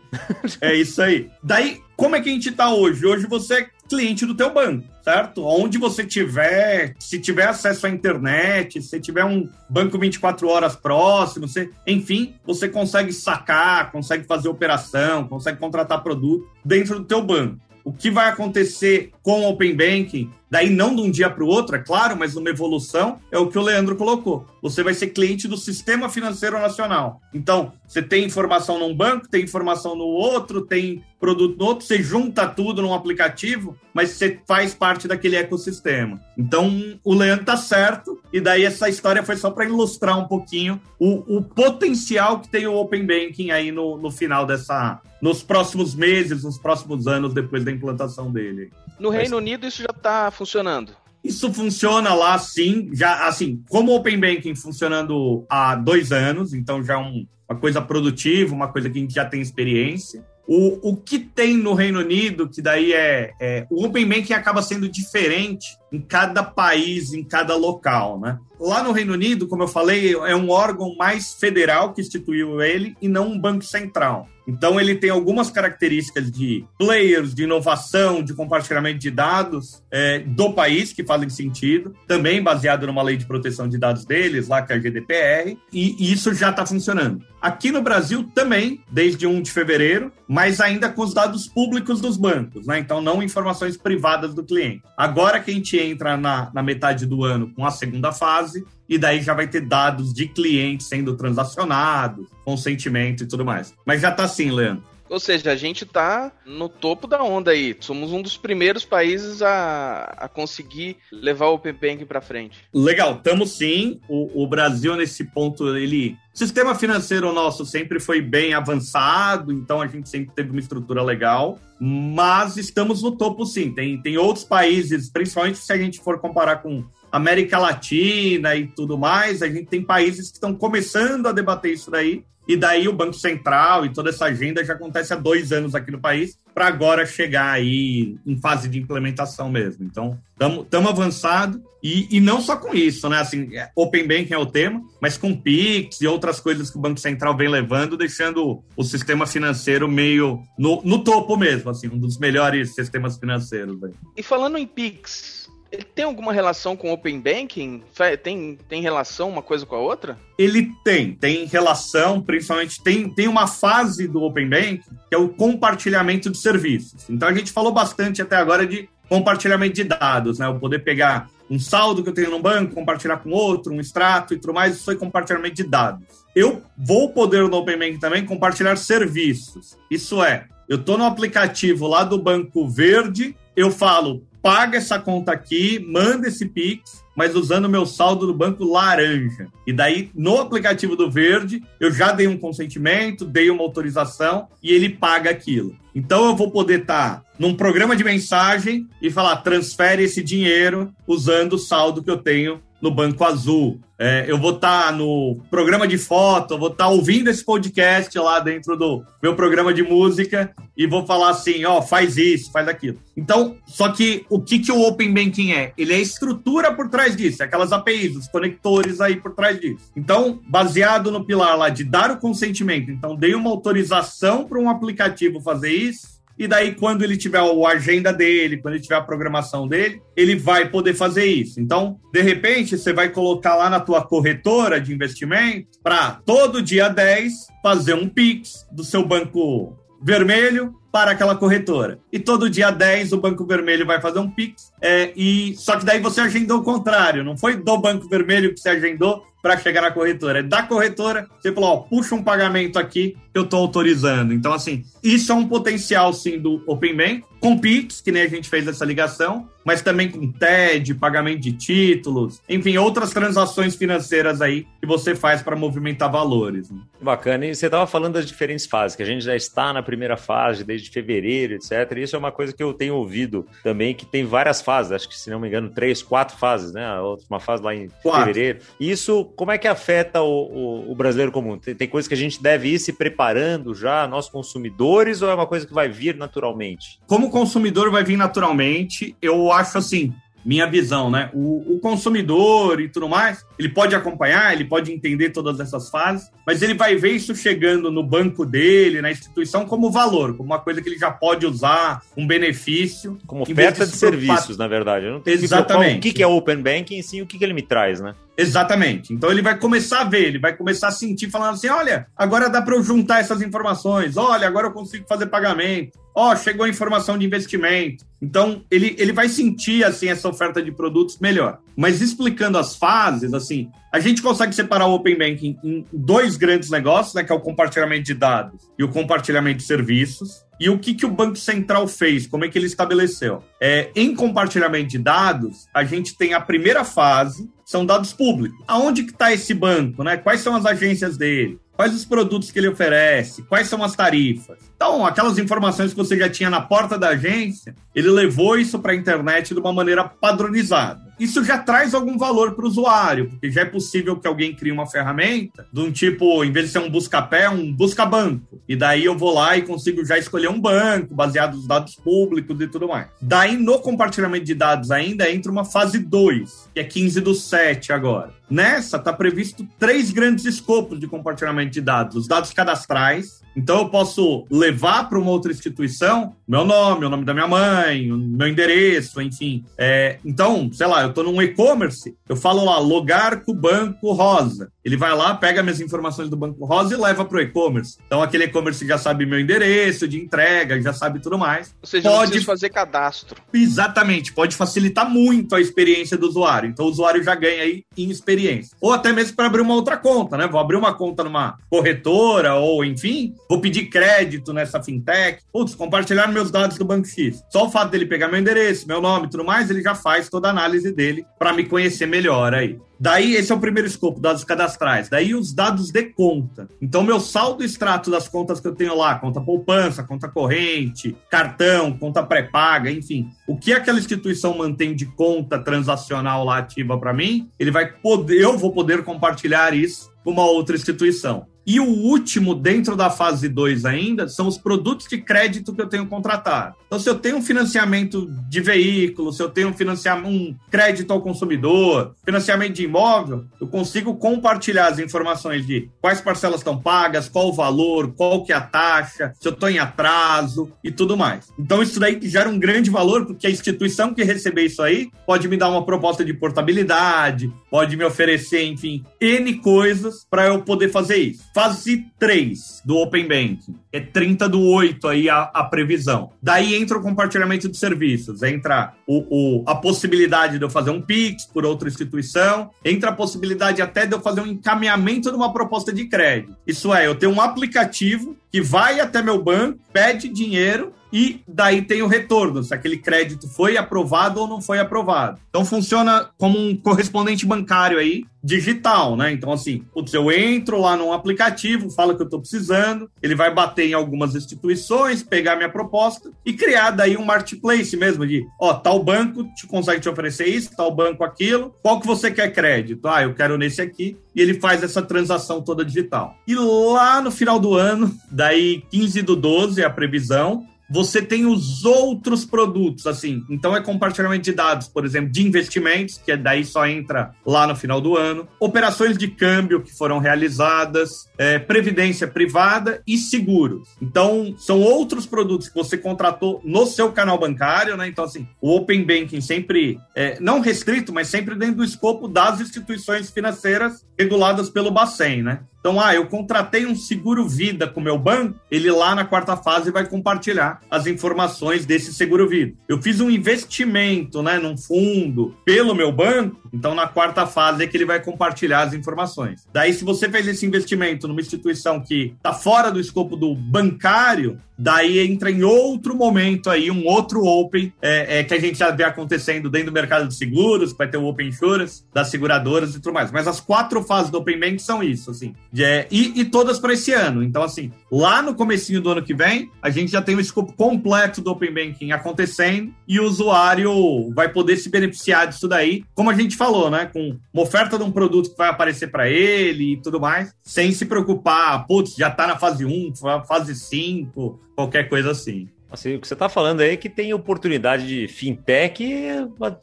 É 0.62 0.74
isso 0.74 1.02
aí. 1.02 1.28
Daí, 1.42 1.82
como 1.94 2.16
é 2.16 2.20
que 2.22 2.30
a 2.30 2.32
gente 2.32 2.50
tá 2.50 2.72
hoje? 2.72 3.04
Hoje 3.04 3.26
você 3.26 3.54
é 3.56 3.68
cliente 3.92 4.24
do 4.24 4.34
teu 4.34 4.50
banco, 4.50 4.88
certo? 5.04 5.44
Onde 5.44 5.76
você 5.76 6.06
tiver, 6.06 6.94
se 6.98 7.20
tiver 7.20 7.46
acesso 7.46 7.86
à 7.86 7.90
internet, 7.90 8.80
se 8.80 8.98
tiver 8.98 9.22
um 9.22 9.46
banco 9.68 9.98
24 9.98 10.48
horas 10.48 10.74
próximo, 10.74 11.46
você, 11.46 11.70
enfim, 11.86 12.34
você 12.42 12.70
consegue 12.70 13.12
sacar, 13.12 13.92
consegue 13.92 14.24
fazer 14.24 14.48
operação, 14.48 15.28
consegue 15.28 15.58
contratar 15.58 16.02
produto 16.02 16.48
dentro 16.64 17.00
do 17.00 17.04
teu 17.04 17.22
banco. 17.22 17.58
O 17.84 17.92
que 17.92 18.10
vai 18.10 18.30
acontecer 18.30 19.10
com 19.22 19.40
o 19.40 19.50
Open 19.50 19.76
Banking 19.76 20.30
Daí 20.52 20.68
não 20.68 20.94
de 20.94 21.00
um 21.00 21.10
dia 21.10 21.30
para 21.30 21.42
o 21.42 21.46
outro, 21.46 21.74
é 21.74 21.78
claro, 21.78 22.14
mas 22.14 22.34
numa 22.34 22.50
evolução, 22.50 23.18
é 23.30 23.38
o 23.38 23.46
que 23.46 23.56
o 23.56 23.62
Leandro 23.62 23.96
colocou. 23.96 24.46
Você 24.60 24.82
vai 24.82 24.92
ser 24.92 25.06
cliente 25.06 25.48
do 25.48 25.56
Sistema 25.56 26.10
Financeiro 26.10 26.60
Nacional. 26.60 27.22
Então, 27.32 27.72
você 27.88 28.02
tem 28.02 28.26
informação 28.26 28.78
num 28.78 28.94
banco, 28.94 29.26
tem 29.30 29.44
informação 29.44 29.96
no 29.96 30.04
outro, 30.04 30.60
tem 30.60 31.02
produto 31.18 31.56
no 31.58 31.64
outro, 31.64 31.86
você 31.86 32.02
junta 32.02 32.46
tudo 32.46 32.82
num 32.82 32.92
aplicativo, 32.92 33.78
mas 33.94 34.10
você 34.10 34.40
faz 34.46 34.74
parte 34.74 35.08
daquele 35.08 35.36
ecossistema. 35.36 36.20
Então, 36.36 36.70
o 37.02 37.14
Leandro 37.14 37.46
tá 37.46 37.56
certo, 37.56 38.20
e 38.30 38.38
daí 38.38 38.66
essa 38.66 38.90
história 38.90 39.22
foi 39.22 39.36
só 39.36 39.50
para 39.50 39.64
ilustrar 39.64 40.18
um 40.18 40.28
pouquinho 40.28 40.78
o, 40.98 41.38
o, 41.38 41.42
potencial 41.42 42.40
que 42.40 42.50
tem 42.50 42.66
o 42.66 42.74
Open 42.74 43.06
Banking 43.06 43.52
aí 43.52 43.72
no, 43.72 43.96
no 43.96 44.10
final 44.10 44.44
dessa. 44.44 45.00
nos 45.22 45.42
próximos 45.42 45.94
meses, 45.94 46.44
nos 46.44 46.58
próximos 46.58 47.06
anos 47.06 47.32
depois 47.32 47.64
da 47.64 47.70
implantação 47.70 48.30
dele. 48.30 48.70
No 49.02 49.10
Reino 49.10 49.36
Unido, 49.36 49.66
isso 49.66 49.82
já 49.82 49.90
está 49.90 50.30
funcionando? 50.30 50.94
Isso 51.24 51.52
funciona 51.52 52.14
lá, 52.14 52.38
sim. 52.38 52.88
Já, 52.92 53.26
assim, 53.26 53.60
como 53.68 53.90
o 53.90 53.96
Open 53.96 54.16
Banking 54.16 54.54
funcionando 54.54 55.44
há 55.50 55.74
dois 55.74 56.12
anos, 56.12 56.54
então 56.54 56.84
já 56.84 56.94
é 56.94 56.98
um, 56.98 57.26
uma 57.48 57.58
coisa 57.58 57.82
produtiva, 57.82 58.54
uma 58.54 58.68
coisa 58.68 58.88
que 58.88 58.98
a 58.98 59.00
gente 59.00 59.12
já 59.12 59.24
tem 59.24 59.40
experiência. 59.40 60.24
O, 60.46 60.90
o 60.90 60.96
que 60.96 61.18
tem 61.18 61.56
no 61.56 61.74
Reino 61.74 61.98
Unido, 61.98 62.48
que 62.48 62.62
daí 62.62 62.92
é, 62.92 63.32
é 63.40 63.66
o 63.68 63.84
Open 63.84 64.06
Banking 64.08 64.34
acaba 64.34 64.62
sendo 64.62 64.88
diferente 64.88 65.76
em 65.92 66.00
cada 66.00 66.42
país, 66.42 67.12
em 67.12 67.22
cada 67.22 67.54
local, 67.54 68.18
né? 68.18 68.38
Lá 68.58 68.82
no 68.82 68.92
Reino 68.92 69.12
Unido, 69.12 69.46
como 69.46 69.64
eu 69.64 69.68
falei, 69.68 70.14
é 70.14 70.34
um 70.34 70.48
órgão 70.48 70.94
mais 70.96 71.34
federal 71.34 71.92
que 71.92 72.00
instituiu 72.00 72.62
ele 72.62 72.96
e 73.02 73.08
não 73.08 73.32
um 73.32 73.38
banco 73.38 73.64
central. 73.64 74.28
Então 74.46 74.80
ele 74.80 74.94
tem 74.94 75.10
algumas 75.10 75.50
características 75.50 76.30
de 76.30 76.64
players, 76.78 77.34
de 77.34 77.44
inovação, 77.44 78.22
de 78.22 78.34
compartilhamento 78.34 78.98
de 78.98 79.10
dados 79.10 79.82
é, 79.90 80.20
do 80.20 80.52
país 80.52 80.92
que 80.92 81.04
fazem 81.04 81.28
sentido, 81.28 81.94
também 82.06 82.42
baseado 82.42 82.86
numa 82.86 83.02
lei 83.02 83.16
de 83.16 83.26
proteção 83.26 83.68
de 83.68 83.78
dados 83.78 84.04
deles, 84.04 84.48
lá 84.48 84.62
que 84.62 84.72
é 84.72 84.76
a 84.76 84.78
GDPR, 84.78 85.56
e, 85.72 85.96
e 85.98 86.12
isso 86.12 86.34
já 86.34 86.50
está 86.50 86.66
funcionando. 86.66 87.24
Aqui 87.40 87.72
no 87.72 87.82
Brasil 87.82 88.28
também, 88.34 88.80
desde 88.90 89.26
1 89.26 89.42
de 89.42 89.50
fevereiro, 89.50 90.12
mas 90.28 90.60
ainda 90.60 90.88
com 90.88 91.02
os 91.02 91.12
dados 91.12 91.48
públicos 91.48 92.00
dos 92.00 92.16
bancos, 92.16 92.66
né? 92.66 92.78
Então 92.78 93.00
não 93.00 93.22
informações 93.22 93.76
privadas 93.76 94.32
do 94.32 94.44
cliente. 94.44 94.82
Agora 94.96 95.40
que 95.40 95.50
a 95.50 95.54
gente 95.54 95.76
entra 95.82 96.16
na, 96.16 96.50
na 96.54 96.62
metade 96.62 97.06
do 97.06 97.24
ano 97.24 97.52
com 97.54 97.64
a 97.64 97.70
segunda 97.70 98.12
fase, 98.12 98.64
e 98.88 98.98
daí 98.98 99.22
já 99.22 99.34
vai 99.34 99.48
ter 99.48 99.62
dados 99.62 100.12
de 100.12 100.28
clientes 100.28 100.86
sendo 100.86 101.16
transacionados, 101.16 102.26
consentimento 102.44 103.24
e 103.24 103.26
tudo 103.26 103.44
mais. 103.44 103.74
Mas 103.86 104.00
já 104.00 104.10
está 104.10 104.24
assim, 104.24 104.50
Leandro. 104.50 104.91
Ou 105.12 105.20
seja, 105.20 105.52
a 105.52 105.56
gente 105.56 105.84
está 105.84 106.32
no 106.46 106.70
topo 106.70 107.06
da 107.06 107.22
onda 107.22 107.50
aí. 107.50 107.76
Somos 107.80 108.12
um 108.12 108.22
dos 108.22 108.38
primeiros 108.38 108.82
países 108.82 109.42
a, 109.42 110.04
a 110.16 110.26
conseguir 110.26 110.96
levar 111.12 111.48
o 111.48 111.56
Open 111.56 111.74
Banking 111.74 112.06
para 112.06 112.22
frente. 112.22 112.64
Legal, 112.72 113.16
estamos 113.16 113.50
sim. 113.50 114.00
O, 114.08 114.42
o, 114.42 114.46
Brasil, 114.46 114.96
nesse 114.96 115.22
ponto, 115.24 115.76
ele. 115.76 116.16
O 116.34 116.38
sistema 116.38 116.74
financeiro 116.74 117.30
nosso 117.30 117.66
sempre 117.66 118.00
foi 118.00 118.22
bem 118.22 118.54
avançado, 118.54 119.52
então 119.52 119.82
a 119.82 119.86
gente 119.86 120.08
sempre 120.08 120.34
teve 120.34 120.50
uma 120.50 120.60
estrutura 120.60 121.02
legal. 121.02 121.58
Mas 121.78 122.56
estamos 122.56 123.02
no 123.02 123.12
topo 123.12 123.44
sim. 123.44 123.70
Tem, 123.70 124.00
tem 124.00 124.16
outros 124.16 124.46
países, 124.46 125.10
principalmente 125.10 125.58
se 125.58 125.70
a 125.74 125.76
gente 125.76 126.00
for 126.00 126.20
comparar 126.20 126.62
com 126.62 126.86
América 127.12 127.58
Latina 127.58 128.56
e 128.56 128.66
tudo 128.66 128.96
mais, 128.96 129.42
a 129.42 129.46
gente 129.46 129.66
tem 129.66 129.82
países 129.82 130.30
que 130.30 130.36
estão 130.36 130.54
começando 130.54 131.26
a 131.26 131.32
debater 131.32 131.74
isso 131.74 131.90
daí. 131.90 132.24
E 132.46 132.56
daí 132.56 132.88
o 132.88 132.92
Banco 132.92 133.14
Central 133.14 133.86
e 133.86 133.92
toda 133.92 134.10
essa 134.10 134.26
agenda 134.26 134.64
já 134.64 134.74
acontece 134.74 135.12
há 135.12 135.16
dois 135.16 135.52
anos 135.52 135.74
aqui 135.74 135.90
no 135.90 136.00
país, 136.00 136.36
para 136.54 136.66
agora 136.66 137.06
chegar 137.06 137.50
aí 137.50 138.16
em 138.26 138.38
fase 138.38 138.68
de 138.68 138.78
implementação 138.78 139.50
mesmo. 139.50 139.84
Então, 139.84 140.18
estamos 140.38 140.90
avançado 140.90 141.62
e, 141.82 142.16
e 142.16 142.20
não 142.20 142.40
só 142.40 142.56
com 142.56 142.74
isso, 142.74 143.08
né? 143.08 143.18
Assim, 143.18 143.56
é, 143.56 143.70
Open 143.74 144.06
Banking 144.06 144.34
é 144.34 144.38
o 144.38 144.46
tema, 144.46 144.82
mas 145.00 145.16
com 145.16 145.34
PIX 145.34 146.00
e 146.00 146.06
outras 146.06 146.38
coisas 146.40 146.70
que 146.70 146.76
o 146.76 146.80
Banco 146.80 147.00
Central 147.00 147.36
vem 147.36 147.48
levando, 147.48 147.96
deixando 147.96 148.62
o 148.76 148.84
sistema 148.84 149.26
financeiro 149.26 149.88
meio 149.88 150.42
no, 150.58 150.82
no 150.84 151.02
topo 151.02 151.36
mesmo, 151.36 151.70
assim, 151.70 151.88
um 151.88 151.98
dos 151.98 152.18
melhores 152.18 152.74
sistemas 152.74 153.16
financeiros. 153.16 153.78
E 154.16 154.22
falando 154.22 154.58
em 154.58 154.66
PIX, 154.66 155.41
Ele 155.72 155.84
tem 155.84 156.04
alguma 156.04 156.34
relação 156.34 156.76
com 156.76 156.92
Open 156.92 157.18
Banking? 157.18 157.82
Tem, 158.22 158.58
tem 158.68 158.82
relação 158.82 159.30
uma 159.30 159.40
coisa 159.40 159.64
com 159.64 159.74
a 159.74 159.78
outra? 159.78 160.18
Ele 160.38 160.70
tem, 160.84 161.14
tem 161.14 161.46
relação, 161.46 162.20
principalmente 162.20 162.82
tem, 162.82 163.08
tem 163.08 163.26
uma 163.26 163.46
fase 163.46 164.06
do 164.06 164.22
Open 164.22 164.50
Banking 164.50 164.82
que 165.08 165.14
é 165.14 165.16
o 165.16 165.30
compartilhamento 165.30 166.30
de 166.30 166.36
serviços. 166.36 167.08
Então 167.08 167.26
a 167.26 167.32
gente 167.32 167.50
falou 167.50 167.72
bastante 167.72 168.20
até 168.20 168.36
agora 168.36 168.66
de 168.66 168.86
compartilhamento 169.08 169.74
de 169.74 169.84
dados, 169.84 170.38
né? 170.38 170.46
Eu 170.46 170.58
poder 170.58 170.80
pegar 170.80 171.30
um 171.50 171.58
saldo 171.58 172.02
que 172.02 172.08
eu 172.10 172.14
tenho 172.14 172.30
no 172.30 172.40
banco, 172.40 172.74
compartilhar 172.74 173.18
com 173.18 173.30
outro, 173.30 173.72
um 173.72 173.80
extrato 173.80 174.34
e 174.34 174.38
tudo 174.38 174.54
mais, 174.54 174.76
isso 174.76 174.84
foi 174.84 174.96
compartilhamento 174.96 175.56
de 175.56 175.64
dados. 175.64 176.02
Eu 176.34 176.62
vou 176.76 177.10
poder 177.10 177.48
no 177.48 177.56
Open 177.56 177.78
Banking 177.78 177.98
também 177.98 178.24
compartilhar 178.24 178.76
serviços. 178.76 179.76
Isso 179.90 180.22
é, 180.22 180.46
eu 180.68 180.76
estou 180.76 180.96
no 180.96 181.04
aplicativo 181.04 181.86
lá 181.86 182.04
do 182.04 182.18
Banco 182.18 182.68
Verde, 182.68 183.36
eu 183.54 183.70
falo, 183.70 184.22
paga 184.42 184.76
essa 184.76 184.98
conta 184.98 185.32
aqui, 185.32 185.78
manda 185.78 186.28
esse 186.28 186.46
Pix, 186.46 187.02
mas 187.14 187.36
usando 187.36 187.66
o 187.66 187.68
meu 187.68 187.86
saldo 187.86 188.26
do 188.26 188.34
banco 188.34 188.64
laranja. 188.64 189.46
E 189.66 189.72
daí, 189.72 190.10
no 190.14 190.40
aplicativo 190.40 190.96
do 190.96 191.10
verde, 191.10 191.62
eu 191.78 191.92
já 191.92 192.12
dei 192.12 192.26
um 192.26 192.36
consentimento, 192.36 193.24
dei 193.24 193.50
uma 193.50 193.62
autorização 193.62 194.48
e 194.62 194.72
ele 194.72 194.88
paga 194.88 195.30
aquilo. 195.30 195.76
Então 195.94 196.26
eu 196.26 196.34
vou 196.34 196.50
poder 196.50 196.80
estar 196.80 197.16
tá 197.16 197.24
num 197.38 197.54
programa 197.54 197.94
de 197.94 198.02
mensagem 198.02 198.88
e 199.00 199.10
falar: 199.10 199.36
transfere 199.36 200.02
esse 200.02 200.22
dinheiro 200.22 200.92
usando 201.06 201.54
o 201.54 201.58
saldo 201.58 202.02
que 202.02 202.10
eu 202.10 202.18
tenho 202.18 202.60
no 202.82 202.90
Banco 202.90 203.24
Azul. 203.24 203.80
É, 203.96 204.24
eu 204.26 204.36
vou 204.36 204.56
estar 204.56 204.86
tá 204.86 204.92
no 204.92 205.38
programa 205.48 205.86
de 205.86 205.96
foto, 205.96 206.58
vou 206.58 206.72
estar 206.72 206.86
tá 206.86 206.90
ouvindo 206.90 207.30
esse 207.30 207.44
podcast 207.44 208.18
lá 208.18 208.40
dentro 208.40 208.76
do 208.76 209.04
meu 209.22 209.36
programa 209.36 209.72
de 209.72 209.84
música 209.84 210.52
e 210.76 210.88
vou 210.88 211.06
falar 211.06 211.30
assim, 211.30 211.64
ó, 211.64 211.80
faz 211.80 212.16
isso, 212.16 212.50
faz 212.50 212.66
aquilo. 212.66 212.98
Então, 213.16 213.56
só 213.64 213.90
que 213.90 214.26
o 214.28 214.40
que, 214.40 214.58
que 214.58 214.72
o 214.72 214.82
Open 214.82 215.14
Banking 215.14 215.52
é? 215.52 215.72
Ele 215.78 215.92
é 215.92 215.96
a 215.96 216.00
estrutura 216.00 216.74
por 216.74 216.88
trás 216.88 217.14
disso, 217.14 217.44
é 217.44 217.46
aquelas 217.46 217.72
APIs, 217.72 218.16
os 218.16 218.26
conectores 218.26 219.00
aí 219.00 219.14
por 219.14 219.34
trás 219.34 219.60
disso. 219.60 219.92
Então, 219.94 220.40
baseado 220.48 221.12
no 221.12 221.24
pilar 221.24 221.56
lá 221.56 221.68
de 221.68 221.84
dar 221.84 222.10
o 222.10 222.18
consentimento, 222.18 222.90
então 222.90 223.14
dei 223.14 223.36
uma 223.36 223.50
autorização 223.50 224.44
para 224.44 224.58
um 224.58 224.68
aplicativo 224.68 225.40
fazer 225.40 225.70
isso, 225.70 226.11
e 226.38 226.48
daí, 226.48 226.74
quando 226.74 227.02
ele 227.02 227.16
tiver 227.16 227.38
a 227.38 227.68
agenda 227.68 228.12
dele, 228.12 228.56
quando 228.56 228.74
ele 228.74 228.82
tiver 228.82 228.96
a 228.96 229.02
programação 229.02 229.68
dele, 229.68 230.00
ele 230.16 230.34
vai 230.34 230.68
poder 230.68 230.94
fazer 230.94 231.24
isso. 231.24 231.60
Então, 231.60 231.98
de 232.12 232.22
repente, 232.22 232.76
você 232.76 232.92
vai 232.92 233.10
colocar 233.10 233.54
lá 233.54 233.68
na 233.68 233.80
tua 233.80 234.02
corretora 234.02 234.80
de 234.80 234.92
investimento 234.92 235.68
para 235.82 236.20
todo 236.24 236.62
dia 236.62 236.88
10 236.88 237.32
fazer 237.62 237.94
um 237.94 238.08
Pix 238.08 238.66
do 238.72 238.82
seu 238.82 239.06
banco 239.06 239.76
vermelho 240.02 240.74
para 240.92 241.12
aquela 241.12 241.34
corretora. 241.34 241.98
E 242.12 242.18
todo 242.18 242.50
dia 242.50 242.70
10 242.70 243.14
o 243.14 243.16
Banco 243.20 243.46
Vermelho 243.46 243.86
vai 243.86 244.00
fazer 244.00 244.18
um 244.18 244.30
Pix. 244.30 244.70
É, 244.80 245.10
e 245.16 245.54
Só 245.56 245.78
que 245.78 245.84
daí 245.84 245.98
você 245.98 246.20
agendou 246.20 246.58
o 246.58 246.62
contrário. 246.62 247.24
Não 247.24 247.36
foi 247.36 247.56
do 247.56 247.78
Banco 247.78 248.06
Vermelho 248.08 248.52
que 248.52 248.60
você 248.60 248.68
agendou, 248.68 249.24
para 249.42 249.58
chegar 249.58 249.82
na 249.82 249.90
corretora. 249.90 250.38
É 250.38 250.42
da 250.42 250.62
corretora, 250.62 251.28
você 251.38 251.52
falou, 251.52 251.70
ó, 251.70 251.76
puxa 251.78 252.14
um 252.14 252.22
pagamento 252.22 252.78
aqui 252.78 253.16
que 253.32 253.38
eu 253.38 253.42
estou 253.42 253.60
autorizando. 253.60 254.32
Então, 254.32 254.52
assim, 254.52 254.84
isso 255.02 255.32
é 255.32 255.34
um 255.34 255.48
potencial, 255.48 256.12
sim, 256.12 256.38
do 256.38 256.62
Open 256.66 256.96
Bank, 256.96 257.24
com 257.40 257.58
Pix, 257.58 258.00
que 258.00 258.12
nem 258.12 258.22
a 258.22 258.28
gente 258.28 258.48
fez 258.48 258.68
essa 258.68 258.84
ligação, 258.84 259.48
mas 259.64 259.82
também 259.82 260.08
com 260.08 260.30
TED, 260.30 260.94
pagamento 260.94 261.40
de 261.40 261.52
títulos, 261.52 262.40
enfim, 262.48 262.76
outras 262.76 263.10
transações 263.10 263.74
financeiras 263.74 264.40
aí 264.40 264.66
que 264.80 264.86
você 264.86 265.14
faz 265.14 265.42
para 265.42 265.56
movimentar 265.56 266.10
valores. 266.10 266.70
Né? 266.70 266.78
Bacana. 267.00 267.46
E 267.46 267.54
você 267.54 267.66
estava 267.66 267.86
falando 267.86 268.14
das 268.14 268.26
diferentes 268.26 268.66
fases, 268.66 268.96
que 268.96 269.02
a 269.02 269.06
gente 269.06 269.24
já 269.24 269.34
está 269.34 269.72
na 269.72 269.82
primeira 269.82 270.16
fase, 270.16 270.62
desde 270.62 270.81
fevereiro, 270.90 271.54
etc. 271.54 271.70
Isso 271.96 272.16
é 272.16 272.18
uma 272.18 272.32
coisa 272.32 272.52
que 272.52 272.62
eu 272.62 272.72
tenho 272.72 272.94
ouvido 272.94 273.46
também, 273.62 273.94
que 273.94 274.06
tem 274.06 274.24
várias 274.24 274.60
fases, 274.60 274.92
acho 274.92 275.08
que, 275.08 275.18
se 275.18 275.30
não 275.30 275.40
me 275.40 275.48
engano, 275.48 275.70
três, 275.70 276.02
quatro 276.02 276.36
fases, 276.36 276.72
né? 276.72 276.84
A 276.84 277.02
última 277.02 277.40
fase 277.40 277.62
lá 277.62 277.74
em 277.74 277.88
quatro. 278.02 278.26
fevereiro. 278.26 278.58
Isso 278.78 279.24
como 279.36 279.50
é 279.50 279.58
que 279.58 279.68
afeta 279.68 280.22
o, 280.22 280.26
o, 280.26 280.92
o 280.92 280.94
brasileiro 280.94 281.32
comum? 281.32 281.58
Tem, 281.58 281.74
tem 281.74 281.88
coisa 281.88 282.08
que 282.08 282.14
a 282.14 282.18
gente 282.18 282.42
deve 282.42 282.68
ir 282.68 282.78
se 282.78 282.92
preparando 282.92 283.74
já, 283.74 284.06
nós 284.06 284.28
consumidores, 284.28 285.22
ou 285.22 285.30
é 285.30 285.34
uma 285.34 285.46
coisa 285.46 285.66
que 285.66 285.74
vai 285.74 285.88
vir 285.88 286.16
naturalmente? 286.16 286.98
Como 287.06 287.30
consumidor 287.30 287.90
vai 287.90 288.04
vir 288.04 288.16
naturalmente, 288.16 289.16
eu 289.20 289.52
acho 289.52 289.78
assim, 289.78 290.12
minha 290.44 290.66
visão, 290.66 291.10
né? 291.10 291.30
O, 291.32 291.74
o, 291.74 291.80
consumidor 291.80 292.80
e 292.80 292.88
tudo 292.88 293.08
mais, 293.08 293.44
ele 293.58 293.68
pode 293.68 293.94
acompanhar, 293.94 294.52
ele 294.52 294.64
pode 294.64 294.92
entender 294.92 295.30
todas 295.30 295.60
essas 295.60 295.90
fases, 295.90 296.28
mas 296.46 296.62
ele 296.62 296.74
vai 296.74 296.96
ver 296.96 297.12
isso 297.12 297.34
chegando 297.34 297.90
no 297.90 298.02
banco 298.02 298.44
dele, 298.44 299.00
na 299.00 299.10
instituição, 299.10 299.64
como 299.64 299.90
valor, 299.90 300.36
como 300.36 300.50
uma 300.50 300.58
coisa 300.58 300.80
que 300.80 300.88
ele 300.88 300.98
já 300.98 301.10
pode 301.10 301.46
usar, 301.46 302.02
um 302.16 302.26
benefício. 302.26 303.18
Como 303.26 303.42
oferta 303.42 303.84
de, 303.84 303.92
de 303.92 303.98
serviços, 303.98 304.56
na 304.56 304.66
verdade. 304.66 305.06
Eu 305.06 305.12
não 305.12 305.20
tenho 305.20 305.42
Exatamente. 305.42 306.00
Que 306.00 306.10
o 306.10 306.14
que 306.14 306.22
é 306.22 306.26
Open 306.26 306.62
Banking 306.62 306.98
e 306.98 307.02
sim 307.02 307.22
o 307.22 307.26
que 307.26 307.42
ele 307.42 307.54
me 307.54 307.62
traz, 307.62 308.00
né? 308.00 308.14
Exatamente. 308.36 309.12
Então 309.12 309.30
ele 309.30 309.42
vai 309.42 309.58
começar 309.58 310.00
a 310.00 310.04
ver, 310.04 310.26
ele 310.26 310.38
vai 310.38 310.56
começar 310.56 310.88
a 310.88 310.92
sentir, 310.92 311.30
falando 311.30 311.54
assim: 311.54 311.68
olha, 311.68 312.06
agora 312.16 312.48
dá 312.48 312.62
para 312.62 312.74
eu 312.74 312.82
juntar 312.82 313.20
essas 313.20 313.42
informações, 313.42 314.16
olha, 314.16 314.46
agora 314.46 314.68
eu 314.68 314.72
consigo 314.72 315.04
fazer 315.06 315.26
pagamento, 315.26 315.98
ó, 316.14 316.32
oh, 316.32 316.36
chegou 316.36 316.64
a 316.64 316.68
informação 316.68 317.16
de 317.16 317.26
investimento. 317.26 318.04
Então 318.20 318.64
ele, 318.70 318.94
ele 318.98 319.12
vai 319.12 319.28
sentir 319.28 319.84
assim 319.84 320.08
essa 320.08 320.28
oferta 320.28 320.62
de 320.62 320.70
produtos 320.70 321.18
melhor. 321.18 321.58
Mas 321.76 322.00
explicando 322.00 322.58
as 322.58 322.76
fases, 322.76 323.34
assim, 323.34 323.70
a 323.92 323.98
gente 323.98 324.22
consegue 324.22 324.54
separar 324.54 324.86
o 324.86 324.94
Open 324.94 325.18
Banking 325.18 325.58
em 325.64 325.84
dois 325.92 326.36
grandes 326.36 326.70
negócios, 326.70 327.14
né, 327.14 327.24
que 327.24 327.32
é 327.32 327.34
o 327.34 327.40
compartilhamento 327.40 328.04
de 328.04 328.14
dados 328.14 328.62
e 328.78 328.84
o 328.84 328.88
compartilhamento 328.88 329.58
de 329.58 329.64
serviços. 329.64 330.44
E 330.60 330.70
o 330.70 330.78
que, 330.78 330.94
que 330.94 331.04
o 331.04 331.10
Banco 331.10 331.36
Central 331.36 331.88
fez? 331.88 332.26
Como 332.26 332.44
é 332.44 332.48
que 332.48 332.56
ele 332.56 332.66
estabeleceu? 332.66 333.42
É, 333.60 333.90
em 333.96 334.14
compartilhamento 334.14 334.90
de 334.90 334.98
dados, 334.98 335.66
a 335.74 335.82
gente 335.82 336.16
tem 336.16 336.34
a 336.34 336.40
primeira 336.40 336.84
fase, 336.84 337.50
são 337.72 337.86
dados 337.86 338.12
públicos. 338.12 338.58
Aonde 338.68 339.02
que 339.02 339.10
está 339.10 339.32
esse 339.32 339.54
banco? 339.54 340.04
Né? 340.04 340.18
Quais 340.18 340.40
são 340.40 340.54
as 340.54 340.66
agências 340.66 341.16
dele? 341.16 341.58
Quais 341.72 341.94
os 341.94 342.04
produtos 342.04 342.50
que 342.50 342.58
ele 342.58 342.68
oferece? 342.68 343.42
Quais 343.44 343.66
são 343.66 343.82
as 343.82 343.96
tarifas? 343.96 344.58
Então, 344.76 345.06
aquelas 345.06 345.38
informações 345.38 345.92
que 345.92 345.96
você 345.96 346.18
já 346.18 346.28
tinha 346.28 346.50
na 346.50 346.60
porta 346.60 346.98
da 346.98 347.08
agência, 347.08 347.74
ele 347.94 348.10
levou 348.10 348.58
isso 348.58 348.78
para 348.78 348.92
a 348.92 348.94
internet 348.94 349.54
de 349.54 349.60
uma 349.60 349.72
maneira 349.72 350.04
padronizada 350.04 351.11
isso 351.22 351.44
já 351.44 351.58
traz 351.58 351.94
algum 351.94 352.18
valor 352.18 352.54
para 352.54 352.64
o 352.64 352.68
usuário, 352.68 353.28
porque 353.30 353.50
já 353.50 353.62
é 353.62 353.64
possível 353.64 354.16
que 354.16 354.26
alguém 354.26 354.54
crie 354.54 354.72
uma 354.72 354.86
ferramenta 354.86 355.66
de 355.72 355.80
um 355.80 355.90
tipo, 355.92 356.44
em 356.44 356.50
vez 356.50 356.66
de 356.66 356.72
ser 356.72 356.78
um 356.80 356.90
busca-pé, 356.90 357.48
um 357.48 357.72
busca-banco. 357.72 358.60
E 358.68 358.74
daí 358.74 359.04
eu 359.04 359.16
vou 359.16 359.34
lá 359.34 359.56
e 359.56 359.62
consigo 359.62 360.04
já 360.04 360.18
escolher 360.18 360.48
um 360.48 360.60
banco, 360.60 361.14
baseado 361.14 361.54
nos 361.54 361.66
dados 361.66 361.94
públicos 361.94 362.60
e 362.60 362.66
tudo 362.66 362.88
mais. 362.88 363.06
Daí, 363.20 363.56
no 363.56 363.78
compartilhamento 363.78 364.44
de 364.44 364.54
dados 364.54 364.90
ainda, 364.90 365.30
entra 365.30 365.52
uma 365.52 365.64
fase 365.64 365.98
2, 365.98 366.70
que 366.74 366.80
é 366.80 366.84
15 366.84 367.20
do 367.20 367.34
7 367.34 367.92
agora. 367.92 368.32
Nessa, 368.50 368.96
está 368.96 369.12
previsto 369.12 369.66
três 369.78 370.10
grandes 370.10 370.44
escopos 370.44 371.00
de 371.00 371.06
compartilhamento 371.06 371.70
de 371.70 371.80
dados. 371.80 372.16
Os 372.16 372.28
dados 372.28 372.52
cadastrais, 372.52 373.40
então 373.56 373.78
eu 373.78 373.88
posso 373.88 374.46
levar 374.50 375.08
para 375.08 375.18
uma 375.18 375.30
outra 375.30 375.52
instituição 375.52 376.34
meu 376.52 376.66
nome, 376.66 377.06
o 377.06 377.08
nome 377.08 377.24
da 377.24 377.32
minha 377.32 377.48
mãe, 377.48 378.12
o 378.12 378.18
meu 378.18 378.46
endereço, 378.46 379.22
enfim. 379.22 379.64
É, 379.78 380.18
então, 380.22 380.70
sei 380.70 380.86
lá, 380.86 381.00
eu 381.00 381.08
estou 381.08 381.24
num 381.24 381.40
e-commerce, 381.40 382.14
eu 382.28 382.36
falo 382.36 382.62
lá, 382.62 382.78
logar 382.78 383.42
com 383.42 383.52
o 383.52 383.54
Banco 383.54 384.12
Rosa. 384.12 384.70
Ele 384.84 384.96
vai 384.96 385.16
lá, 385.16 385.34
pega 385.34 385.62
minhas 385.62 385.80
informações 385.80 386.28
do 386.28 386.36
Banco 386.36 386.66
Rosa 386.66 386.92
e 386.92 386.98
leva 386.98 387.24
para 387.24 387.38
o 387.38 387.40
e-commerce. 387.40 387.96
Então 388.06 388.20
aquele 388.20 388.44
e-commerce 388.44 388.86
já 388.86 388.98
sabe 388.98 389.24
meu 389.24 389.40
endereço 389.40 390.06
de 390.06 390.18
entrega, 390.18 390.78
já 390.82 390.92
sabe 390.92 391.20
tudo 391.20 391.38
mais. 391.38 391.74
Ou 391.80 391.86
seja, 391.86 392.10
pode 392.10 392.40
fazer 392.44 392.68
cadastro. 392.68 393.40
Exatamente, 393.50 394.32
pode 394.34 394.54
facilitar 394.54 395.08
muito 395.08 395.54
a 395.54 395.60
experiência 395.60 396.18
do 396.18 396.28
usuário. 396.28 396.68
Então 396.68 396.84
o 396.84 396.90
usuário 396.90 397.22
já 397.22 397.34
ganha 397.34 397.62
aí 397.62 397.82
em 397.96 398.10
experiência. 398.10 398.31
Ou 398.80 398.92
até 398.92 399.12
mesmo 399.12 399.36
para 399.36 399.46
abrir 399.46 399.60
uma 399.60 399.74
outra 399.74 399.96
conta, 399.96 400.36
né? 400.36 400.46
Vou 400.46 400.60
abrir 400.60 400.76
uma 400.76 400.94
conta 400.94 401.24
numa 401.24 401.58
corretora 401.70 402.54
ou 402.54 402.84
enfim, 402.84 403.34
vou 403.48 403.60
pedir 403.60 403.86
crédito 403.86 404.52
nessa 404.52 404.82
fintech. 404.82 405.42
Putz, 405.52 405.74
compartilhar 405.74 406.26
meus 406.28 406.50
dados 406.50 406.78
do 406.78 406.84
Banco 406.84 407.06
X. 407.06 407.42
Só 407.50 407.66
o 407.66 407.70
fato 407.70 407.90
dele 407.90 408.06
pegar 408.06 408.28
meu 408.28 408.40
endereço, 408.40 408.88
meu 408.88 409.00
nome 409.00 409.28
tudo 409.28 409.44
mais, 409.44 409.70
ele 409.70 409.82
já 409.82 409.94
faz 409.94 410.28
toda 410.28 410.48
a 410.48 410.50
análise 410.50 410.92
dele 410.92 411.24
para 411.38 411.52
me 411.52 411.64
conhecer 411.64 412.06
melhor 412.06 412.54
aí. 412.54 412.78
Daí, 413.02 413.34
esse 413.34 413.50
é 413.50 413.54
o 413.56 413.58
primeiro 413.58 413.88
escopo, 413.88 414.20
dados 414.20 414.44
cadastrais. 414.44 415.08
Daí, 415.08 415.34
os 415.34 415.52
dados 415.52 415.90
de 415.90 416.04
conta. 416.04 416.68
Então, 416.80 417.02
meu 417.02 417.18
saldo 417.18 417.64
extrato 417.64 418.12
das 418.12 418.28
contas 418.28 418.60
que 418.60 418.68
eu 418.68 418.76
tenho 418.76 418.96
lá, 418.96 419.18
conta 419.18 419.40
poupança, 419.40 420.04
conta 420.04 420.28
corrente, 420.28 421.16
cartão, 421.28 421.98
conta 421.98 422.22
pré-paga, 422.22 422.92
enfim. 422.92 423.28
O 423.48 423.58
que 423.58 423.72
aquela 423.72 423.98
instituição 423.98 424.56
mantém 424.56 424.94
de 424.94 425.04
conta 425.04 425.58
transacional 425.58 426.44
lá 426.44 426.58
ativa 426.58 426.96
para 426.96 427.12
mim, 427.12 427.50
ele 427.58 427.72
vai 427.72 427.90
poder, 427.90 428.40
eu 428.40 428.56
vou 428.56 428.70
poder 428.70 429.02
compartilhar 429.02 429.74
isso 429.74 430.08
com 430.22 430.30
uma 430.30 430.44
outra 430.44 430.76
instituição. 430.76 431.48
E 431.66 431.78
o 431.78 431.86
último, 431.86 432.54
dentro 432.54 432.96
da 432.96 433.10
fase 433.10 433.48
2 433.48 433.84
ainda, 433.84 434.28
são 434.28 434.48
os 434.48 434.58
produtos 434.58 435.06
de 435.06 435.18
crédito 435.18 435.72
que 435.72 435.80
eu 435.80 435.88
tenho 435.88 436.06
contratado. 436.06 436.74
Então, 436.86 436.98
se 436.98 437.08
eu 437.08 437.14
tenho 437.14 437.36
um 437.36 437.42
financiamento 437.42 438.28
de 438.48 438.60
veículo, 438.60 439.32
se 439.32 439.42
eu 439.42 439.48
tenho 439.48 439.68
um, 439.68 439.72
financiamento, 439.72 440.28
um 440.28 440.54
crédito 440.70 441.12
ao 441.12 441.22
consumidor, 441.22 442.14
financiamento 442.24 442.74
de 442.74 442.84
imóvel, 442.84 443.44
eu 443.60 443.66
consigo 443.66 444.14
compartilhar 444.16 444.88
as 444.88 444.98
informações 444.98 445.66
de 445.66 445.88
quais 446.00 446.20
parcelas 446.20 446.60
estão 446.60 446.78
pagas, 446.78 447.28
qual 447.28 447.48
o 447.48 447.52
valor, 447.52 448.12
qual 448.12 448.44
que 448.44 448.52
é 448.52 448.56
a 448.56 448.60
taxa, 448.60 449.32
se 449.40 449.48
eu 449.48 449.52
estou 449.52 449.70
em 449.70 449.78
atraso 449.78 450.70
e 450.82 450.90
tudo 450.90 451.16
mais. 451.16 451.48
Então, 451.58 451.82
isso 451.82 451.98
daí 451.98 452.18
gera 452.22 452.48
um 452.48 452.58
grande 452.58 452.90
valor, 452.90 453.24
porque 453.24 453.46
a 453.46 453.50
instituição 453.50 454.12
que 454.12 454.22
receber 454.22 454.64
isso 454.64 454.82
aí 454.82 455.10
pode 455.26 455.48
me 455.48 455.56
dar 455.56 455.68
uma 455.68 455.86
proposta 455.86 456.24
de 456.24 456.34
portabilidade, 456.34 457.52
pode 457.70 457.96
me 457.96 458.04
oferecer, 458.04 458.64
enfim, 458.64 459.04
N 459.20 459.54
coisas 459.54 460.26
para 460.28 460.48
eu 460.48 460.60
poder 460.62 460.90
fazer 460.90 461.16
isso. 461.16 461.42
Fase 461.54 462.06
3 462.18 462.82
do 462.82 462.96
Open 462.96 463.28
Banking 463.28 463.74
é 463.92 464.00
30 464.00 464.48
do 464.48 464.62
8 464.62 465.06
aí 465.06 465.28
a, 465.28 465.42
a 465.52 465.64
previsão. 465.64 466.30
Daí 466.42 466.74
entra 466.74 466.96
o 466.96 467.02
compartilhamento 467.02 467.68
de 467.68 467.76
serviços, 467.76 468.42
entra 468.42 468.94
o, 469.06 469.60
o, 469.60 469.64
a 469.66 469.74
possibilidade 469.74 470.58
de 470.58 470.64
eu 470.64 470.70
fazer 470.70 470.90
um 470.90 471.02
Pix 471.02 471.44
por 471.44 471.66
outra 471.66 471.88
instituição, 471.88 472.70
entra 472.82 473.10
a 473.10 473.14
possibilidade 473.14 473.82
até 473.82 474.06
de 474.06 474.14
eu 474.14 474.20
fazer 474.20 474.40
um 474.40 474.46
encaminhamento 474.46 475.30
de 475.30 475.36
uma 475.36 475.52
proposta 475.52 475.92
de 475.92 476.06
crédito. 476.06 476.56
Isso 476.66 476.94
é, 476.94 477.06
eu 477.06 477.14
tenho 477.14 477.32
um 477.32 477.40
aplicativo 477.40 478.34
que 478.50 478.62
vai 478.62 479.00
até 479.00 479.20
meu 479.20 479.42
banco, 479.42 479.78
pede 479.92 480.28
dinheiro 480.28 480.92
e 481.12 481.42
daí 481.46 481.82
tem 481.82 482.02
o 482.02 482.06
retorno, 482.06 482.62
se 482.62 482.72
aquele 482.72 482.96
crédito 482.96 483.48
foi 483.48 483.76
aprovado 483.76 484.40
ou 484.40 484.48
não 484.48 484.60
foi 484.62 484.78
aprovado. 484.78 485.40
Então 485.48 485.64
funciona 485.64 486.30
como 486.38 486.58
um 486.58 486.76
correspondente 486.76 487.44
bancário 487.44 487.98
aí, 487.98 488.24
digital, 488.42 489.16
né? 489.16 489.30
Então, 489.30 489.52
assim, 489.52 489.84
putz, 489.94 490.12
eu 490.12 490.32
entro 490.32 490.80
lá 490.80 490.96
num 490.96 491.12
aplicativo, 491.12 491.90
falo 491.90 492.16
que 492.16 492.22
eu 492.22 492.26
estou 492.26 492.40
precisando, 492.40 493.08
ele 493.22 493.36
vai 493.36 493.54
bater 493.54 493.88
em 493.88 493.94
algumas 493.94 494.34
instituições, 494.34 495.22
pegar 495.22 495.54
minha 495.54 495.68
proposta 495.68 496.30
e 496.44 496.52
criar 496.52 496.90
daí 496.90 497.16
um 497.16 497.24
marketplace 497.24 497.96
mesmo 497.96 498.26
de, 498.26 498.44
ó, 498.60 498.74
tal 498.74 499.02
banco 499.02 499.44
te 499.54 499.66
consegue 499.66 500.00
te 500.00 500.08
oferecer 500.08 500.46
isso, 500.46 500.74
tal 500.76 500.92
banco 500.92 501.22
aquilo, 501.22 501.72
qual 501.82 502.00
que 502.00 502.06
você 502.06 502.30
quer 502.30 502.52
crédito? 502.52 503.06
Ah, 503.06 503.22
eu 503.22 503.34
quero 503.34 503.56
nesse 503.56 503.80
aqui, 503.80 504.16
e 504.34 504.40
ele 504.40 504.54
faz 504.54 504.82
essa 504.82 505.02
transação 505.02 505.62
toda 505.62 505.84
digital. 505.84 506.34
E 506.48 506.54
lá 506.56 507.20
no 507.20 507.30
final 507.30 507.60
do 507.60 507.74
ano, 507.74 508.12
daí 508.30 508.82
15 508.90 509.22
do 509.22 509.36
12 509.36 509.82
é 509.82 509.84
a 509.84 509.90
previsão, 509.90 510.66
você 510.92 511.22
tem 511.22 511.46
os 511.46 511.84
outros 511.84 512.44
produtos, 512.44 513.06
assim. 513.06 513.42
Então 513.48 513.74
é 513.74 513.80
compartilhamento 513.80 514.44
de 514.44 514.52
dados, 514.52 514.88
por 514.88 515.04
exemplo, 515.04 515.32
de 515.32 515.42
investimentos, 515.42 516.18
que 516.18 516.30
é 516.30 516.36
daí 516.36 516.64
só 516.64 516.86
entra 516.86 517.34
lá 517.46 517.66
no 517.66 517.74
final 517.74 518.00
do 518.00 518.16
ano, 518.16 518.46
operações 518.60 519.16
de 519.16 519.28
câmbio 519.28 519.82
que 519.82 519.92
foram 519.92 520.18
realizadas, 520.18 521.28
é, 521.38 521.58
previdência 521.58 522.28
privada 522.28 523.02
e 523.06 523.16
seguros. 523.16 523.88
Então 524.00 524.54
são 524.58 524.80
outros 524.80 525.24
produtos 525.24 525.68
que 525.68 525.74
você 525.74 525.96
contratou 525.96 526.60
no 526.62 526.84
seu 526.86 527.10
canal 527.10 527.38
bancário, 527.38 527.96
né? 527.96 528.06
Então 528.06 528.24
assim, 528.24 528.46
o 528.60 528.76
Open 528.76 529.04
Banking 529.04 529.40
sempre 529.40 529.98
é, 530.14 530.38
não 530.40 530.60
restrito, 530.60 531.12
mas 531.12 531.28
sempre 531.28 531.54
dentro 531.54 531.76
do 531.76 531.84
escopo 531.84 532.28
das 532.28 532.60
instituições 532.60 533.30
financeiras 533.30 534.04
reguladas 534.18 534.68
pelo 534.68 534.90
Bacen, 534.90 535.42
né? 535.42 535.60
Então, 535.82 536.00
ah, 536.00 536.14
eu 536.14 536.26
contratei 536.28 536.86
um 536.86 536.94
seguro 536.94 537.48
vida 537.48 537.88
com 537.88 538.00
meu 538.00 538.16
banco, 538.16 538.56
ele 538.70 538.88
lá 538.88 539.16
na 539.16 539.24
quarta 539.24 539.56
fase 539.56 539.90
vai 539.90 540.08
compartilhar 540.08 540.80
as 540.88 541.08
informações 541.08 541.84
desse 541.84 542.14
seguro 542.14 542.48
vida. 542.48 542.72
Eu 542.88 543.02
fiz 543.02 543.20
um 543.20 543.28
investimento, 543.28 544.44
né, 544.44 544.60
num 544.60 544.78
fundo 544.78 545.56
pelo 545.64 545.92
meu 545.92 546.12
banco, 546.12 546.70
então 546.72 546.94
na 546.94 547.08
quarta 547.08 547.48
fase 547.48 547.82
é 547.82 547.86
que 547.88 547.96
ele 547.96 548.04
vai 548.04 548.22
compartilhar 548.22 548.82
as 548.82 548.94
informações. 548.94 549.66
Daí, 549.72 549.92
se 549.92 550.04
você 550.04 550.28
fez 550.28 550.46
esse 550.46 550.64
investimento 550.64 551.26
numa 551.26 551.40
instituição 551.40 552.00
que 552.00 552.32
está 552.36 552.52
fora 552.52 552.88
do 552.88 553.00
escopo 553.00 553.34
do 553.34 553.52
bancário, 553.52 554.60
daí 554.82 555.20
entra 555.20 555.48
em 555.48 555.62
outro 555.62 556.16
momento 556.16 556.68
aí, 556.68 556.90
um 556.90 557.06
outro 557.06 557.44
Open, 557.44 557.92
é, 558.02 558.40
é, 558.40 558.44
que 558.44 558.52
a 558.52 558.60
gente 558.60 558.78
já 558.78 558.90
vê 558.90 559.04
acontecendo 559.04 559.70
dentro 559.70 559.90
do 559.90 559.92
mercado 559.92 560.26
de 560.26 560.34
seguros, 560.34 560.92
vai 560.92 561.08
ter 561.08 561.18
o 561.18 561.24
Open 561.24 561.48
Insurance, 561.48 562.02
das 562.12 562.28
seguradoras 562.28 562.90
e 562.90 563.00
tudo 563.00 563.14
mais. 563.14 563.30
Mas 563.30 563.46
as 563.46 563.60
quatro 563.60 564.02
fases 564.02 564.30
do 564.30 564.38
Open 564.38 564.58
Bank 564.58 564.82
são 564.82 565.00
isso, 565.02 565.30
assim. 565.30 565.54
É, 565.78 566.08
e, 566.10 566.40
e, 566.40 566.44
todas 566.44 566.80
para 566.80 566.94
esse 566.94 567.12
ano. 567.12 567.44
Então, 567.44 567.62
assim, 567.62 567.92
lá 568.10 568.42
no 568.42 568.54
comecinho 568.54 569.00
do 569.00 569.10
ano 569.10 569.22
que 569.22 569.34
vem, 569.34 569.70
a 569.80 569.88
gente 569.88 570.10
já 570.10 570.20
tem 570.20 570.34
o 570.34 570.40
escopo 570.40 570.72
completo 570.72 571.40
do 571.40 571.52
Open 571.52 571.72
Banking 571.72 572.10
acontecendo 572.10 572.92
e 573.06 573.20
o 573.20 573.24
usuário 573.24 574.32
vai 574.34 574.48
poder 574.48 574.76
se 574.76 574.90
beneficiar 574.90 575.46
disso 575.46 575.68
daí, 575.68 576.04
como 576.12 576.28
a 576.28 576.34
gente 576.34 576.56
falou, 576.56 576.90
né? 576.90 577.08
Com 577.12 577.36
uma 577.52 577.62
oferta 577.62 577.96
de 577.96 578.02
um 578.02 578.10
produto 578.10 578.50
que 578.50 578.58
vai 578.58 578.68
aparecer 578.68 579.10
para 579.10 579.28
ele 579.28 579.92
e 579.92 579.96
tudo 579.98 580.20
mais, 580.20 580.52
sem 580.62 580.90
se 580.90 581.06
preocupar, 581.06 581.86
putz, 581.86 582.16
já 582.16 582.28
está 582.28 582.46
na 582.46 582.58
fase 582.58 582.84
1, 582.84 583.12
fase 583.46 583.74
5, 583.74 584.60
qualquer 584.74 585.08
coisa 585.08 585.30
assim. 585.30 585.68
Assim, 585.90 586.16
o 586.16 586.20
que 586.20 586.26
você 586.26 586.34
está 586.34 586.48
falando 586.48 586.80
aí 586.80 586.90
é 586.90 586.96
que 586.96 587.08
tem 587.08 587.34
oportunidade 587.34 588.06
de 588.06 588.26
fintech 588.26 589.04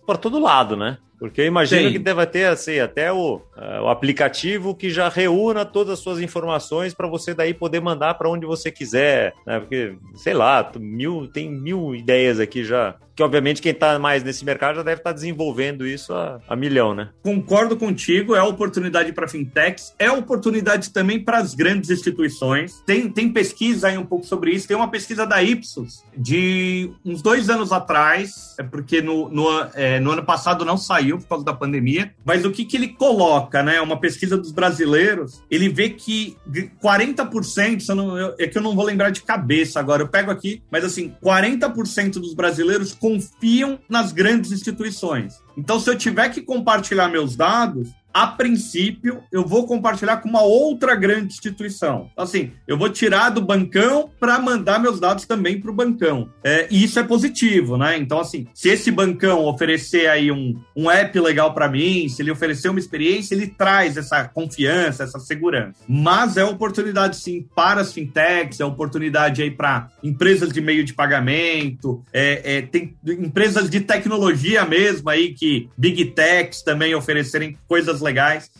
para 0.05 0.17
todo 0.17 0.39
lado, 0.39 0.75
né? 0.75 0.97
Porque 1.19 1.41
eu 1.41 1.45
imagino 1.45 1.87
Sim. 1.87 1.91
que 1.91 1.99
deve 1.99 2.25
ter 2.27 2.45
assim, 2.45 2.79
até 2.79 3.11
o, 3.11 3.35
uh, 3.35 3.81
o 3.83 3.89
aplicativo 3.89 4.73
que 4.73 4.89
já 4.89 5.09
reúna 5.09 5.65
todas 5.65 5.93
as 5.93 5.99
suas 5.99 6.21
informações 6.21 6.93
para 6.93 7.09
você 7.09 7.33
daí 7.33 7.53
poder 7.53 7.81
mandar 7.81 8.13
para 8.13 8.29
onde 8.29 8.45
você 8.45 8.71
quiser. 8.71 9.33
Né? 9.45 9.59
Porque, 9.59 9.97
sei 10.15 10.33
lá, 10.33 10.71
mil, 10.79 11.27
tem 11.27 11.51
mil 11.51 11.93
ideias 11.93 12.39
aqui 12.39 12.63
já 12.63 12.95
que 13.19 13.23
obviamente 13.23 13.61
quem 13.61 13.73
está 13.73 13.99
mais 13.99 14.23
nesse 14.23 14.45
mercado 14.45 14.77
já 14.77 14.83
deve 14.83 15.01
estar 15.01 15.09
tá 15.09 15.13
desenvolvendo 15.13 15.85
isso 15.85 16.13
a, 16.13 16.39
a, 16.47 16.55
milhão, 16.55 16.95
né? 16.95 17.09
Concordo 17.21 17.75
contigo, 17.75 18.33
é 18.33 18.41
oportunidade 18.41 19.11
para 19.11 19.27
fintechs, 19.27 19.93
é 19.99 20.09
oportunidade 20.09 20.91
também 20.91 21.21
para 21.21 21.37
as 21.37 21.53
grandes 21.53 21.89
instituições. 21.89 22.81
Tem, 22.85 23.09
tem 23.09 23.29
pesquisa 23.29 23.89
aí 23.89 23.97
um 23.97 24.05
pouco 24.05 24.25
sobre 24.25 24.51
isso, 24.51 24.69
tem 24.69 24.77
uma 24.77 24.87
pesquisa 24.87 25.27
da 25.27 25.43
Ipsos 25.43 26.01
de 26.15 26.93
uns 27.03 27.21
dois 27.21 27.49
anos 27.49 27.73
atrás, 27.73 28.55
é 28.57 28.63
porque 28.63 29.01
no, 29.01 29.27
no, 29.27 29.49
é, 29.73 29.99
no 29.99 30.11
ano 30.11 30.23
passado 30.23 30.63
não 30.63 30.77
saiu 30.77 31.17
por 31.17 31.27
causa 31.27 31.43
da 31.43 31.53
pandemia, 31.53 32.13
mas 32.23 32.45
o 32.45 32.51
que, 32.51 32.63
que 32.63 32.77
ele 32.77 32.87
coloca, 32.87 33.61
né? 33.61 33.81
Uma 33.81 33.99
pesquisa 33.99 34.37
dos 34.37 34.53
brasileiros, 34.53 35.43
ele 35.51 35.67
vê 35.67 35.89
que 35.89 36.37
40%, 36.81 37.85
não, 37.89 38.33
é 38.39 38.47
que 38.47 38.57
eu 38.57 38.61
não 38.61 38.77
vou 38.77 38.85
lembrar 38.85 39.09
de 39.09 39.23
cabeça 39.23 39.77
agora, 39.77 40.03
eu 40.03 40.07
pego 40.07 40.31
aqui, 40.31 40.63
mas 40.71 40.85
assim, 40.85 41.13
40% 41.21 42.13
dos 42.13 42.33
brasileiros 42.33 42.93
confiam 43.09 43.79
nas 43.89 44.11
grandes 44.11 44.51
instituições. 44.51 45.41
Então, 45.57 45.79
se 45.79 45.89
eu 45.89 45.97
tiver 45.97 46.29
que 46.29 46.41
compartilhar 46.41 47.07
meus 47.09 47.35
dados, 47.35 47.89
a 48.19 48.27
princípio, 48.27 49.23
eu 49.31 49.45
vou 49.45 49.65
compartilhar 49.65 50.17
com 50.17 50.27
uma 50.27 50.41
outra 50.41 50.93
grande 50.93 51.33
instituição. 51.33 52.09
Assim, 52.17 52.51
eu 52.67 52.77
vou 52.77 52.89
tirar 52.89 53.29
do 53.29 53.41
bancão 53.41 54.09
para 54.19 54.37
mandar 54.39 54.77
meus 54.77 54.99
dados 54.99 55.25
também 55.25 55.59
para 55.59 55.71
o 55.71 55.73
bancão. 55.73 56.29
É, 56.43 56.67
e 56.69 56.83
isso 56.83 56.99
é 56.99 57.03
positivo, 57.03 57.77
né? 57.77 57.97
Então, 57.97 58.19
assim, 58.19 58.45
se 58.53 58.67
esse 58.67 58.91
bancão 58.91 59.45
oferecer 59.45 60.07
aí 60.07 60.31
um, 60.31 60.59
um 60.75 60.91
app 60.91 61.17
legal 61.17 61.53
para 61.53 61.69
mim, 61.69 62.09
se 62.09 62.21
ele 62.21 62.29
oferecer 62.29 62.67
uma 62.67 62.79
experiência, 62.79 63.33
ele 63.33 63.47
traz 63.47 63.95
essa 63.95 64.27
confiança, 64.27 65.03
essa 65.03 65.19
segurança. 65.19 65.79
Mas 65.87 66.35
é 66.35 66.43
oportunidade, 66.43 67.15
sim, 67.15 67.45
para 67.55 67.79
as 67.79 67.93
fintechs, 67.93 68.59
é 68.59 68.65
oportunidade 68.65 69.41
aí 69.41 69.51
para 69.51 69.87
empresas 70.03 70.51
de 70.51 70.59
meio 70.59 70.83
de 70.83 70.93
pagamento, 70.93 72.03
é, 72.11 72.57
é, 72.57 72.61
tem 72.63 72.95
empresas 73.07 73.69
de 73.69 73.79
tecnologia 73.79 74.65
mesmo 74.65 75.09
aí, 75.09 75.33
que 75.33 75.69
Big 75.77 76.03
Techs 76.05 76.61
também 76.61 76.93
oferecerem 76.93 77.57
coisas 77.65 78.01
legais, 78.01 78.08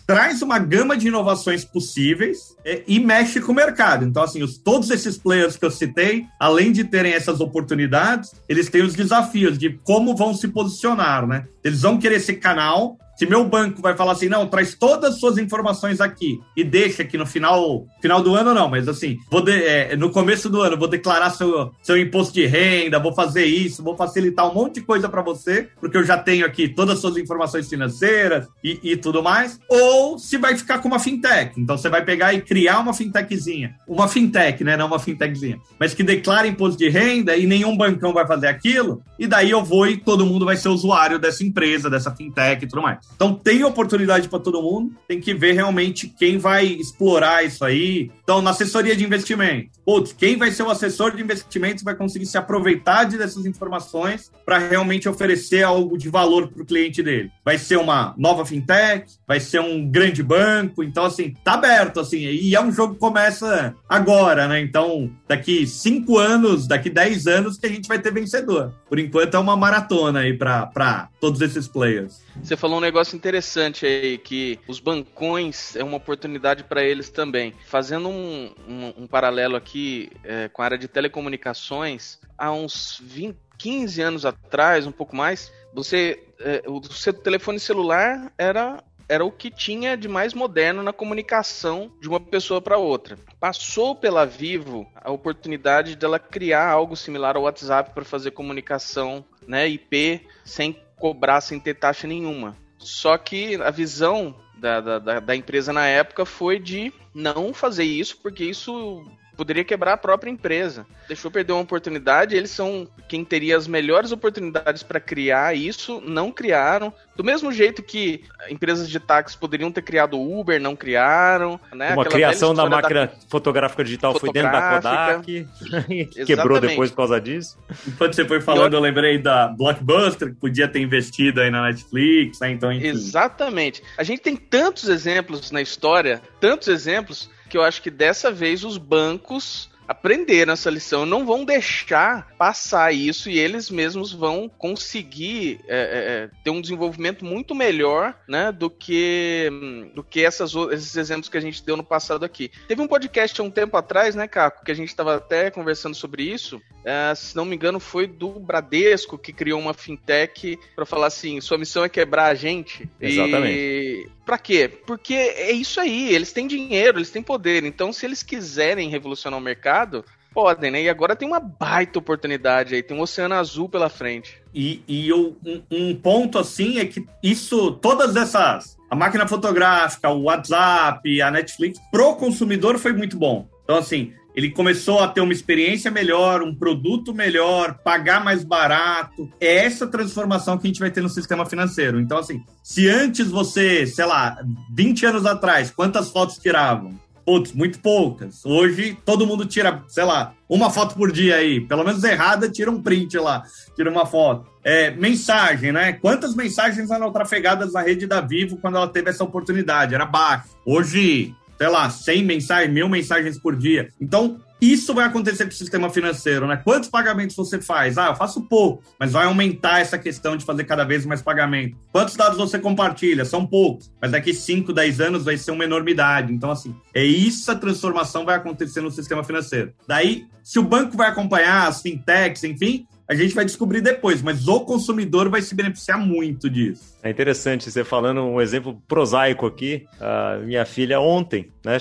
traz 0.05 0.41
uma 0.41 0.59
gama 0.59 0.97
de 0.97 1.07
inovações 1.07 1.63
possíveis 1.63 2.55
é, 2.65 2.83
e 2.88 2.99
mexe 2.99 3.39
com 3.39 3.51
o 3.51 3.55
mercado. 3.55 4.05
Então, 4.05 4.23
assim, 4.23 4.41
os, 4.41 4.57
todos 4.57 4.89
esses 4.89 5.17
players 5.17 5.55
que 5.55 5.65
eu 5.65 5.71
citei, 5.71 6.25
além 6.39 6.71
de 6.71 6.83
terem 6.83 7.13
essas 7.13 7.39
oportunidades, 7.39 8.31
eles 8.47 8.69
têm 8.69 8.83
os 8.83 8.93
desafios 8.93 9.57
de 9.57 9.79
como 9.83 10.15
vão 10.15 10.33
se 10.33 10.47
posicionar, 10.47 11.27
né? 11.27 11.45
Eles 11.63 11.81
vão 11.81 11.97
querer 11.97 12.19
ser 12.19 12.35
canal 12.35 12.97
se 13.19 13.25
meu 13.25 13.43
banco 13.43 13.82
vai 13.82 13.97
falar 13.97 14.13
assim, 14.13 14.29
não, 14.29 14.47
traz 14.47 14.73
todas 14.75 15.15
as 15.15 15.19
suas 15.19 15.38
informações 15.38 15.99
aqui 15.99 16.39
e 16.55 16.63
deixa 16.63 17.03
aqui 17.03 17.17
no 17.17 17.25
final, 17.25 17.86
final 18.01 18.23
do 18.23 18.34
ano, 18.34 18.53
não, 18.53 18.69
mas 18.69 18.88
assim, 18.88 19.17
vou 19.29 19.41
de, 19.41 19.51
é, 19.51 19.93
no 19.97 20.10
começo 20.10 20.49
do 20.49 20.62
ano, 20.62 20.77
vou 20.77 20.88
declarar 20.88 21.32
seu, 21.32 21.69
seu 21.84 21.97
imposto 21.97 22.34
de 22.34 22.45
renda, 22.45 22.97
vou 22.97 23.13
fazer 23.13 23.43
isso, 23.43 23.84
vou 23.84 23.97
facilitar 23.97 24.49
um 24.49 24.53
monte 24.53 24.75
de 24.75 24.82
coisa 24.84 25.10
para 25.10 25.21
você, 25.21 25.67
porque 25.82 25.97
eu 25.97 26.03
já 26.05 26.17
tenho 26.17 26.45
aqui 26.45 26.69
todas 26.69 26.95
as 26.95 27.01
suas 27.01 27.17
informações 27.17 27.67
financeiras 27.67 28.47
e, 28.63 28.79
e 28.82 28.95
tudo 28.95 29.21
mais. 29.21 29.60
Ou 29.67 30.17
se 30.17 30.38
vai 30.38 30.55
ficar 30.55 30.79
com 30.79 30.88
uma 30.88 30.99
fintech. 30.99 31.60
Então 31.60 31.77
você 31.77 31.89
vai 31.89 32.05
pegar 32.05 32.34
e 32.34 32.39
criar 32.39 32.79
uma 32.79 32.93
fintechzinha. 32.93 33.75
Uma 33.86 34.08
fintech, 34.08 34.63
né? 34.63 34.77
Não 34.77 34.88
uma 34.88 34.97
fintechzinha. 34.97 35.60
Mas 35.77 35.93
que 35.93 36.03
declara 36.03 36.47
imposto 36.47 36.77
de 36.77 36.88
renda 36.88 37.36
e 37.36 37.45
nenhum 37.45 37.75
bancão 37.75 38.13
vai 38.13 38.25
fazer 38.25 38.47
aquilo. 38.47 39.01
E 39.17 39.27
daí 39.27 39.49
eu 39.49 39.62
vou 39.62 39.86
e 39.88 39.97
todo 39.97 40.25
mundo 40.25 40.45
vai 40.45 40.55
ser 40.55 40.69
usuário 40.69 41.19
dessa 41.19 41.43
empresa, 41.43 41.89
dessa 41.89 42.15
fintech 42.15 42.63
e 42.63 42.67
tudo 42.67 42.82
mais. 42.82 43.09
Então 43.15 43.34
tem 43.34 43.63
oportunidade 43.63 44.30
para 44.30 44.39
todo 44.39 44.62
mundo, 44.62 44.93
tem 45.08 45.19
que 45.19 45.34
ver 45.34 45.54
realmente 45.54 46.08
quem 46.08 46.38
vai 46.38 46.65
explorar 46.65 47.43
isso 47.43 47.65
aí. 47.65 48.12
Então, 48.24 48.41
na 48.41 48.52
assessoria 48.52 48.95
de 48.95 49.04
investimento, 49.04 49.72
putz, 49.86 50.13
quem 50.13 50.38
vai 50.38 50.52
ser 50.52 50.63
o 50.63 50.69
assessor 50.69 51.15
de 51.15 51.22
investimentos 51.22 51.84
vai 51.84 51.95
conseguir 51.95 52.26
se 52.26 52.38
aproveitar 52.38 53.06
dessas 53.06 53.45
informações 53.45 54.32
para 54.45 54.58
realmente 54.58 55.08
oferecer 55.08 55.63
algo 55.63 55.98
de 55.98 56.10
valor 56.10 56.48
para 56.48 56.62
o 56.62 56.65
cliente 56.65 57.02
dele. 57.02 57.32
Vai 57.43 57.58
ser 57.58 57.78
uma 57.78 58.13
nova 58.17 58.45
fintech, 58.45 59.06
vai 59.28 59.39
ser 59.39 59.60
um 59.60 59.89
grande 59.89 60.24
banco, 60.24 60.84
então 60.84 61.06
assim, 61.06 61.34
tá 61.43 61.54
aberto, 61.54 62.00
assim, 62.00 62.19
e 62.19 62.56
é 62.56 62.62
um 62.62 62.72
jogo 62.72 62.93
que 62.93 63.00
começa 63.00 63.76
agora, 63.88 64.48
né? 64.48 64.62
Então, 64.62 65.12
daqui 65.28 65.65
cinco 65.67 66.17
anos, 66.17 66.67
daqui 66.67 66.89
dez 66.89 67.28
anos 67.28 67.58
que 67.58 67.65
a 67.65 67.69
gente 67.69 67.88
vai 67.88 68.00
ter 68.00 68.13
vencedor. 68.13 68.74
Por 68.88 69.00
enquanto 69.00 69.36
é 69.36 69.39
uma 69.39 69.56
maratona 69.56 70.19
aí 70.22 70.38
para 70.38 71.10
todos 71.19 71.41
esses 71.41 71.67
players. 71.67 72.22
Você 72.41 72.56
falou 72.56 72.78
um 72.78 72.82
negócio 72.82 73.15
interessante 73.15 73.86
aí, 73.86 74.17
que 74.17 74.60
os 74.67 74.80
bancões 74.80 75.75
é 75.75 75.84
uma 75.84 75.97
oportunidade 75.97 76.63
para 76.63 76.84
eles 76.84 77.10
também. 77.10 77.54
Fazendo 77.65 78.10
um, 78.10 78.54
um, 78.67 79.04
um 79.04 79.08
paralelo 79.08 79.56
aqui 79.56 80.10
é, 80.23 80.47
com 80.49 80.62
a 80.62 80.65
área 80.65 80.78
de 80.78 80.88
telecomunicações, 80.88 82.19
há 82.38 82.52
uns 82.52 82.99
20, 83.04 83.38
15 83.58 84.02
anos 84.02 84.25
atrás, 84.25 84.88
um 84.88 84.91
pouco 84.91 85.15
mais, 85.15 85.52
você 85.73 86.23
é, 86.39 86.63
o 86.65 86.82
seu 86.91 87.13
telefone 87.13 87.60
celular 87.60 88.32
era 88.38 88.82
era 89.10 89.25
o 89.25 89.32
que 89.32 89.49
tinha 89.49 89.97
de 89.97 90.08
mais 90.08 90.36
moderno 90.36 90.84
na 90.84 90.93
comunicação 90.93 91.91
de 91.99 92.08
uma 92.08 92.19
pessoa 92.19 92.62
para 92.62 92.78
outra. 92.78 93.17
Passou 93.39 93.95
pela 93.95 94.23
Vivo 94.23 94.88
a 94.95 95.12
oportunidade 95.12 95.95
dela 95.95 96.19
criar 96.19 96.69
algo 96.69 96.95
similar 96.95 97.36
ao 97.36 97.41
WhatsApp 97.41 97.91
para 97.91 98.06
fazer 98.06 98.30
comunicação, 98.30 99.25
né, 99.47 99.67
IP, 99.67 100.28
sem 100.45 100.80
cobrar, 100.99 101.41
sem 101.41 101.59
ter 101.59 101.73
taxa 101.75 102.05
nenhuma. 102.05 102.55
Só 102.77 103.17
que 103.17 103.55
a 103.55 103.71
visão 103.71 104.35
da, 104.57 104.79
da, 104.79 105.19
da 105.19 105.35
empresa 105.35 105.73
na 105.73 105.88
época 105.88 106.25
foi 106.25 106.59
de 106.59 106.93
não 107.13 107.53
fazer 107.53 107.85
isso, 107.85 108.17
porque 108.21 108.43
isso 108.43 109.03
poderia 109.39 109.63
quebrar 109.63 109.93
a 109.93 109.97
própria 109.97 110.30
empresa. 110.30 110.86
Deixou 111.08 111.32
perder 111.32 111.54
uma 111.54 111.62
oportunidade, 111.62 112.36
eles 112.36 112.52
são 112.52 112.86
quem 113.08 113.23
teria 113.23 113.56
as 113.56 113.69
melhores 113.69 114.12
oportunidades 114.12 114.84
para 114.84 114.99
criar 114.99 115.56
isso, 115.56 116.04
não 116.06 116.30
criaram. 116.30 116.93
Do 117.15 117.23
mesmo 117.23 117.49
jeito 117.49 117.82
que 117.82 118.25
empresas 118.49 118.89
de 118.89 118.99
táxi 118.99 119.38
poderiam 119.38 119.71
ter 119.71 119.82
criado 119.82 120.17
o 120.17 120.39
Uber, 120.39 120.60
não 120.60 120.75
criaram. 120.75 121.58
Né? 121.71 121.93
Uma 121.93 122.04
criação 122.04 122.54
da 122.54 122.65
máquina 122.65 123.08
da... 123.08 123.13
fotográfica 123.30 123.82
digital 123.82 124.12
fotográfica. 124.12 124.82
foi 124.82 125.21
dentro 125.21 125.47
da 125.71 126.04
Kodak, 126.04 126.25
quebrou 126.25 126.60
depois 126.60 126.89
por 126.89 126.97
causa 126.97 127.21
disso. 127.21 127.58
Enquanto 127.88 128.15
você 128.15 128.25
foi 128.25 128.41
falando, 128.41 128.73
eu... 128.73 128.80
eu 128.80 128.84
lembrei 128.84 129.17
da 129.17 129.47
Blockbuster, 129.47 130.32
que 130.32 130.36
podia 130.36 130.67
ter 130.67 130.82
investido 130.82 131.39
aí 131.39 131.49
na 131.49 131.63
Netflix, 131.63 132.41
né? 132.41 132.52
então 132.52 132.73
enfim. 132.73 132.88
Exatamente. 132.88 133.82
A 133.97 134.04
gente 134.04 134.21
tem 134.21 134.36
tantos 134.36 134.89
exemplos 134.89 135.49
na 135.49 135.62
história, 135.62 136.21
tantos 136.41 136.67
exemplos, 136.67 137.30
que 137.49 137.57
eu 137.57 137.63
acho 137.63 137.81
que 137.81 137.89
dessa 137.89 138.31
vez 138.31 138.63
os 138.63 138.77
bancos 138.77 139.69
aprenderam 139.89 140.53
essa 140.53 140.69
lição, 140.69 141.03
não 141.03 141.25
vão 141.25 141.43
deixar 141.43 142.27
passar 142.38 142.93
isso 142.93 143.27
e 143.27 143.39
eles 143.39 143.71
mesmos 143.71 144.13
vão 144.13 144.47
conseguir 144.47 145.59
é, 145.67 145.77
é, 145.77 145.79
é 145.79 146.29
ter 146.43 146.51
um 146.51 146.62
desenvolvimento 146.62 147.25
muito 147.25 147.55
melhor, 147.55 148.15
né, 148.27 148.51
do 148.51 148.69
que 148.69 149.49
do 149.95 150.03
que 150.03 150.23
essas, 150.23 150.53
esses 150.71 150.95
exemplos 150.95 151.27
que 151.27 151.38
a 151.38 151.41
gente 151.41 151.65
deu 151.65 151.75
no 151.75 151.83
passado 151.83 152.23
aqui. 152.23 152.51
Teve 152.67 152.83
um 152.83 152.88
podcast 152.88 153.41
há 153.41 153.43
um 153.43 153.49
tempo 153.49 153.75
atrás, 153.77 154.13
né, 154.13 154.27
Caco, 154.27 154.63
que 154.63 154.71
a 154.71 154.75
gente 154.75 154.89
estava 154.89 155.15
até 155.15 155.49
conversando 155.49 155.95
sobre 155.95 156.21
isso. 156.21 156.62
É, 156.85 157.13
se 157.15 157.35
não 157.35 157.43
me 157.43 157.55
engano, 157.55 157.79
foi 157.79 158.05
do 158.05 158.39
Bradesco 158.39 159.17
que 159.17 159.33
criou 159.33 159.59
uma 159.59 159.73
fintech 159.73 160.57
para 160.75 160.85
falar 160.85 161.07
assim: 161.07 161.41
sua 161.41 161.57
missão 161.57 161.83
é 161.83 161.89
quebrar 161.89 162.27
a 162.27 162.35
gente. 162.35 162.88
Exatamente. 163.01 163.57
E 163.57 164.09
Pra 164.30 164.38
quê? 164.38 164.70
Porque 164.86 165.15
é 165.15 165.52
isso 165.52 165.82
aí, 165.82 166.13
eles 166.13 166.32
têm 166.32 166.46
dinheiro, 166.46 167.00
eles 167.00 167.10
têm 167.10 167.24
poder. 167.24 167.63
Então, 167.63 167.92
se 167.92 168.06
eles 168.06 168.22
quiserem 168.22 168.88
revolucionar 168.88 169.39
o 169.39 169.42
mercado, 169.42 170.06
podem, 170.32 170.70
né? 170.70 170.84
E 170.84 170.88
agora 170.88 171.15
tem 171.15 171.28
uma 171.28 171.39
baita 171.39 171.98
oportunidade 171.98 172.76
aí, 172.76 172.84
tem 172.84 172.96
um 172.96 173.02
oceano 173.02 173.34
azul 173.34 173.68
pela 173.68 173.89
frente. 173.89 174.39
E, 174.54 174.84
e 174.88 175.12
um, 175.12 175.36
um 175.72 175.96
ponto 175.96 176.38
assim 176.38 176.78
é 176.78 176.86
que 176.86 177.08
isso, 177.24 177.72
todas 177.72 178.15
essas, 178.15 178.78
a 178.88 178.96
máquina 178.96 179.28
fotográfica, 179.28 180.12
o 180.12 180.26
WhatsApp, 180.26 181.20
a 181.24 181.32
Netflix, 181.32 181.80
pro 181.89 182.15
consumidor 182.15 182.78
foi 182.78 182.94
muito 182.94 183.18
bom. 183.18 183.50
Então, 183.63 183.78
assim, 183.78 184.13
ele 184.39 184.52
começou 184.52 184.99
a 184.99 185.08
ter 185.08 185.19
uma 185.19 185.34
experiência 185.34 185.91
melhor, 185.91 186.41
um 186.41 186.56
produto 186.56 187.13
melhor, 187.13 187.78
pagar 187.84 188.23
mais 188.23 188.41
barato. 188.41 189.30
É 189.39 189.65
essa 189.65 189.86
transformação 189.86 190.58
que 190.58 190.65
a 190.65 190.69
gente 190.69 190.80
vai 190.80 190.89
ter 190.89 191.02
no 191.02 191.10
sistema 191.10 191.45
financeiro. 191.45 191.99
Então, 191.99 192.17
assim, 192.17 192.41
se 192.63 192.88
antes 192.88 193.30
você, 193.30 193.86
sei 193.86 194.06
lá, 194.06 194.38
20 194.73 195.06
anos 195.06 195.25
atrás, 195.25 195.71
quantas 195.71 196.10
fotos 196.10 196.38
tiravam? 196.38 196.97
Putz, 197.25 197.52
muito 197.52 197.80
poucas. 197.80 198.45
Hoje, 198.45 198.97
todo 199.06 199.28
mundo 199.28 199.45
tira, 199.45 199.84
sei 199.88 200.06
lá, 200.06 200.34
uma 200.47 200.69
foto 200.71 200.95
por 200.95 201.12
dia 201.12 201.36
aí. 201.36 201.60
Pelo 201.60 201.84
menos 201.84 202.04
errada, 202.04 202.49
tira 202.49 202.71
um 202.71 202.82
print 202.82 203.17
lá, 203.17 203.43
tira 203.75 203.91
uma 203.91 204.06
foto. 204.06 204.49
É, 204.63 204.91
mensagem, 204.91 205.73
né? 205.73 205.93
Quantas 205.93 206.34
mensagens 206.34 206.89
eram 206.89 207.12
trafegadas 207.12 207.73
na 207.73 207.82
rede 207.82 208.08
da 208.08 208.21
Vivo 208.21 208.58
quando 208.58 208.78
ela 208.78 208.88
teve 208.88 209.10
essa 209.10 209.23
oportunidade? 209.23 209.93
Era 209.93 210.06
baixo. 210.06 210.47
Hoje, 210.65 211.36
sei 211.60 211.67
lá, 211.67 211.89
100 211.89 212.24
mensagens, 212.24 212.74
mil 212.74 212.88
mensagens 212.88 213.38
por 213.38 213.54
dia. 213.54 213.89
Então, 214.00 214.39
isso 214.62 214.93
vai 214.93 215.06
acontecer 215.06 215.43
com 215.43 215.52
o 215.52 215.54
sistema 215.54 215.89
financeiro, 215.89 216.48
né? 216.48 216.58
Quantos 216.58 216.89
pagamentos 216.89 217.36
você 217.36 217.62
faz? 217.62 217.98
Ah, 217.98 218.08
eu 218.08 218.15
faço 218.15 218.41
pouco, 218.41 218.82
mas 218.98 219.12
vai 219.12 219.26
aumentar 219.26 219.80
essa 219.80 219.98
questão 219.98 220.36
de 220.36 220.45
fazer 220.45 220.63
cada 220.63 220.84
vez 220.84 221.06
mais 221.06 221.22
pagamento. 221.22 221.78
Quantos 221.91 222.15
dados 222.15 222.38
você 222.38 222.60
compartilha? 222.60 223.26
São 223.26 223.45
poucos, 223.45 223.91
mas 224.02 224.12
daqui 224.12 224.34
5, 224.34 224.72
10 224.72 225.02
anos 225.02 225.24
vai 225.26 225.38
ser 225.38 225.52
uma 225.52 225.63
enormidade. 225.63 226.34
Então, 226.34 226.52
assim, 226.52 226.76
é 226.93 227.04
isso 227.04 227.50
a 227.52 227.56
transformação 227.56 228.26
vai 228.26 228.36
acontecer 228.36 228.82
no 228.82 228.91
sistema 228.91 229.24
financeiro. 229.24 229.74
Daí, 229.88 230.26
se 230.43 230.60
o 230.60 230.63
banco 230.63 230.98
vai 230.98 231.10
acompanhar, 231.10 231.67
as 231.67 231.82
fintechs, 231.82 232.43
enfim, 232.43 232.86
a 233.10 233.15
gente 233.15 233.34
vai 233.34 233.43
descobrir 233.43 233.82
depois, 233.82 234.22
mas 234.22 234.48
o 234.48 234.60
consumidor 234.62 235.30
vai 235.30 235.41
se 235.41 235.56
beneficiar 235.56 235.98
muito 235.98 236.48
disso. 236.48 236.95
É 237.01 237.09
interessante 237.09 237.71
você 237.71 237.83
falando 237.83 238.21
um 238.21 238.41
exemplo 238.41 238.81
prosaico 238.88 239.45
aqui. 239.45 239.88
A 239.99 240.38
minha 240.43 240.65
filha 240.65 240.99
ontem, 240.99 241.49
né? 241.63 241.77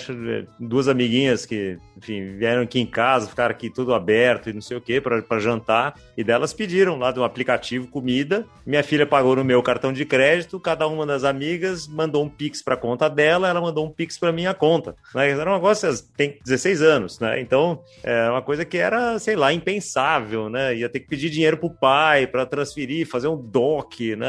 Duas 0.61 0.87
amiguinhas 0.87 1.44
que, 1.44 1.76
enfim, 1.96 2.37
vieram 2.37 2.62
aqui 2.62 2.78
em 2.78 2.87
casa, 2.87 3.28
ficaram 3.28 3.50
aqui 3.50 3.68
tudo 3.68 3.94
aberto 3.94 4.48
e 4.48 4.52
não 4.52 4.61
sei 4.61 4.76
o 4.76 4.81
que 4.81 5.00
para 5.00 5.40
jantar. 5.40 5.94
E 6.16 6.22
delas 6.22 6.52
pediram 6.52 6.98
lá 6.98 7.11
do 7.11 7.24
aplicativo 7.24 7.88
comida. 7.88 8.46
Minha 8.64 8.83
filha 8.85 9.07
pagou 9.07 9.35
no 9.35 9.44
meu 9.44 9.61
cartão 9.62 9.92
de 9.92 10.04
crédito. 10.04 10.61
Cada 10.61 10.87
uma 10.87 11.04
das 11.04 11.24
amigas 11.24 11.88
mandou 11.88 12.24
um 12.24 12.28
pix 12.28 12.62
para 12.62 12.76
conta 12.76 13.11
dela, 13.11 13.48
ela 13.48 13.61
mandou 13.61 13.87
um 13.87 13.90
pix 13.90 14.16
para 14.16 14.31
minha 14.31 14.54
conta. 14.54 14.94
Né? 15.14 15.31
Era 15.31 15.50
um 15.50 15.54
negócio, 15.54 15.88
tem 16.16 16.38
16 16.44 16.81
anos, 16.81 17.18
né? 17.18 17.40
Então 17.40 17.83
é 18.04 18.31
uma 18.31 18.42
coisa 18.42 18.64
que 18.64 18.78
era, 18.78 19.18
sei 19.18 19.35
lá, 19.35 19.52
impensável, 19.52 20.48
né? 20.48 20.76
Ia 20.76 20.88
ter 20.88 21.00
que 21.00 21.09
pedir 21.09 21.28
dinheiro 21.28 21.57
pro 21.57 21.70
pai 21.70 22.26
para 22.26 22.46
transferir, 22.46 23.09
fazer 23.09 23.26
um 23.26 23.37
DOC, 23.37 24.14
né? 24.16 24.28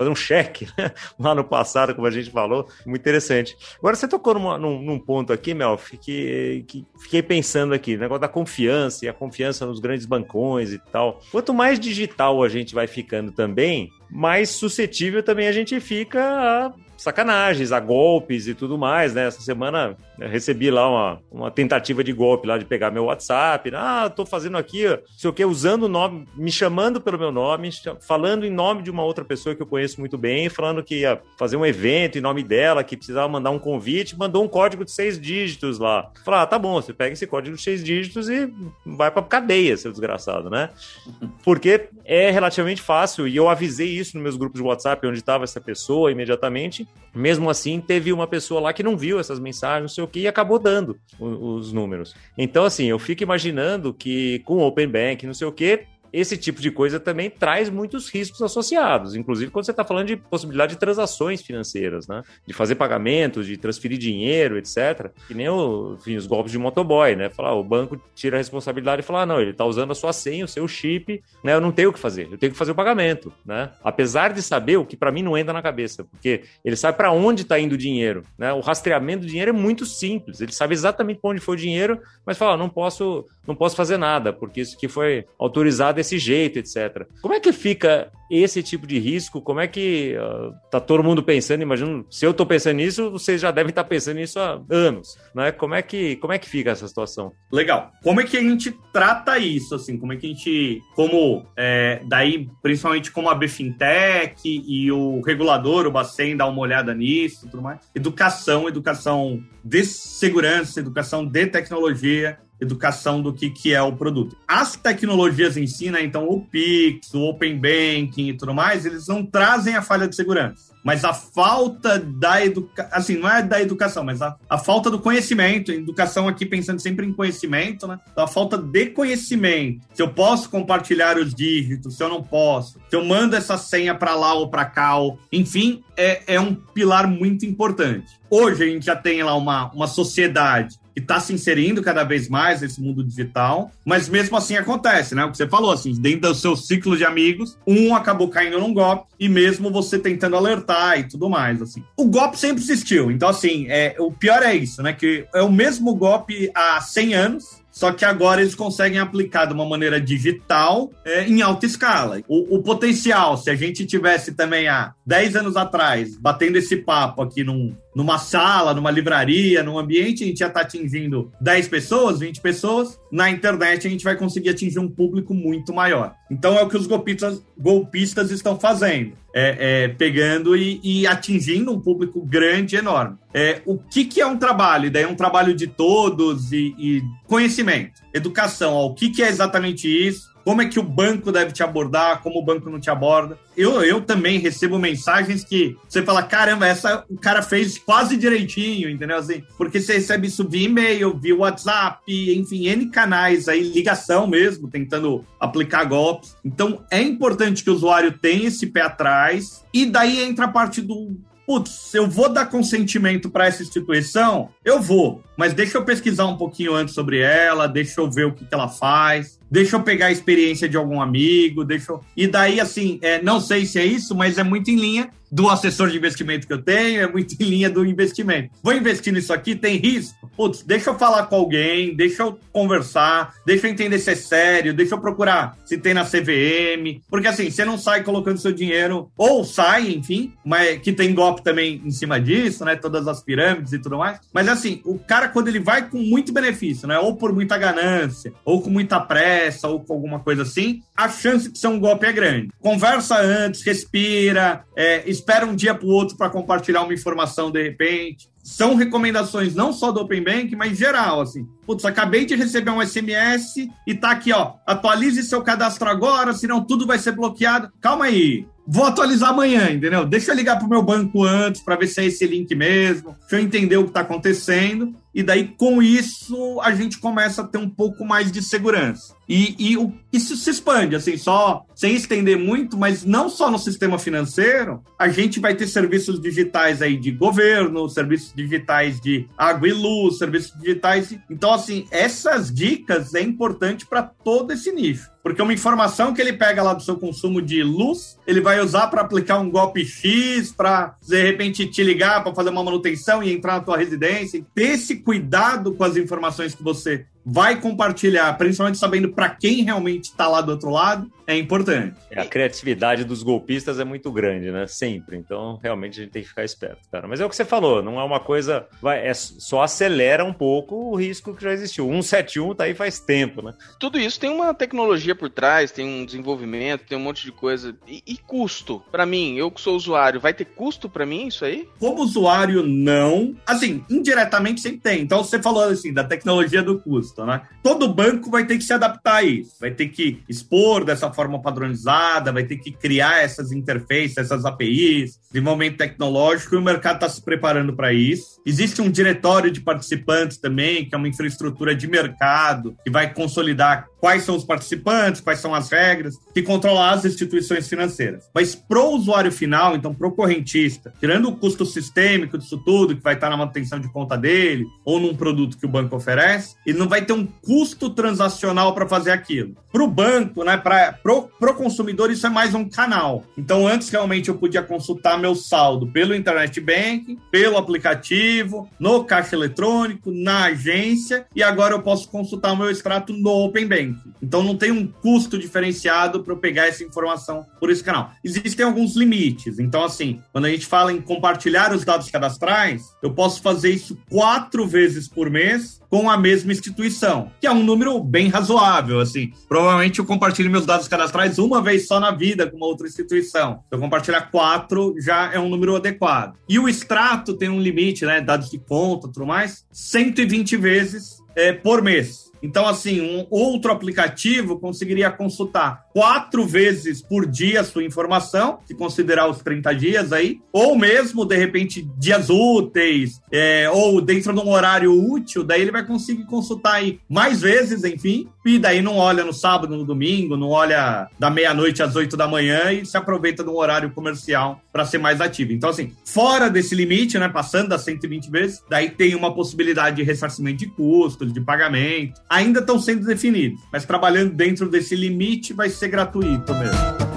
Fazer 0.00 0.10
um 0.10 0.14
cheque, 0.14 0.66
né? 0.78 0.92
Lá 1.20 1.34
no 1.34 1.44
passado, 1.44 1.94
como 1.94 2.06
a 2.06 2.10
gente 2.10 2.30
falou. 2.30 2.66
Muito 2.86 3.02
interessante. 3.02 3.54
Agora, 3.78 3.94
você 3.94 4.08
tocou 4.08 4.32
numa, 4.32 4.56
num, 4.56 4.80
num, 4.80 4.98
ponto 4.98 5.30
aqui, 5.30 5.52
Mel, 5.52 5.78
que, 6.00 6.64
que 6.66 6.86
fiquei 6.98 7.22
pensando 7.22 7.74
aqui, 7.74 7.98
negócio 7.98 8.22
da 8.22 8.26
confiança 8.28 9.04
e 9.04 9.08
a 9.10 9.12
confiança 9.12 9.66
nos 9.66 9.78
grandes 9.78 10.06
bancões 10.06 10.72
e 10.72 10.78
tal. 10.78 11.20
Quanto 11.30 11.52
mais 11.52 11.78
digital 11.78 12.42
a 12.42 12.48
gente 12.48 12.74
vai 12.74 12.86
ficando 12.86 13.30
também, 13.30 13.92
mais 14.10 14.50
suscetível 14.50 15.22
também 15.22 15.48
a 15.48 15.52
gente 15.52 15.78
fica 15.80 16.20
a 16.20 16.72
sacanagens, 17.00 17.72
a 17.72 17.80
golpes 17.80 18.46
e 18.46 18.54
tudo 18.54 18.76
mais, 18.76 19.14
né? 19.14 19.26
Essa 19.26 19.40
semana 19.40 19.96
recebi 20.18 20.70
lá 20.70 20.88
uma, 20.88 21.22
uma 21.30 21.50
tentativa 21.50 22.04
de 22.04 22.12
golpe 22.12 22.46
lá 22.46 22.58
de 22.58 22.66
pegar 22.66 22.90
meu 22.90 23.04
WhatsApp. 23.04 23.70
Ah, 23.74 24.10
tô 24.14 24.26
fazendo 24.26 24.58
aqui, 24.58 24.84
sei 25.16 25.30
o 25.30 25.32
que, 25.32 25.42
usando 25.42 25.84
o 25.84 25.88
nome, 25.88 26.26
me 26.36 26.52
chamando 26.52 27.00
pelo 27.00 27.18
meu 27.18 27.32
nome, 27.32 27.70
falando 28.00 28.44
em 28.44 28.50
nome 28.50 28.82
de 28.82 28.90
uma 28.90 29.02
outra 29.02 29.24
pessoa 29.24 29.54
que 29.54 29.62
eu 29.62 29.66
conheço 29.66 29.98
muito 29.98 30.18
bem, 30.18 30.50
falando 30.50 30.82
que 30.82 31.00
ia 31.00 31.20
fazer 31.38 31.56
um 31.56 31.64
evento 31.64 32.18
em 32.18 32.20
nome 32.20 32.42
dela, 32.42 32.84
que 32.84 32.98
precisava 32.98 33.26
mandar 33.28 33.50
um 33.50 33.58
convite, 33.58 34.18
mandou 34.18 34.44
um 34.44 34.48
código 34.48 34.84
de 34.84 34.90
seis 34.90 35.18
dígitos 35.18 35.78
lá. 35.78 36.10
Falar, 36.22 36.42
ah, 36.42 36.46
tá 36.46 36.58
bom, 36.58 36.74
você 36.82 36.92
pega 36.92 37.14
esse 37.14 37.26
código 37.26 37.56
de 37.56 37.62
seis 37.62 37.82
dígitos 37.82 38.28
e 38.28 38.52
vai 38.84 39.10
pra 39.10 39.22
cadeia, 39.22 39.74
seu 39.76 39.90
desgraçado, 39.90 40.50
né? 40.50 40.68
Porque 41.42 41.88
é 42.04 42.30
relativamente 42.30 42.82
fácil, 42.82 43.26
e 43.26 43.34
eu 43.34 43.48
avisei 43.48 43.88
isso 44.00 44.16
nos 44.16 44.22
meus 44.22 44.36
grupos 44.36 44.60
de 44.60 44.66
WhatsApp, 44.66 45.06
onde 45.06 45.18
estava 45.18 45.44
essa 45.44 45.60
pessoa 45.60 46.10
imediatamente, 46.10 46.88
mesmo 47.14 47.48
assim, 47.50 47.80
teve 47.80 48.12
uma 48.12 48.26
pessoa 48.26 48.60
lá 48.60 48.72
que 48.72 48.82
não 48.82 48.96
viu 48.96 49.20
essas 49.20 49.38
mensagens, 49.38 49.82
não 49.82 49.88
sei 49.88 50.04
o 50.04 50.08
que, 50.08 50.20
e 50.20 50.28
acabou 50.28 50.58
dando 50.58 50.98
os, 51.18 51.66
os 51.66 51.72
números. 51.72 52.14
Então, 52.36 52.64
assim, 52.64 52.86
eu 52.86 52.98
fico 52.98 53.22
imaginando 53.22 53.92
que 53.94 54.40
com 54.40 54.58
Open 54.58 54.88
Bank, 54.88 55.26
não 55.26 55.34
sei 55.34 55.46
o 55.46 55.52
que, 55.52 55.86
esse 56.12 56.36
tipo 56.36 56.60
de 56.60 56.70
coisa 56.70 56.98
também 56.98 57.30
traz 57.30 57.68
muitos 57.68 58.08
riscos 58.08 58.42
associados, 58.42 59.14
inclusive 59.14 59.50
quando 59.50 59.64
você 59.64 59.70
está 59.70 59.84
falando 59.84 60.06
de 60.06 60.16
possibilidade 60.16 60.74
de 60.74 60.78
transações 60.78 61.42
financeiras, 61.42 62.06
né? 62.08 62.22
De 62.46 62.52
fazer 62.52 62.74
pagamentos, 62.74 63.46
de 63.46 63.56
transferir 63.56 63.98
dinheiro, 63.98 64.58
etc. 64.58 65.10
Que 65.26 65.34
nem 65.34 65.48
o, 65.48 65.96
enfim, 65.98 66.16
os 66.16 66.26
golpes 66.26 66.52
de 66.52 66.58
motoboy, 66.58 67.14
né? 67.16 67.30
Falar, 67.30 67.54
o 67.54 67.64
banco 67.64 68.00
tira 68.14 68.36
a 68.36 68.38
responsabilidade 68.38 69.02
e 69.02 69.04
fala, 69.04 69.22
ah, 69.22 69.26
não, 69.26 69.40
ele 69.40 69.50
está 69.50 69.64
usando 69.64 69.90
a 69.92 69.94
sua 69.94 70.12
senha, 70.12 70.44
o 70.44 70.48
seu 70.48 70.66
chip, 70.66 71.22
né? 71.42 71.54
Eu 71.54 71.60
não 71.60 71.72
tenho 71.72 71.90
o 71.90 71.92
que 71.92 71.98
fazer, 71.98 72.28
eu 72.30 72.38
tenho 72.38 72.52
que 72.52 72.58
fazer 72.58 72.72
o 72.72 72.74
pagamento, 72.74 73.32
né? 73.44 73.70
Apesar 73.82 74.32
de 74.32 74.42
saber 74.42 74.76
o 74.76 74.84
que 74.84 74.96
para 74.96 75.12
mim 75.12 75.22
não 75.22 75.36
entra 75.36 75.52
na 75.52 75.62
cabeça, 75.62 76.04
porque 76.04 76.42
ele 76.64 76.76
sabe 76.76 76.96
para 76.96 77.12
onde 77.12 77.42
está 77.42 77.58
indo 77.58 77.74
o 77.74 77.78
dinheiro, 77.78 78.22
né? 78.38 78.52
O 78.52 78.60
rastreamento 78.60 79.22
do 79.22 79.26
dinheiro 79.26 79.50
é 79.50 79.52
muito 79.52 79.86
simples, 79.86 80.40
ele 80.40 80.52
sabe 80.52 80.74
exatamente 80.74 81.20
para 81.20 81.30
onde 81.30 81.40
foi 81.40 81.54
o 81.54 81.58
dinheiro, 81.58 82.00
mas 82.24 82.38
fala, 82.38 82.56
não 82.56 82.68
posso, 82.68 83.26
não 83.50 83.56
posso 83.56 83.76
fazer 83.76 83.96
nada, 83.96 84.32
porque 84.32 84.60
isso 84.60 84.76
aqui 84.76 84.88
foi 84.88 85.26
autorizado 85.38 85.96
desse 85.96 86.18
jeito, 86.18 86.58
etc. 86.58 87.06
Como 87.20 87.34
é 87.34 87.40
que 87.40 87.52
fica 87.52 88.10
esse 88.30 88.62
tipo 88.62 88.86
de 88.86 88.98
risco? 88.98 89.40
Como 89.40 89.60
é 89.60 89.66
que 89.66 90.14
uh, 90.16 90.54
tá 90.70 90.80
todo 90.80 91.02
mundo 91.02 91.22
pensando? 91.22 91.62
Imagino, 91.62 92.06
se 92.08 92.24
eu 92.24 92.30
estou 92.30 92.46
pensando 92.46 92.76
nisso, 92.76 93.10
vocês 93.10 93.40
já 93.40 93.50
devem 93.50 93.70
estar 93.70 93.82
tá 93.82 93.88
pensando 93.88 94.16
nisso 94.16 94.38
há 94.38 94.60
anos, 94.70 95.18
né? 95.34 95.50
Como 95.50 95.74
é 95.74 95.82
que 95.82 96.16
como 96.16 96.32
é 96.32 96.38
que 96.38 96.48
fica 96.48 96.70
essa 96.70 96.86
situação? 96.86 97.32
Legal. 97.52 97.90
Como 98.02 98.20
é 98.20 98.24
que 98.24 98.36
a 98.36 98.40
gente 98.40 98.72
trata 98.92 99.36
isso? 99.38 99.74
Assim, 99.74 99.98
como 99.98 100.12
é 100.12 100.16
que 100.16 100.26
a 100.26 100.28
gente, 100.28 100.80
como 100.94 101.44
é, 101.56 102.00
daí 102.06 102.48
principalmente 102.62 103.10
como 103.10 103.28
a 103.28 103.34
Bfintech 103.34 104.36
e 104.44 104.92
o 104.92 105.20
regulador, 105.22 105.86
o 105.86 105.90
Bacen, 105.90 106.36
dá 106.36 106.46
uma 106.46 106.60
olhada 106.60 106.94
nisso, 106.94 107.48
tudo 107.50 107.62
mais. 107.62 107.80
Educação, 107.94 108.68
educação 108.68 109.42
de 109.64 109.84
segurança, 109.84 110.78
educação 110.78 111.26
de 111.26 111.46
tecnologia 111.46 112.38
educação 112.60 113.22
do 113.22 113.32
que, 113.32 113.50
que 113.50 113.74
é 113.74 113.82
o 113.82 113.92
produto. 113.92 114.36
As 114.46 114.76
tecnologias 114.76 115.56
em 115.56 115.66
si, 115.66 115.90
né, 115.90 116.02
então 116.02 116.28
o 116.28 116.40
Pix, 116.40 117.14
o 117.14 117.22
Open 117.22 117.56
Banking 117.56 118.28
e 118.28 118.34
tudo 118.34 118.54
mais, 118.54 118.84
eles 118.84 119.08
não 119.08 119.24
trazem 119.24 119.74
a 119.74 119.82
falha 119.82 120.06
de 120.06 120.16
segurança. 120.16 120.70
Mas 120.82 121.04
a 121.04 121.12
falta 121.12 121.98
da 121.98 122.44
educação, 122.44 122.90
assim, 122.92 123.16
não 123.16 123.28
é 123.28 123.42
da 123.42 123.60
educação, 123.60 124.02
mas 124.02 124.22
a, 124.22 124.36
a 124.48 124.56
falta 124.56 124.90
do 124.90 124.98
conhecimento, 124.98 125.70
educação 125.70 126.26
aqui 126.26 126.46
pensando 126.46 126.80
sempre 126.80 127.06
em 127.06 127.12
conhecimento, 127.12 127.86
né? 127.86 127.98
Então, 128.10 128.24
a 128.24 128.28
falta 128.28 128.56
de 128.56 128.86
conhecimento. 128.86 129.86
Se 129.92 130.02
eu 130.02 130.08
posso 130.08 130.48
compartilhar 130.48 131.18
os 131.18 131.34
dígitos, 131.34 131.96
se 131.96 132.02
eu 132.02 132.08
não 132.08 132.22
posso, 132.22 132.80
se 132.88 132.96
eu 132.96 133.04
mando 133.04 133.36
essa 133.36 133.58
senha 133.58 133.94
para 133.94 134.14
lá 134.14 134.32
ou 134.32 134.48
para 134.48 134.64
cá, 134.64 134.96
ou, 134.96 135.18
enfim, 135.30 135.82
é, 135.96 136.22
é 136.34 136.40
um 136.40 136.54
pilar 136.54 137.06
muito 137.06 137.44
importante. 137.44 138.18
Hoje 138.30 138.64
a 138.64 138.66
gente 138.66 138.86
já 138.86 138.96
tem 138.96 139.22
lá 139.22 139.34
uma, 139.36 139.70
uma 139.72 139.86
sociedade 139.86 140.78
que 141.00 141.04
está 141.04 141.20
se 141.20 141.32
inserindo 141.32 141.82
cada 141.82 142.04
vez 142.04 142.28
mais 142.28 142.60
nesse 142.60 142.80
mundo 142.80 143.02
digital, 143.02 143.70
mas 143.84 144.08
mesmo 144.08 144.36
assim 144.36 144.56
acontece, 144.56 145.14
né? 145.14 145.24
O 145.24 145.30
que 145.30 145.36
você 145.36 145.48
falou, 145.48 145.72
assim, 145.72 145.92
dentro 145.94 146.28
do 146.28 146.34
seu 146.34 146.56
ciclo 146.56 146.96
de 146.96 147.04
amigos, 147.04 147.58
um 147.66 147.94
acabou 147.94 148.28
caindo 148.28 148.58
num 148.58 148.72
golpe 148.72 149.06
e 149.18 149.28
mesmo 149.28 149.70
você 149.70 149.98
tentando 149.98 150.36
alertar 150.36 150.98
e 150.98 151.04
tudo 151.04 151.28
mais, 151.28 151.60
assim. 151.60 151.82
O 151.96 152.06
golpe 152.06 152.38
sempre 152.38 152.62
existiu, 152.62 153.10
então, 153.10 153.28
assim, 153.28 153.66
é, 153.68 153.96
o 153.98 154.12
pior 154.12 154.42
é 154.42 154.54
isso, 154.54 154.82
né? 154.82 154.92
Que 154.92 155.26
é 155.34 155.42
o 155.42 155.50
mesmo 155.50 155.94
golpe 155.94 156.50
há 156.54 156.80
100 156.80 157.14
anos, 157.14 157.60
só 157.70 157.92
que 157.92 158.04
agora 158.04 158.40
eles 158.40 158.54
conseguem 158.54 158.98
aplicar 158.98 159.46
de 159.46 159.54
uma 159.54 159.64
maneira 159.64 160.00
digital 160.00 160.90
é, 161.04 161.24
em 161.24 161.40
alta 161.40 161.66
escala. 161.66 162.20
O, 162.28 162.56
o, 162.56 162.62
potencial, 162.62 163.36
se 163.36 163.48
a 163.48 163.54
gente 163.54 163.86
tivesse 163.86 164.32
também 164.32 164.68
há 164.68 164.92
10 165.06 165.36
anos 165.36 165.56
atrás, 165.56 166.16
batendo 166.16 166.56
esse 166.56 166.76
papo 166.76 167.22
aqui 167.22 167.44
num, 167.44 167.74
numa 167.94 168.18
sala, 168.18 168.72
numa 168.74 168.90
livraria, 168.90 169.62
num 169.62 169.78
ambiente, 169.78 170.22
a 170.22 170.26
gente 170.26 170.38
já 170.38 170.46
está 170.46 170.60
atingindo 170.60 171.32
10 171.40 171.68
pessoas, 171.68 172.20
20 172.20 172.40
pessoas. 172.40 172.98
Na 173.10 173.30
internet, 173.30 173.86
a 173.86 173.90
gente 173.90 174.04
vai 174.04 174.16
conseguir 174.16 174.50
atingir 174.50 174.78
um 174.78 174.88
público 174.88 175.34
muito 175.34 175.72
maior. 175.72 176.14
Então, 176.30 176.56
é 176.56 176.62
o 176.62 176.68
que 176.68 176.76
os 176.76 176.86
golpistas, 176.86 177.42
golpistas 177.58 178.30
estão 178.30 178.58
fazendo. 178.58 179.18
É, 179.32 179.84
é, 179.84 179.88
pegando 179.88 180.56
e, 180.56 180.80
e, 180.82 181.06
atingindo 181.06 181.70
um 181.70 181.80
público 181.80 182.20
grande, 182.20 182.74
enorme. 182.74 183.16
É, 183.32 183.62
o 183.64 183.78
que, 183.78 184.04
que 184.04 184.20
é 184.20 184.26
um 184.26 184.36
trabalho? 184.36 184.86
E 184.86 184.90
daí 184.90 185.04
é 185.04 185.08
um 185.08 185.14
trabalho 185.14 185.54
de 185.54 185.68
todos 185.68 186.50
e, 186.50 186.74
e 186.76 187.02
conhecimento, 187.28 188.02
educação. 188.12 188.74
Ó, 188.74 188.86
o 188.86 188.94
que, 188.94 189.08
que 189.10 189.22
é 189.22 189.28
exatamente 189.28 189.86
isso? 189.86 190.29
Como 190.44 190.62
é 190.62 190.66
que 190.66 190.78
o 190.78 190.82
banco 190.82 191.30
deve 191.30 191.52
te 191.52 191.62
abordar, 191.62 192.22
como 192.22 192.38
o 192.38 192.44
banco 192.44 192.70
não 192.70 192.80
te 192.80 192.90
aborda. 192.90 193.38
Eu, 193.56 193.82
eu 193.82 194.00
também 194.00 194.38
recebo 194.38 194.78
mensagens 194.78 195.44
que 195.44 195.76
você 195.88 196.02
fala, 196.02 196.22
caramba, 196.22 196.66
essa 196.66 197.04
o 197.10 197.16
cara 197.16 197.42
fez 197.42 197.78
quase 197.78 198.16
direitinho, 198.16 198.88
entendeu? 198.88 199.18
Assim, 199.18 199.42
porque 199.58 199.80
você 199.80 199.94
recebe 199.94 200.28
isso 200.28 200.48
via 200.48 200.66
e-mail, 200.66 201.18
via 201.18 201.36
WhatsApp, 201.36 202.00
enfim, 202.08 202.66
N 202.68 202.86
canais 202.90 203.48
aí, 203.48 203.62
ligação 203.62 204.26
mesmo, 204.26 204.68
tentando 204.68 205.24
aplicar 205.38 205.84
golpes. 205.84 206.36
Então, 206.44 206.84
é 206.90 207.02
importante 207.02 207.62
que 207.62 207.70
o 207.70 207.74
usuário 207.74 208.12
tenha 208.12 208.48
esse 208.48 208.66
pé 208.66 208.82
atrás, 208.82 209.64
e 209.72 209.84
daí 209.84 210.22
entra 210.22 210.46
a 210.46 210.48
parte 210.48 210.80
do 210.80 211.16
putz, 211.50 211.92
eu 211.94 212.06
vou 212.06 212.28
dar 212.28 212.46
consentimento 212.46 213.28
para 213.28 213.46
essa 213.46 213.60
instituição, 213.60 214.50
eu 214.64 214.80
vou, 214.80 215.20
mas 215.36 215.52
deixa 215.52 215.78
eu 215.78 215.84
pesquisar 215.84 216.26
um 216.26 216.36
pouquinho 216.36 216.76
antes 216.76 216.94
sobre 216.94 217.18
ela, 217.18 217.66
deixa 217.66 218.00
eu 218.00 218.08
ver 218.08 218.26
o 218.26 218.32
que, 218.32 218.44
que 218.44 218.54
ela 218.54 218.68
faz, 218.68 219.36
deixa 219.50 219.74
eu 219.74 219.82
pegar 219.82 220.06
a 220.06 220.12
experiência 220.12 220.68
de 220.68 220.76
algum 220.76 221.02
amigo, 221.02 221.64
deixa 221.64 221.90
eu... 221.90 222.00
E 222.16 222.28
daí, 222.28 222.60
assim, 222.60 223.00
é, 223.02 223.20
não 223.20 223.40
sei 223.40 223.66
se 223.66 223.80
é 223.80 223.84
isso, 223.84 224.14
mas 224.14 224.38
é 224.38 224.44
muito 224.44 224.70
em 224.70 224.76
linha 224.76 225.10
do 225.30 225.48
assessor 225.48 225.88
de 225.88 225.96
investimento 225.96 226.46
que 226.46 226.52
eu 226.52 226.62
tenho, 226.62 227.02
é 227.02 227.10
muito 227.10 227.34
em 227.40 227.44
linha 227.44 227.70
do 227.70 227.84
investimento. 227.84 228.50
Vou 228.62 228.74
investir 228.74 229.12
nisso 229.12 229.32
aqui, 229.32 229.54
tem 229.54 229.76
risco? 229.76 230.30
Putz, 230.36 230.62
deixa 230.62 230.90
eu 230.90 230.98
falar 230.98 231.26
com 231.26 231.36
alguém, 231.36 231.94
deixa 231.94 232.22
eu 232.22 232.38
conversar, 232.52 233.34
deixa 233.46 233.66
eu 233.66 233.72
entender 233.72 233.98
se 233.98 234.10
é 234.10 234.14
sério, 234.14 234.74
deixa 234.74 234.94
eu 234.94 235.00
procurar 235.00 235.56
se 235.64 235.76
tem 235.78 235.94
na 235.94 236.04
CVM, 236.04 237.00
porque 237.08 237.28
assim, 237.28 237.50
você 237.50 237.64
não 237.64 237.78
sai 237.78 238.02
colocando 238.02 238.38
seu 238.38 238.52
dinheiro, 238.52 239.10
ou 239.16 239.44
sai, 239.44 239.90
enfim, 239.90 240.32
mas 240.44 240.80
que 240.80 240.92
tem 240.92 241.14
golpe 241.14 241.42
também 241.42 241.80
em 241.84 241.90
cima 241.90 242.20
disso, 242.20 242.64
né, 242.64 242.74
todas 242.76 243.06
as 243.06 243.22
pirâmides 243.22 243.72
e 243.72 243.78
tudo 243.78 243.98
mais, 243.98 244.18
mas 244.32 244.48
assim, 244.48 244.80
o 244.84 244.98
cara 244.98 245.28
quando 245.28 245.48
ele 245.48 245.60
vai 245.60 245.88
com 245.88 245.98
muito 245.98 246.32
benefício, 246.32 246.88
né, 246.88 246.98
ou 246.98 247.16
por 247.16 247.32
muita 247.32 247.58
ganância, 247.58 248.32
ou 248.44 248.62
com 248.62 248.70
muita 248.70 248.98
pressa, 249.00 249.68
ou 249.68 249.80
com 249.80 249.92
alguma 249.92 250.20
coisa 250.20 250.42
assim, 250.42 250.82
a 250.96 251.08
chance 251.08 251.50
de 251.50 251.58
ser 251.58 251.68
um 251.68 251.78
golpe 251.78 252.06
é 252.06 252.12
grande. 252.12 252.50
Conversa 252.60 253.20
antes, 253.20 253.62
respira, 253.62 254.64
é, 254.76 255.08
espera 255.20 255.46
um 255.46 255.54
dia 255.54 255.74
para 255.74 255.86
o 255.86 255.90
outro 255.90 256.16
para 256.16 256.30
compartilhar 256.30 256.82
uma 256.82 256.94
informação 256.94 257.50
de 257.50 257.62
repente. 257.62 258.28
São 258.42 258.74
recomendações 258.74 259.54
não 259.54 259.72
só 259.72 259.92
do 259.92 260.00
Open 260.00 260.24
Bank, 260.24 260.56
mas 260.56 260.78
geral, 260.78 261.20
assim. 261.20 261.46
Putz, 261.66 261.84
acabei 261.84 262.24
de 262.24 262.34
receber 262.34 262.70
um 262.70 262.84
SMS 262.84 263.68
e 263.86 263.94
tá 263.94 264.10
aqui, 264.10 264.32
ó. 264.32 264.54
Atualize 264.66 265.22
seu 265.22 265.42
cadastro 265.42 265.88
agora, 265.88 266.32
senão 266.32 266.64
tudo 266.64 266.86
vai 266.86 266.98
ser 266.98 267.12
bloqueado. 267.12 267.70
Calma 267.80 268.06
aí. 268.06 268.46
Vou 268.66 268.84
atualizar 268.84 269.30
amanhã, 269.30 269.70
entendeu? 269.70 270.06
Deixa 270.06 270.30
eu 270.30 270.36
ligar 270.36 270.58
pro 270.58 270.68
meu 270.68 270.82
banco 270.82 271.24
antes 271.24 271.60
para 271.60 271.76
ver 271.76 271.88
se 271.88 272.00
é 272.00 272.06
esse 272.06 272.26
link 272.26 272.54
mesmo. 272.54 273.16
Deixa 273.20 273.36
eu 273.36 273.40
entender 273.40 273.76
o 273.76 273.82
que 273.82 273.90
está 273.90 274.00
acontecendo. 274.00 274.94
E 275.14 275.22
daí, 275.22 275.48
com 275.48 275.82
isso, 275.82 276.60
a 276.62 276.72
gente 276.72 276.98
começa 276.98 277.42
a 277.42 277.46
ter 277.46 277.58
um 277.58 277.68
pouco 277.68 278.04
mais 278.04 278.30
de 278.30 278.42
segurança. 278.42 279.14
E, 279.28 279.54
e 279.58 279.92
isso 280.12 280.36
se 280.36 280.50
expande, 280.50 280.96
assim, 280.96 281.16
só 281.16 281.64
sem 281.74 281.94
estender 281.94 282.36
muito, 282.36 282.76
mas 282.76 283.04
não 283.04 283.28
só 283.28 283.48
no 283.48 283.58
sistema 283.58 283.96
financeiro, 283.96 284.82
a 284.98 285.08
gente 285.08 285.38
vai 285.38 285.54
ter 285.54 285.68
serviços 285.68 286.20
digitais 286.20 286.82
aí 286.82 286.96
de 286.96 287.12
governo, 287.12 287.88
serviços 287.88 288.32
digitais 288.34 289.00
de 289.00 289.28
água 289.38 289.68
e 289.68 289.72
luz, 289.72 290.18
serviços 290.18 290.52
digitais. 290.60 291.16
Então, 291.30 291.52
assim, 291.52 291.86
essas 291.92 292.52
dicas 292.52 293.14
é 293.14 293.22
importante 293.22 293.86
para 293.86 294.02
todo 294.02 294.52
esse 294.52 294.72
nicho. 294.72 295.08
Porque 295.22 295.42
uma 295.42 295.52
informação 295.52 296.14
que 296.14 296.20
ele 296.20 296.32
pega 296.32 296.62
lá 296.62 296.72
do 296.72 296.82
seu 296.82 296.96
consumo 296.96 297.42
de 297.42 297.62
luz, 297.62 298.18
ele 298.26 298.40
vai 298.40 298.58
usar 298.58 298.86
para 298.86 299.02
aplicar 299.02 299.38
um 299.38 299.50
golpe 299.50 299.84
X, 299.84 300.50
para 300.50 300.96
de 301.06 301.22
repente 301.22 301.66
te 301.66 301.82
ligar 301.82 302.22
para 302.22 302.34
fazer 302.34 302.48
uma 302.48 302.64
manutenção 302.64 303.22
e 303.22 303.32
entrar 303.32 303.54
na 303.54 303.60
tua 303.60 303.76
residência. 303.76 304.44
Ter 304.54 304.70
esse 304.72 304.96
cuidado 305.02 305.74
com 305.74 305.84
as 305.84 305.96
informações 305.96 306.54
que 306.54 306.62
você 306.62 307.06
vai 307.24 307.60
compartilhar, 307.60 308.32
principalmente 308.36 308.78
sabendo 308.78 309.12
para 309.12 309.30
quem 309.30 309.62
realmente 309.62 310.04
está 310.04 310.28
lá 310.28 310.40
do 310.40 310.52
outro 310.52 310.70
lado, 310.70 311.10
é 311.30 311.38
importante. 311.38 311.94
A 312.16 312.24
criatividade 312.24 313.04
dos 313.04 313.22
golpistas 313.22 313.78
é 313.78 313.84
muito 313.84 314.10
grande, 314.10 314.50
né? 314.50 314.66
Sempre. 314.66 315.16
Então, 315.16 315.60
realmente 315.62 316.00
a 316.00 316.02
gente 316.02 316.12
tem 316.12 316.22
que 316.22 316.28
ficar 316.28 316.44
esperto, 316.44 316.88
cara. 316.90 317.06
Mas 317.06 317.20
é 317.20 317.24
o 317.24 317.28
que 317.28 317.36
você 317.36 317.44
falou, 317.44 317.82
não 317.82 318.00
é 318.00 318.04
uma 318.04 318.18
coisa. 318.18 318.66
Vai, 318.82 319.06
é, 319.06 319.14
só 319.14 319.62
acelera 319.62 320.24
um 320.24 320.32
pouco 320.32 320.74
o 320.74 320.96
risco 320.96 321.32
que 321.32 321.44
já 321.44 321.52
existiu. 321.52 321.86
171 321.86 322.54
tá 322.54 322.64
aí 322.64 322.74
faz 322.74 322.98
tempo, 322.98 323.42
né? 323.42 323.54
Tudo 323.78 323.98
isso 323.98 324.18
tem 324.18 324.28
uma 324.28 324.52
tecnologia 324.52 325.14
por 325.14 325.30
trás, 325.30 325.70
tem 325.70 325.86
um 325.86 326.04
desenvolvimento, 326.04 326.84
tem 326.84 326.98
um 326.98 327.02
monte 327.02 327.24
de 327.24 327.30
coisa. 327.30 327.76
E, 327.86 328.02
e 328.04 328.16
custo? 328.16 328.82
Para 328.90 329.06
mim, 329.06 329.36
eu 329.36 329.52
que 329.52 329.60
sou 329.60 329.76
usuário, 329.76 330.20
vai 330.20 330.34
ter 330.34 330.46
custo 330.46 330.88
para 330.88 331.06
mim 331.06 331.28
isso 331.28 331.44
aí? 331.44 331.68
Como 331.78 332.02
usuário, 332.02 332.66
não. 332.66 333.36
Assim, 333.46 333.84
indiretamente 333.88 334.60
sempre 334.60 334.80
tem. 334.80 335.00
Então, 335.02 335.22
você 335.22 335.40
falou 335.40 335.62
assim, 335.62 335.92
da 335.92 336.02
tecnologia 336.02 336.62
do 336.62 336.80
custo, 336.80 337.09
né? 337.18 337.42
Todo 337.62 337.92
banco 337.92 338.30
vai 338.30 338.46
ter 338.46 338.56
que 338.56 338.64
se 338.64 338.72
adaptar 338.72 339.16
a 339.16 339.22
isso. 339.22 339.56
Vai 339.60 339.70
ter 339.70 339.88
que 339.88 340.22
expor 340.28 340.84
dessa 340.84 341.12
forma 341.12 341.40
padronizada, 341.40 342.32
vai 342.32 342.44
ter 342.44 342.56
que 342.56 342.70
criar 342.70 343.22
essas 343.22 343.52
interfaces, 343.52 344.16
essas 344.16 344.44
APIs, 344.44 345.18
desenvolvimento 345.32 345.78
tecnológico, 345.78 346.54
e 346.54 346.58
o 346.58 346.62
mercado 346.62 346.96
está 346.96 347.08
se 347.08 347.22
preparando 347.22 347.74
para 347.74 347.92
isso. 347.92 348.40
Existe 348.44 348.80
um 348.80 348.90
diretório 348.90 349.50
de 349.50 349.60
participantes 349.60 350.38
também, 350.38 350.88
que 350.88 350.94
é 350.94 350.98
uma 350.98 351.08
infraestrutura 351.08 351.74
de 351.74 351.86
mercado, 351.86 352.76
que 352.84 352.90
vai 352.90 353.12
consolidar 353.12 353.86
quais 354.00 354.22
são 354.22 354.34
os 354.34 354.44
participantes, 354.44 355.20
quais 355.20 355.40
são 355.40 355.54
as 355.54 355.70
regras, 355.70 356.16
que 356.32 356.42
controla 356.42 356.90
as 356.90 357.04
instituições 357.04 357.68
financeiras. 357.68 358.28
Mas 358.34 358.54
para 358.54 358.80
o 358.80 358.94
usuário 358.94 359.30
final, 359.30 359.76
então 359.76 359.94
para 359.94 360.08
o 360.08 360.12
correntista, 360.12 360.92
tirando 360.98 361.28
o 361.28 361.36
custo 361.36 361.66
sistêmico 361.66 362.38
disso 362.38 362.58
tudo, 362.64 362.96
que 362.96 363.02
vai 363.02 363.14
estar 363.14 363.28
na 363.28 363.36
manutenção 363.36 363.78
de 363.78 363.92
conta 363.92 364.16
dele, 364.16 364.66
ou 364.84 364.98
num 364.98 365.14
produto 365.14 365.58
que 365.58 365.66
o 365.66 365.68
banco 365.68 365.94
oferece, 365.96 366.54
ele 366.66 366.78
não 366.78 366.88
vai 366.88 367.04
ter 367.04 367.12
um 367.12 367.26
custo 367.26 367.90
transacional 367.90 368.74
para 368.74 368.88
fazer 368.88 369.10
aquilo. 369.10 369.54
Para 369.70 369.84
o 369.84 369.88
banco, 369.88 370.42
né, 370.42 370.56
para 370.56 370.98
o 371.04 371.54
consumidor, 371.54 372.10
isso 372.10 372.26
é 372.26 372.30
mais 372.30 372.54
um 372.54 372.68
canal. 372.68 373.24
Então, 373.36 373.68
antes 373.68 373.88
realmente 373.88 374.28
eu 374.28 374.34
podia 374.34 374.62
consultar 374.62 375.18
meu 375.18 375.34
saldo 375.34 375.86
pelo 375.86 376.14
internet 376.14 376.60
banking, 376.60 377.18
pelo 377.30 377.56
aplicativo, 377.56 378.68
no 378.78 379.04
caixa 379.04 379.36
eletrônico, 379.36 380.10
na 380.10 380.46
agência, 380.46 381.26
e 381.36 381.42
agora 381.42 381.74
eu 381.74 381.82
posso 381.82 382.08
consultar 382.08 382.52
o 382.52 382.56
meu 382.56 382.70
extrato 382.70 383.12
no 383.12 383.44
Open 383.44 383.66
Bank. 383.68 383.89
Então, 384.22 384.42
não 384.42 384.56
tem 384.56 384.70
um 384.70 384.86
custo 384.86 385.38
diferenciado 385.38 386.22
para 386.22 386.32
eu 386.32 386.38
pegar 386.38 386.66
essa 386.66 386.84
informação 386.84 387.44
por 387.58 387.70
esse 387.70 387.82
canal. 387.82 388.12
Existem 388.24 388.64
alguns 388.64 388.96
limites. 388.96 389.58
Então, 389.58 389.84
assim, 389.84 390.20
quando 390.32 390.46
a 390.46 390.50
gente 390.50 390.66
fala 390.66 390.92
em 390.92 391.00
compartilhar 391.00 391.72
os 391.72 391.84
dados 391.84 392.10
cadastrais, 392.10 392.82
eu 393.02 393.12
posso 393.12 393.42
fazer 393.42 393.70
isso 393.70 393.98
quatro 394.10 394.66
vezes 394.66 395.08
por 395.08 395.30
mês 395.30 395.80
com 395.90 396.08
a 396.08 396.16
mesma 396.16 396.52
instituição, 396.52 397.32
que 397.40 397.46
é 397.46 397.50
um 397.50 397.64
número 397.64 398.02
bem 398.02 398.28
razoável, 398.28 399.00
assim. 399.00 399.32
Provavelmente 399.48 399.98
eu 399.98 400.04
compartilho 400.04 400.48
meus 400.48 400.64
dados 400.64 400.86
cadastrais 400.86 401.38
uma 401.38 401.60
vez 401.60 401.88
só 401.88 401.98
na 401.98 402.12
vida 402.12 402.48
com 402.48 402.56
uma 402.56 402.66
outra 402.66 402.86
instituição. 402.86 403.64
Se 403.68 403.74
eu 403.74 403.78
compartilhar 403.80 404.30
quatro, 404.30 404.94
já 405.00 405.32
é 405.32 405.38
um 405.38 405.48
número 405.48 405.74
adequado. 405.74 406.36
E 406.48 406.58
o 406.58 406.68
extrato 406.68 407.34
tem 407.34 407.48
um 407.48 407.60
limite, 407.60 408.06
né? 408.06 408.20
Dados 408.20 408.50
de 408.50 408.58
conta, 408.58 409.08
tudo 409.08 409.26
mais, 409.26 409.66
120 409.72 410.56
vezes 410.56 411.16
é, 411.34 411.52
por 411.52 411.82
mês. 411.82 412.29
Então, 412.42 412.66
assim, 412.66 413.00
um 413.00 413.26
outro 413.30 413.72
aplicativo 413.72 414.58
conseguiria 414.58 415.10
consultar 415.10 415.84
quatro 415.92 416.46
vezes 416.46 417.02
por 417.02 417.26
dia 417.26 417.60
a 417.60 417.64
sua 417.64 417.84
informação, 417.84 418.58
se 418.66 418.74
considerar 418.74 419.28
os 419.28 419.38
30 419.38 419.74
dias 419.74 420.12
aí, 420.12 420.40
ou 420.52 420.76
mesmo, 420.76 421.24
de 421.24 421.36
repente, 421.36 421.86
dias 421.98 422.30
úteis, 422.30 423.20
é, 423.30 423.68
ou 423.70 424.00
dentro 424.00 424.32
de 424.32 424.40
um 424.40 424.50
horário 424.50 424.92
útil, 424.92 425.44
daí 425.44 425.60
ele 425.60 425.70
vai 425.70 425.84
conseguir 425.84 426.24
consultar 426.24 426.74
aí 426.74 427.00
mais 427.08 427.40
vezes, 427.40 427.84
enfim, 427.84 428.28
e 428.44 428.58
daí 428.58 428.80
não 428.80 428.96
olha 428.96 429.24
no 429.24 429.32
sábado, 429.32 429.76
no 429.76 429.84
domingo, 429.84 430.36
não 430.36 430.48
olha 430.48 431.08
da 431.18 431.30
meia-noite 431.30 431.82
às 431.82 431.94
oito 431.96 432.16
da 432.16 432.26
manhã 432.26 432.72
e 432.72 432.86
se 432.86 432.96
aproveita 432.96 433.44
de 433.44 433.50
um 433.50 433.56
horário 433.56 433.90
comercial 433.90 434.60
para 434.72 434.84
ser 434.84 434.98
mais 434.98 435.20
ativo. 435.20 435.52
Então, 435.52 435.70
assim, 435.70 435.92
fora 436.04 436.48
desse 436.48 436.74
limite, 436.74 437.18
né, 437.18 437.28
passando 437.28 437.68
das 437.68 437.82
120 437.82 438.30
vezes, 438.30 438.62
daí 438.68 438.90
tem 438.90 439.14
uma 439.14 439.34
possibilidade 439.34 439.96
de 439.96 440.02
ressarcimento 440.02 440.58
de 440.58 440.66
custos, 440.66 441.32
de 441.32 441.40
pagamento, 441.40 442.20
ainda 442.30 442.60
estão 442.60 442.78
sendo 442.78 443.04
definidos, 443.04 443.60
mas 443.72 443.84
trabalhando 443.84 444.32
dentro 444.32 444.70
desse 444.70 444.94
limite 444.94 445.52
vai 445.52 445.68
ser 445.68 445.88
gratuito 445.88 446.54
mesmo. 446.54 447.10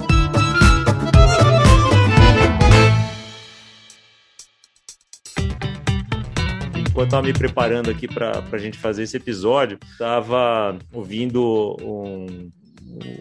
enquanto 6.86 7.08
estava 7.08 7.26
me 7.26 7.32
preparando 7.32 7.90
aqui 7.90 8.06
para 8.06 8.40
a 8.52 8.58
gente 8.58 8.78
fazer 8.78 9.02
esse 9.02 9.16
episódio, 9.16 9.78
estava 9.90 10.78
ouvindo 10.92 11.76
um, 11.82 12.52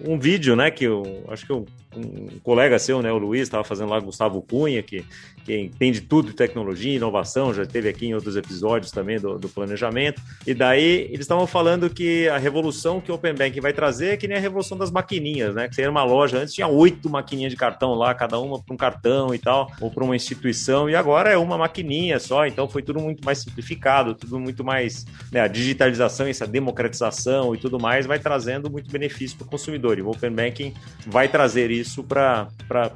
um 0.08 0.20
vídeo, 0.20 0.56
né, 0.56 0.70
que 0.70 0.84
eu 0.84 1.26
acho 1.28 1.44
que 1.44 1.52
eu 1.52 1.66
um 1.96 2.40
colega 2.42 2.80
seu, 2.80 3.02
né, 3.02 3.12
o 3.12 3.18
Luiz, 3.18 3.44
estava 3.44 3.64
fazendo 3.64 3.90
lá, 3.90 4.00
Gustavo 4.00 4.42
Cunha, 4.42 4.82
que, 4.82 5.06
que 5.46 5.58
entende 5.58 6.02
tudo 6.02 6.30
de 6.30 6.36
tecnologia, 6.36 6.96
inovação, 6.96 7.54
já 7.54 7.66
teve 7.66 7.90
aqui 7.90 8.08
em 8.08 8.14
outros 8.14 8.36
episódios 8.36 8.92
também 8.92 9.20
do, 9.20 9.38
do 9.38 9.50
planejamento. 9.50 10.22
E 10.46 10.54
daí 10.54 11.08
eles 11.10 11.22
estavam 11.22 11.46
falando 11.48 11.90
que 11.90 12.28
a 12.30 12.38
revolução 12.38 13.00
que 13.00 13.12
o 13.12 13.16
Open 13.16 13.34
Banking 13.34 13.60
vai 13.60 13.74
trazer 13.74 14.14
é 14.14 14.18
que 14.18 14.28
nem 14.28 14.38
a 14.38 14.42
revolução 14.42 14.78
das 14.78 14.92
maquininhas, 14.92 15.56
né? 15.56 15.68
Que 15.68 15.76
você 15.76 15.82
ia 15.82 15.88
numa 15.88 16.04
loja, 16.04 16.38
antes 16.40 16.54
tinha 16.54 16.68
oito 16.68 17.10
maquininhas 17.10 17.52
de 17.52 17.58
cartão 17.58 17.94
lá, 17.94 18.14
cada 18.14 18.40
uma 18.40 18.62
para 18.62 18.74
um 18.74 18.78
cartão 18.78 19.34
e 19.34 19.40
tal, 19.40 19.72
ou 19.80 19.92
para 19.92 20.04
uma 20.04 20.16
instituição, 20.16 20.90
e 20.90 20.96
agora 20.96 21.32
é 21.32 21.38
uma 21.38 21.58
maquininha 21.58 22.20
só, 22.20 22.46
então 22.46 22.68
foi 22.68 22.82
tudo 22.82 23.00
muito 23.00 23.24
mais 23.24 23.40
simplificado, 23.40 24.16
tudo 24.16 24.40
muito 24.40 24.64
mais. 24.64 25.06
Né, 25.32 25.40
a 25.40 25.48
digitalização, 25.48 26.28
essa 26.28 26.48
democratização 26.48 27.54
e 27.54 27.58
tudo 27.58 27.80
mais 27.80 28.06
vai 28.06 28.20
trazendo 28.20 28.70
muito 28.70 28.92
benefício 28.92 29.38
para 29.38 29.46
o 29.46 29.50
consumidor. 29.50 29.98
E 29.98 30.02
o 30.02 30.10
Open 30.10 30.32
Banking 30.32 30.74
vai 31.06 31.28
trazer 31.28 31.72
isso 31.72 31.83
isso 31.84 32.04
para 32.04 32.48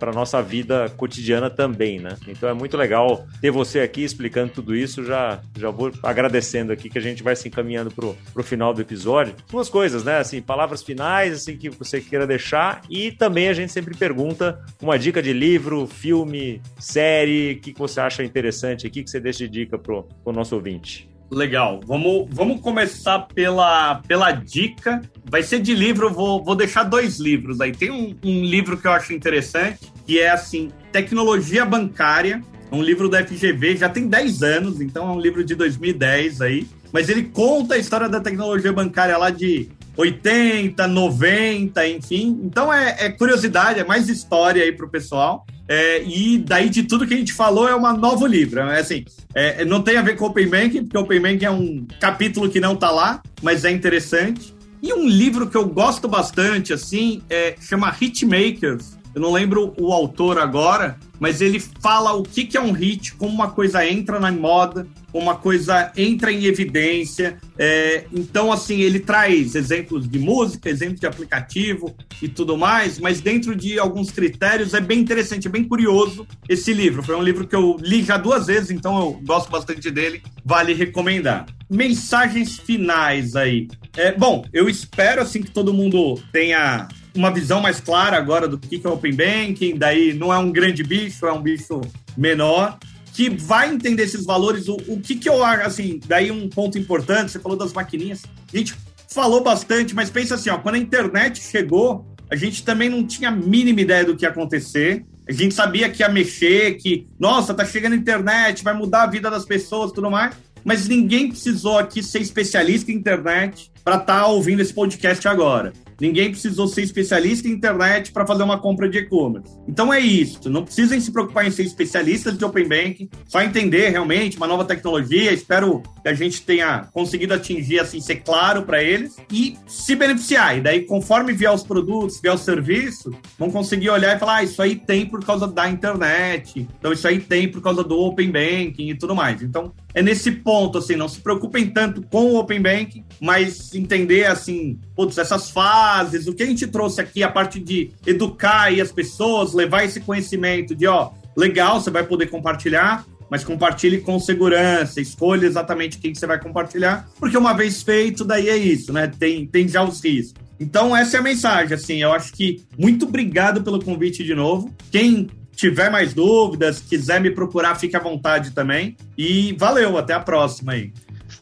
a 0.02 0.12
nossa 0.12 0.42
vida 0.42 0.90
cotidiana 0.98 1.50
também, 1.50 2.00
né? 2.00 2.18
Então 2.28 2.50
é 2.50 2.54
muito 2.54 2.76
legal 2.76 3.28
ter 3.40 3.52
você 3.52 3.82
aqui 3.82 4.04
explicando 4.04 4.54
tudo 4.54 4.76
isso. 4.76 5.04
Já, 5.04 5.40
já 5.58 5.70
vou 5.70 5.92
agradecendo 6.02 6.72
aqui 6.72 6.90
que 6.90 6.98
a 6.98 7.02
gente 7.02 7.22
vai 7.22 7.36
se 7.36 7.48
encaminhando 7.48 7.92
para 7.92 8.08
o 8.08 8.44
final 8.44 8.74
do 8.74 8.82
episódio. 8.82 9.36
Duas 9.50 9.70
coisas, 9.70 10.04
né? 10.04 10.18
Assim, 10.18 10.42
palavras 10.42 10.82
finais, 10.82 11.34
assim, 11.34 11.56
que 11.58 11.70
você 11.70 12.02
queira 12.02 12.26
deixar. 12.26 12.82
E 12.90 13.12
também 13.12 13.50
a 13.50 13.54
gente 13.54 13.72
sempre 13.72 13.96
pergunta 13.96 14.60
uma 14.82 14.98
dica 14.98 15.22
de 15.22 15.34
livro, 15.34 15.86
filme, 15.86 16.62
série, 16.80 17.54
o 17.54 17.62
que, 17.62 17.74
que 17.74 17.80
você 17.80 18.00
acha 18.00 18.24
interessante 18.24 18.88
aqui, 18.88 19.04
que 19.04 19.10
você 19.10 19.20
deixa 19.20 19.40
de 19.40 19.50
dica 19.50 19.78
para 19.78 20.04
o 20.26 20.32
nosso 20.32 20.56
ouvinte. 20.56 21.17
Legal. 21.30 21.82
Vamos, 21.86 22.28
vamos 22.32 22.62
começar 22.62 23.20
pela, 23.20 23.96
pela 24.08 24.32
dica. 24.32 25.02
Vai 25.26 25.44
ser 25.44 25.60
de 25.60 25.76
livro, 25.76 26.10
vou, 26.12 26.44
vou 26.44 26.56
deixar 26.56 26.84
dois 26.84 27.20
livros 27.20 27.60
aí. 27.60 27.74
Tem 27.74 27.92
um, 27.92 28.16
um 28.24 28.44
livro 28.44 28.78
que 28.78 28.88
eu 28.88 28.92
acho 28.92 29.14
interessante, 29.14 29.92
que 30.06 30.20
é 30.20 30.30
assim, 30.30 30.72
Tecnologia 30.92 31.66
Bancária, 31.66 32.42
um 32.72 32.82
livro 32.82 33.10
da 33.10 33.26
FGV, 33.26 33.78
já 33.78 33.90
tem 33.90 34.08
10 34.08 34.44
anos, 34.44 34.82
então 34.82 35.10
é 35.10 35.12
um 35.12 35.20
livro 35.20 35.44
de 35.44 35.56
2010 35.56 36.42
aí. 36.42 36.68
Mas 36.92 37.10
ele 37.10 37.24
conta 37.24 37.76
a 37.76 37.78
história 37.78 38.08
da 38.08 38.20
tecnologia 38.20 38.72
bancária 38.72 39.18
lá 39.18 39.30
de 39.30 39.70
80, 39.98 40.88
90, 40.88 41.88
enfim. 41.88 42.40
Então 42.44 42.74
é, 42.74 42.96
é 43.00 43.10
curiosidade, 43.10 43.80
é 43.80 43.84
mais 43.84 44.08
história 44.08 44.64
aí 44.64 44.72
para 44.72 44.86
o 44.86 44.90
pessoal. 44.90 45.46
É, 45.68 46.04
e 46.04 46.38
daí 46.38 46.70
de 46.70 46.84
tudo 46.84 47.06
que 47.06 47.14
a 47.14 47.18
gente 47.18 47.34
falou 47.34 47.68
é 47.68 47.76
uma 47.76 47.94
novo 47.94 48.26
livro. 48.26 48.62
É 48.62 48.80
assim, 48.80 49.04
é, 49.34 49.66
não 49.66 49.82
tem 49.82 49.98
a 49.98 50.02
ver 50.02 50.16
com 50.16 50.26
Open 50.26 50.48
Banking, 50.48 50.84
porque 50.86 50.98
Open 50.98 51.20
Banking 51.20 51.46
é 51.46 51.52
um 51.52 51.86
capítulo 52.00 52.50
que 52.50 52.60
não 52.60 52.74
está 52.74 52.90
lá, 52.90 53.22
mas 53.42 53.66
é 53.66 53.72
interessante. 53.72 54.56
E 54.82 54.94
um 54.94 55.08
livro 55.08 55.50
que 55.50 55.58
eu 55.58 55.68
gosto 55.68 56.08
bastante, 56.08 56.72
assim, 56.72 57.22
é, 57.30 57.56
chama 57.60 57.94
Hitmakers, 58.00 58.98
eu 59.14 59.22
não 59.22 59.32
lembro 59.32 59.74
o 59.80 59.92
autor 59.92 60.38
agora, 60.38 60.98
mas 61.20 61.42
ele 61.42 61.60
fala 61.60 62.14
o 62.14 62.24
que, 62.24 62.46
que 62.46 62.58
é 62.58 62.62
um 62.62 62.72
hit, 62.72 63.14
como 63.16 63.34
uma 63.34 63.52
coisa 63.52 63.86
entra 63.86 64.20
na 64.20 64.32
moda, 64.32 64.88
como 65.12 65.24
uma 65.24 65.36
coisa 65.36 65.92
entra 65.96 66.32
em 66.32 66.46
evidência. 66.46 67.38
É, 67.58 68.06
então, 68.14 68.52
assim, 68.52 68.82
ele 68.82 69.00
traz 69.00 69.56
exemplos 69.56 70.08
de 70.08 70.20
música, 70.20 70.70
exemplos 70.70 71.00
de 71.00 71.08
aplicativo 71.08 71.96
e 72.22 72.28
tudo 72.28 72.58
mais, 72.58 73.00
mas 73.00 73.22
dentro 73.22 73.56
de 73.56 73.80
alguns 73.80 74.12
critérios 74.12 74.74
é 74.74 74.82
bem 74.82 75.00
interessante, 75.00 75.48
é 75.48 75.52
bem 75.52 75.64
curioso 75.64 76.28
esse 76.48 76.74
livro. 76.74 77.02
Foi 77.02 77.16
um 77.16 77.24
livro 77.24 77.48
que 77.48 77.56
eu 77.56 77.78
li 77.80 78.04
já 78.04 78.18
duas 78.18 78.48
vezes, 78.48 78.72
então 78.72 78.98
eu 79.00 79.22
gosto 79.24 79.50
bastante 79.50 79.90
dele, 79.90 80.22
vale 80.46 80.74
recomendar. 80.74 81.46
Mensagens 81.70 82.58
finais 82.60 83.36
aí. 83.36 83.68
É, 83.96 84.12
bom, 84.12 84.46
eu 84.54 84.70
espero 84.70 85.22
assim 85.22 85.42
que 85.42 85.52
todo 85.52 85.74
mundo 85.74 86.22
tenha 86.32 86.88
uma 87.18 87.32
visão 87.32 87.60
mais 87.60 87.80
clara 87.80 88.18
agora 88.18 88.48
do 88.48 88.58
que 88.58 88.82
é 88.84 88.90
Open 88.90 89.16
Banking, 89.16 89.78
daí 89.78 90.14
não 90.14 90.34
é 90.34 90.38
um 90.38 90.52
grande 90.52 90.84
bicho, 90.84 91.26
é 91.26 91.34
um 91.34 91.42
bicho 91.42 91.82
menor, 92.16 92.78
que 93.14 93.30
vai 93.30 93.74
entender 93.74 94.04
esses 94.04 94.26
valores. 94.26 94.68
O, 94.68 94.76
o 94.88 95.00
que, 95.00 95.16
que 95.16 95.28
eu 95.28 95.44
acho, 95.44 95.66
assim, 95.66 96.00
daí 96.06 96.32
um 96.32 96.48
ponto 96.48 96.78
importante, 96.78 97.32
você 97.32 97.40
falou 97.40 97.58
das 97.58 97.74
maquininhas, 97.74 98.24
a 98.54 98.58
gente 98.58 98.76
falou 99.10 99.44
bastante, 99.44 99.96
mas 99.96 100.10
pensa 100.10 100.36
assim, 100.36 100.50
ó, 100.50 100.58
quando 100.58 100.76
a 100.76 100.80
internet 100.80 101.42
chegou, 101.42 102.06
a 102.30 102.36
gente 102.36 102.64
também 102.64 102.90
não 102.90 103.06
tinha 103.06 103.30
a 103.30 103.32
mínima 103.32 103.82
ideia 103.82 104.06
do 104.06 104.16
que 104.16 104.26
ia 104.26 104.30
acontecer. 104.30 105.06
A 105.28 105.32
gente 105.32 105.54
sabia 105.54 105.90
que 105.90 106.04
ia 106.04 106.10
mexer, 106.10 106.76
que, 106.76 107.08
nossa, 107.20 107.54
tá 107.54 107.66
chegando 107.66 107.94
a 107.94 107.96
internet, 107.96 108.64
vai 108.64 108.74
mudar 108.74 109.04
a 109.04 109.08
vida 109.08 109.30
das 109.30 109.46
pessoas 109.46 109.92
tudo 109.92 110.12
mais. 110.12 110.36
Mas 110.64 110.88
ninguém 110.88 111.30
precisou 111.30 111.78
aqui 111.78 112.04
ser 112.04 112.20
especialista 112.20 112.92
em 112.92 112.96
internet 112.96 113.72
para 113.84 113.96
estar 113.96 114.22
tá 114.22 114.28
ouvindo 114.28 114.62
esse 114.62 114.74
podcast 114.74 115.26
agora. 115.28 115.72
Ninguém 116.00 116.32
precisou 116.32 116.68
ser 116.68 116.84
especialista 116.84 117.48
em 117.48 117.52
internet 117.52 118.12
para 118.12 118.26
fazer 118.26 118.44
uma 118.44 118.60
compra 118.60 118.88
de 118.88 119.00
e-commerce. 119.00 119.58
Então 119.68 119.94
é 119.94 120.00
isso. 120.00 120.50
Não 120.50 120.64
precisem 120.64 121.00
se 121.00 121.12
preocupar 121.12 121.48
em 121.48 121.52
ser 121.52 121.64
especialistas 121.64 122.38
de 122.38 122.46
Open 122.46 122.68
Banking, 122.68 123.10
só 123.26 123.42
entender 123.42 123.90
realmente 123.90 124.38
uma 124.38 124.48
nova 124.48 124.64
tecnologia. 124.64 125.34
Espero 125.34 125.82
que 126.02 126.08
a 126.08 126.14
gente 126.14 126.42
tenha 126.42 126.88
conseguido 126.94 127.34
atingir, 127.34 127.80
assim, 127.80 128.00
ser 128.00 128.18
claro 128.18 128.64
para 128.64 128.84
eles 128.84 129.18
e 129.32 129.58
se 129.68 129.96
beneficiar. 129.96 130.58
E 130.58 130.62
daí, 130.62 130.82
conforme 130.82 131.34
vier 131.34 131.52
os 131.52 131.64
produtos, 131.64 132.20
vier 132.22 132.34
os 132.34 132.42
serviços, 132.42 133.16
vão 133.38 133.50
conseguir 133.50 133.90
olhar 133.90 134.16
e 134.16 134.20
falar: 134.20 134.38
ah, 134.38 134.44
isso 134.44 134.62
aí 134.62 134.76
tem 134.76 135.06
por 135.06 135.24
causa 135.26 135.48
da 135.48 135.70
internet, 135.70 136.68
então 136.80 136.94
isso 136.94 137.08
aí 137.08 137.20
tem 137.20 137.50
por 137.50 137.62
causa 137.62 137.84
do 137.84 137.98
Open 138.00 138.32
Banking 138.32 138.90
e 138.90 138.96
tudo 138.96 139.16
mais. 139.16 139.42
Então, 139.42 139.74
é 139.98 140.02
nesse 140.04 140.30
ponto, 140.30 140.78
assim, 140.78 140.96
não 140.96 141.10
se 141.10 141.20
preocupem 141.20 141.72
tanto 141.72 142.04
com 142.04 142.26
o 142.26 142.38
Open 142.38 142.62
Banking, 142.62 143.04
mas 143.20 143.74
entender, 143.74 144.28
assim, 144.28 144.80
putz, 144.96 145.18
essas 145.18 145.50
fases, 145.50 146.28
o 146.28 146.36
que 146.36 146.44
a 146.44 146.46
gente 146.46 146.68
trouxe 146.68 147.02
aqui, 147.02 147.24
a 147.24 147.32
parte 147.32 147.60
de 147.60 147.90
educar 148.06 148.72
as 148.72 148.92
pessoas, 148.92 149.56
levar 149.56 149.86
esse 149.86 150.00
conhecimento 150.00 150.76
de, 150.76 150.86
ó, 150.86 151.10
legal, 151.36 151.82
você 151.82 151.90
vai 151.90 152.04
poder 152.04 152.28
compartilhar, 152.28 153.08
mas 153.28 153.44
compartilhe 153.44 154.00
com 154.00 154.20
segurança, 154.20 155.02
escolha 155.02 155.48
exatamente 155.48 155.98
quem 155.98 156.12
que 156.12 156.20
você 156.20 156.28
vai 156.28 156.40
compartilhar, 156.40 157.10
porque 157.20 157.36
uma 157.36 157.54
vez 157.54 157.82
feito, 157.82 158.24
daí 158.24 158.50
é 158.50 158.56
isso, 158.56 158.94
né? 158.94 159.08
Tem, 159.08 159.48
tem 159.48 159.68
já 159.68 159.84
os 159.84 160.00
riscos. 160.00 160.40
Então, 160.60 160.96
essa 160.96 161.18
é 161.18 161.20
a 161.20 161.24
mensagem. 161.24 161.74
Assim, 161.74 162.04
eu 162.04 162.12
acho 162.14 162.34
que 162.34 162.64
muito 162.78 163.06
obrigado 163.08 163.64
pelo 163.64 163.84
convite 163.84 164.24
de 164.24 164.36
novo. 164.36 164.72
Quem 164.92 165.28
tiver 165.58 165.90
mais 165.90 166.14
dúvidas, 166.14 166.80
quiser 166.80 167.20
me 167.20 167.32
procurar, 167.32 167.76
fique 167.76 167.96
à 167.98 168.00
vontade 168.00 168.52
também. 168.52 168.96
E 169.18 169.54
valeu, 169.58 169.98
até 169.98 170.14
a 170.14 170.20
próxima 170.20 170.74
aí. 170.74 170.94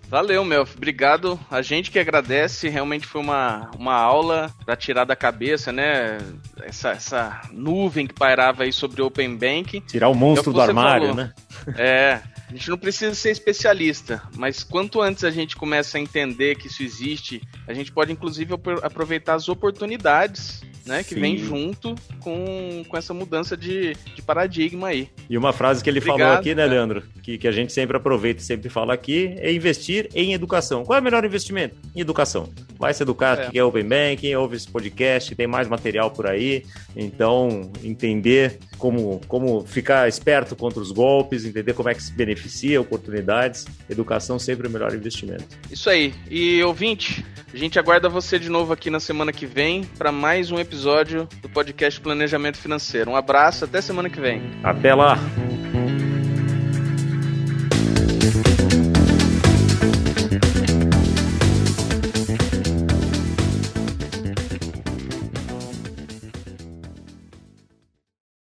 Valeu, 0.08 0.46
Melf. 0.46 0.76
Obrigado. 0.76 1.38
A 1.52 1.62
gente 1.62 1.92
que 1.92 2.00
agradece. 2.00 2.70
Realmente 2.70 3.06
foi 3.06 3.22
uma, 3.22 3.70
uma 3.78 3.94
aula 3.94 4.52
para 4.66 4.76
tirar 4.76 5.04
da 5.04 5.16
cabeça, 5.16 5.72
né? 5.72 6.18
Essa, 6.64 6.92
essa 6.92 7.42
nuvem 7.52 8.08
que 8.08 8.14
pairava 8.14 8.64
aí 8.64 8.72
sobre 8.72 9.02
o 9.02 9.08
Open 9.08 9.36
Bank. 9.36 9.82
Tirar 9.82 10.08
o 10.08 10.16
monstro 10.16 10.52
é 10.52 10.54
o 10.54 10.54
do 10.54 10.62
armário, 10.62 11.10
falou. 11.10 11.16
né? 11.16 11.34
É. 11.78 12.22
A 12.48 12.54
gente 12.54 12.70
não 12.70 12.78
precisa 12.78 13.16
ser 13.16 13.32
especialista, 13.32 14.22
mas 14.38 14.64
quanto 14.64 15.02
antes 15.02 15.24
a 15.24 15.32
gente 15.32 15.56
começa 15.56 15.98
a 15.98 16.02
entender 16.02 16.56
que 16.56 16.68
isso 16.68 16.84
existe, 16.84 17.42
a 17.68 17.74
gente 17.74 17.92
pode 17.92 18.12
inclusive 18.12 18.54
aproveitar 18.84 19.34
as 19.34 19.50
oportunidades 19.50 20.62
né, 20.86 21.04
que 21.04 21.16
Sim. 21.16 21.22
vem 21.22 21.38
junto 21.38 21.96
com, 22.20 22.84
com 22.88 22.98
essa 22.98 23.14
mudança 23.14 23.58
de, 23.58 23.96
de 24.16 24.22
paradigma 24.22 24.88
aí. 24.88 25.10
E 25.30 25.38
uma 25.38 25.52
frase 25.52 25.84
que 25.84 25.90
ele 25.90 26.00
Obrigado, 26.00 26.20
falou 26.20 26.34
aqui, 26.38 26.54
né, 26.54 26.66
Leandro, 26.66 27.04
que, 27.24 27.38
que 27.40 27.48
a 27.48 27.52
gente 27.52 27.74
sempre 27.74 27.98
aproveita 27.98 28.42
e 28.42 28.46
sempre 28.46 28.70
fala 28.70 28.94
aqui, 28.94 29.34
é 29.38 29.52
investir 29.52 30.10
em 30.14 30.34
educação. 30.34 30.86
Qual 30.86 30.96
é 30.98 31.02
o 31.02 31.04
melhor 31.04 31.26
investimento? 31.26 31.76
Em 31.96 32.02
educação. 32.02 32.48
Vai 32.78 32.94
se 32.94 33.02
educar, 33.02 33.40
é. 33.40 33.50
que 33.50 33.58
é 33.58 33.64
Open 33.64 33.88
Banking, 33.88 34.36
ouve 34.36 34.56
esse 34.56 34.68
podcast, 34.68 35.34
tem 35.34 35.48
mais 35.48 35.68
material 35.68 36.12
por 36.12 36.28
aí. 36.28 36.64
Então, 36.96 37.72
entender 37.84 38.60
como, 38.78 39.20
como 39.28 39.66
ficar 39.66 40.08
esperto 40.08 40.56
contra 40.56 40.80
os 40.80 40.92
golpes, 40.92 41.46
entender 41.46 41.74
como 41.74 41.90
é 41.90 41.96
que 41.96 42.04
se 42.04 42.14
beneficia, 42.14 42.80
oportunidades. 42.80 43.66
Educação 43.90 44.38
sempre 44.38 44.68
é 44.68 44.70
o 44.70 44.72
melhor 44.72 44.94
investimento. 44.94 45.46
Isso 45.72 45.90
aí. 45.90 46.14
E 46.30 46.62
ouvinte, 46.64 47.26
a 47.52 47.58
gente 47.58 47.80
aguarda 47.80 48.08
você 48.08 48.38
de 48.38 48.50
novo 48.50 48.74
aqui 48.74 48.90
na 48.90 49.00
semana 49.00 49.32
que 49.32 49.46
vem 49.46 49.84
para 49.98 50.12
mais 50.12 50.52
um 50.52 50.60
episódio 50.76 51.26
do 51.42 51.48
podcast 51.48 52.02
Planejamento 52.02 52.58
Financeiro. 52.58 53.10
Um 53.10 53.16
abraço, 53.16 53.64
até 53.64 53.80
semana 53.80 54.10
que 54.10 54.20
vem. 54.20 54.42
Até 54.62 54.94
lá. 54.94 55.18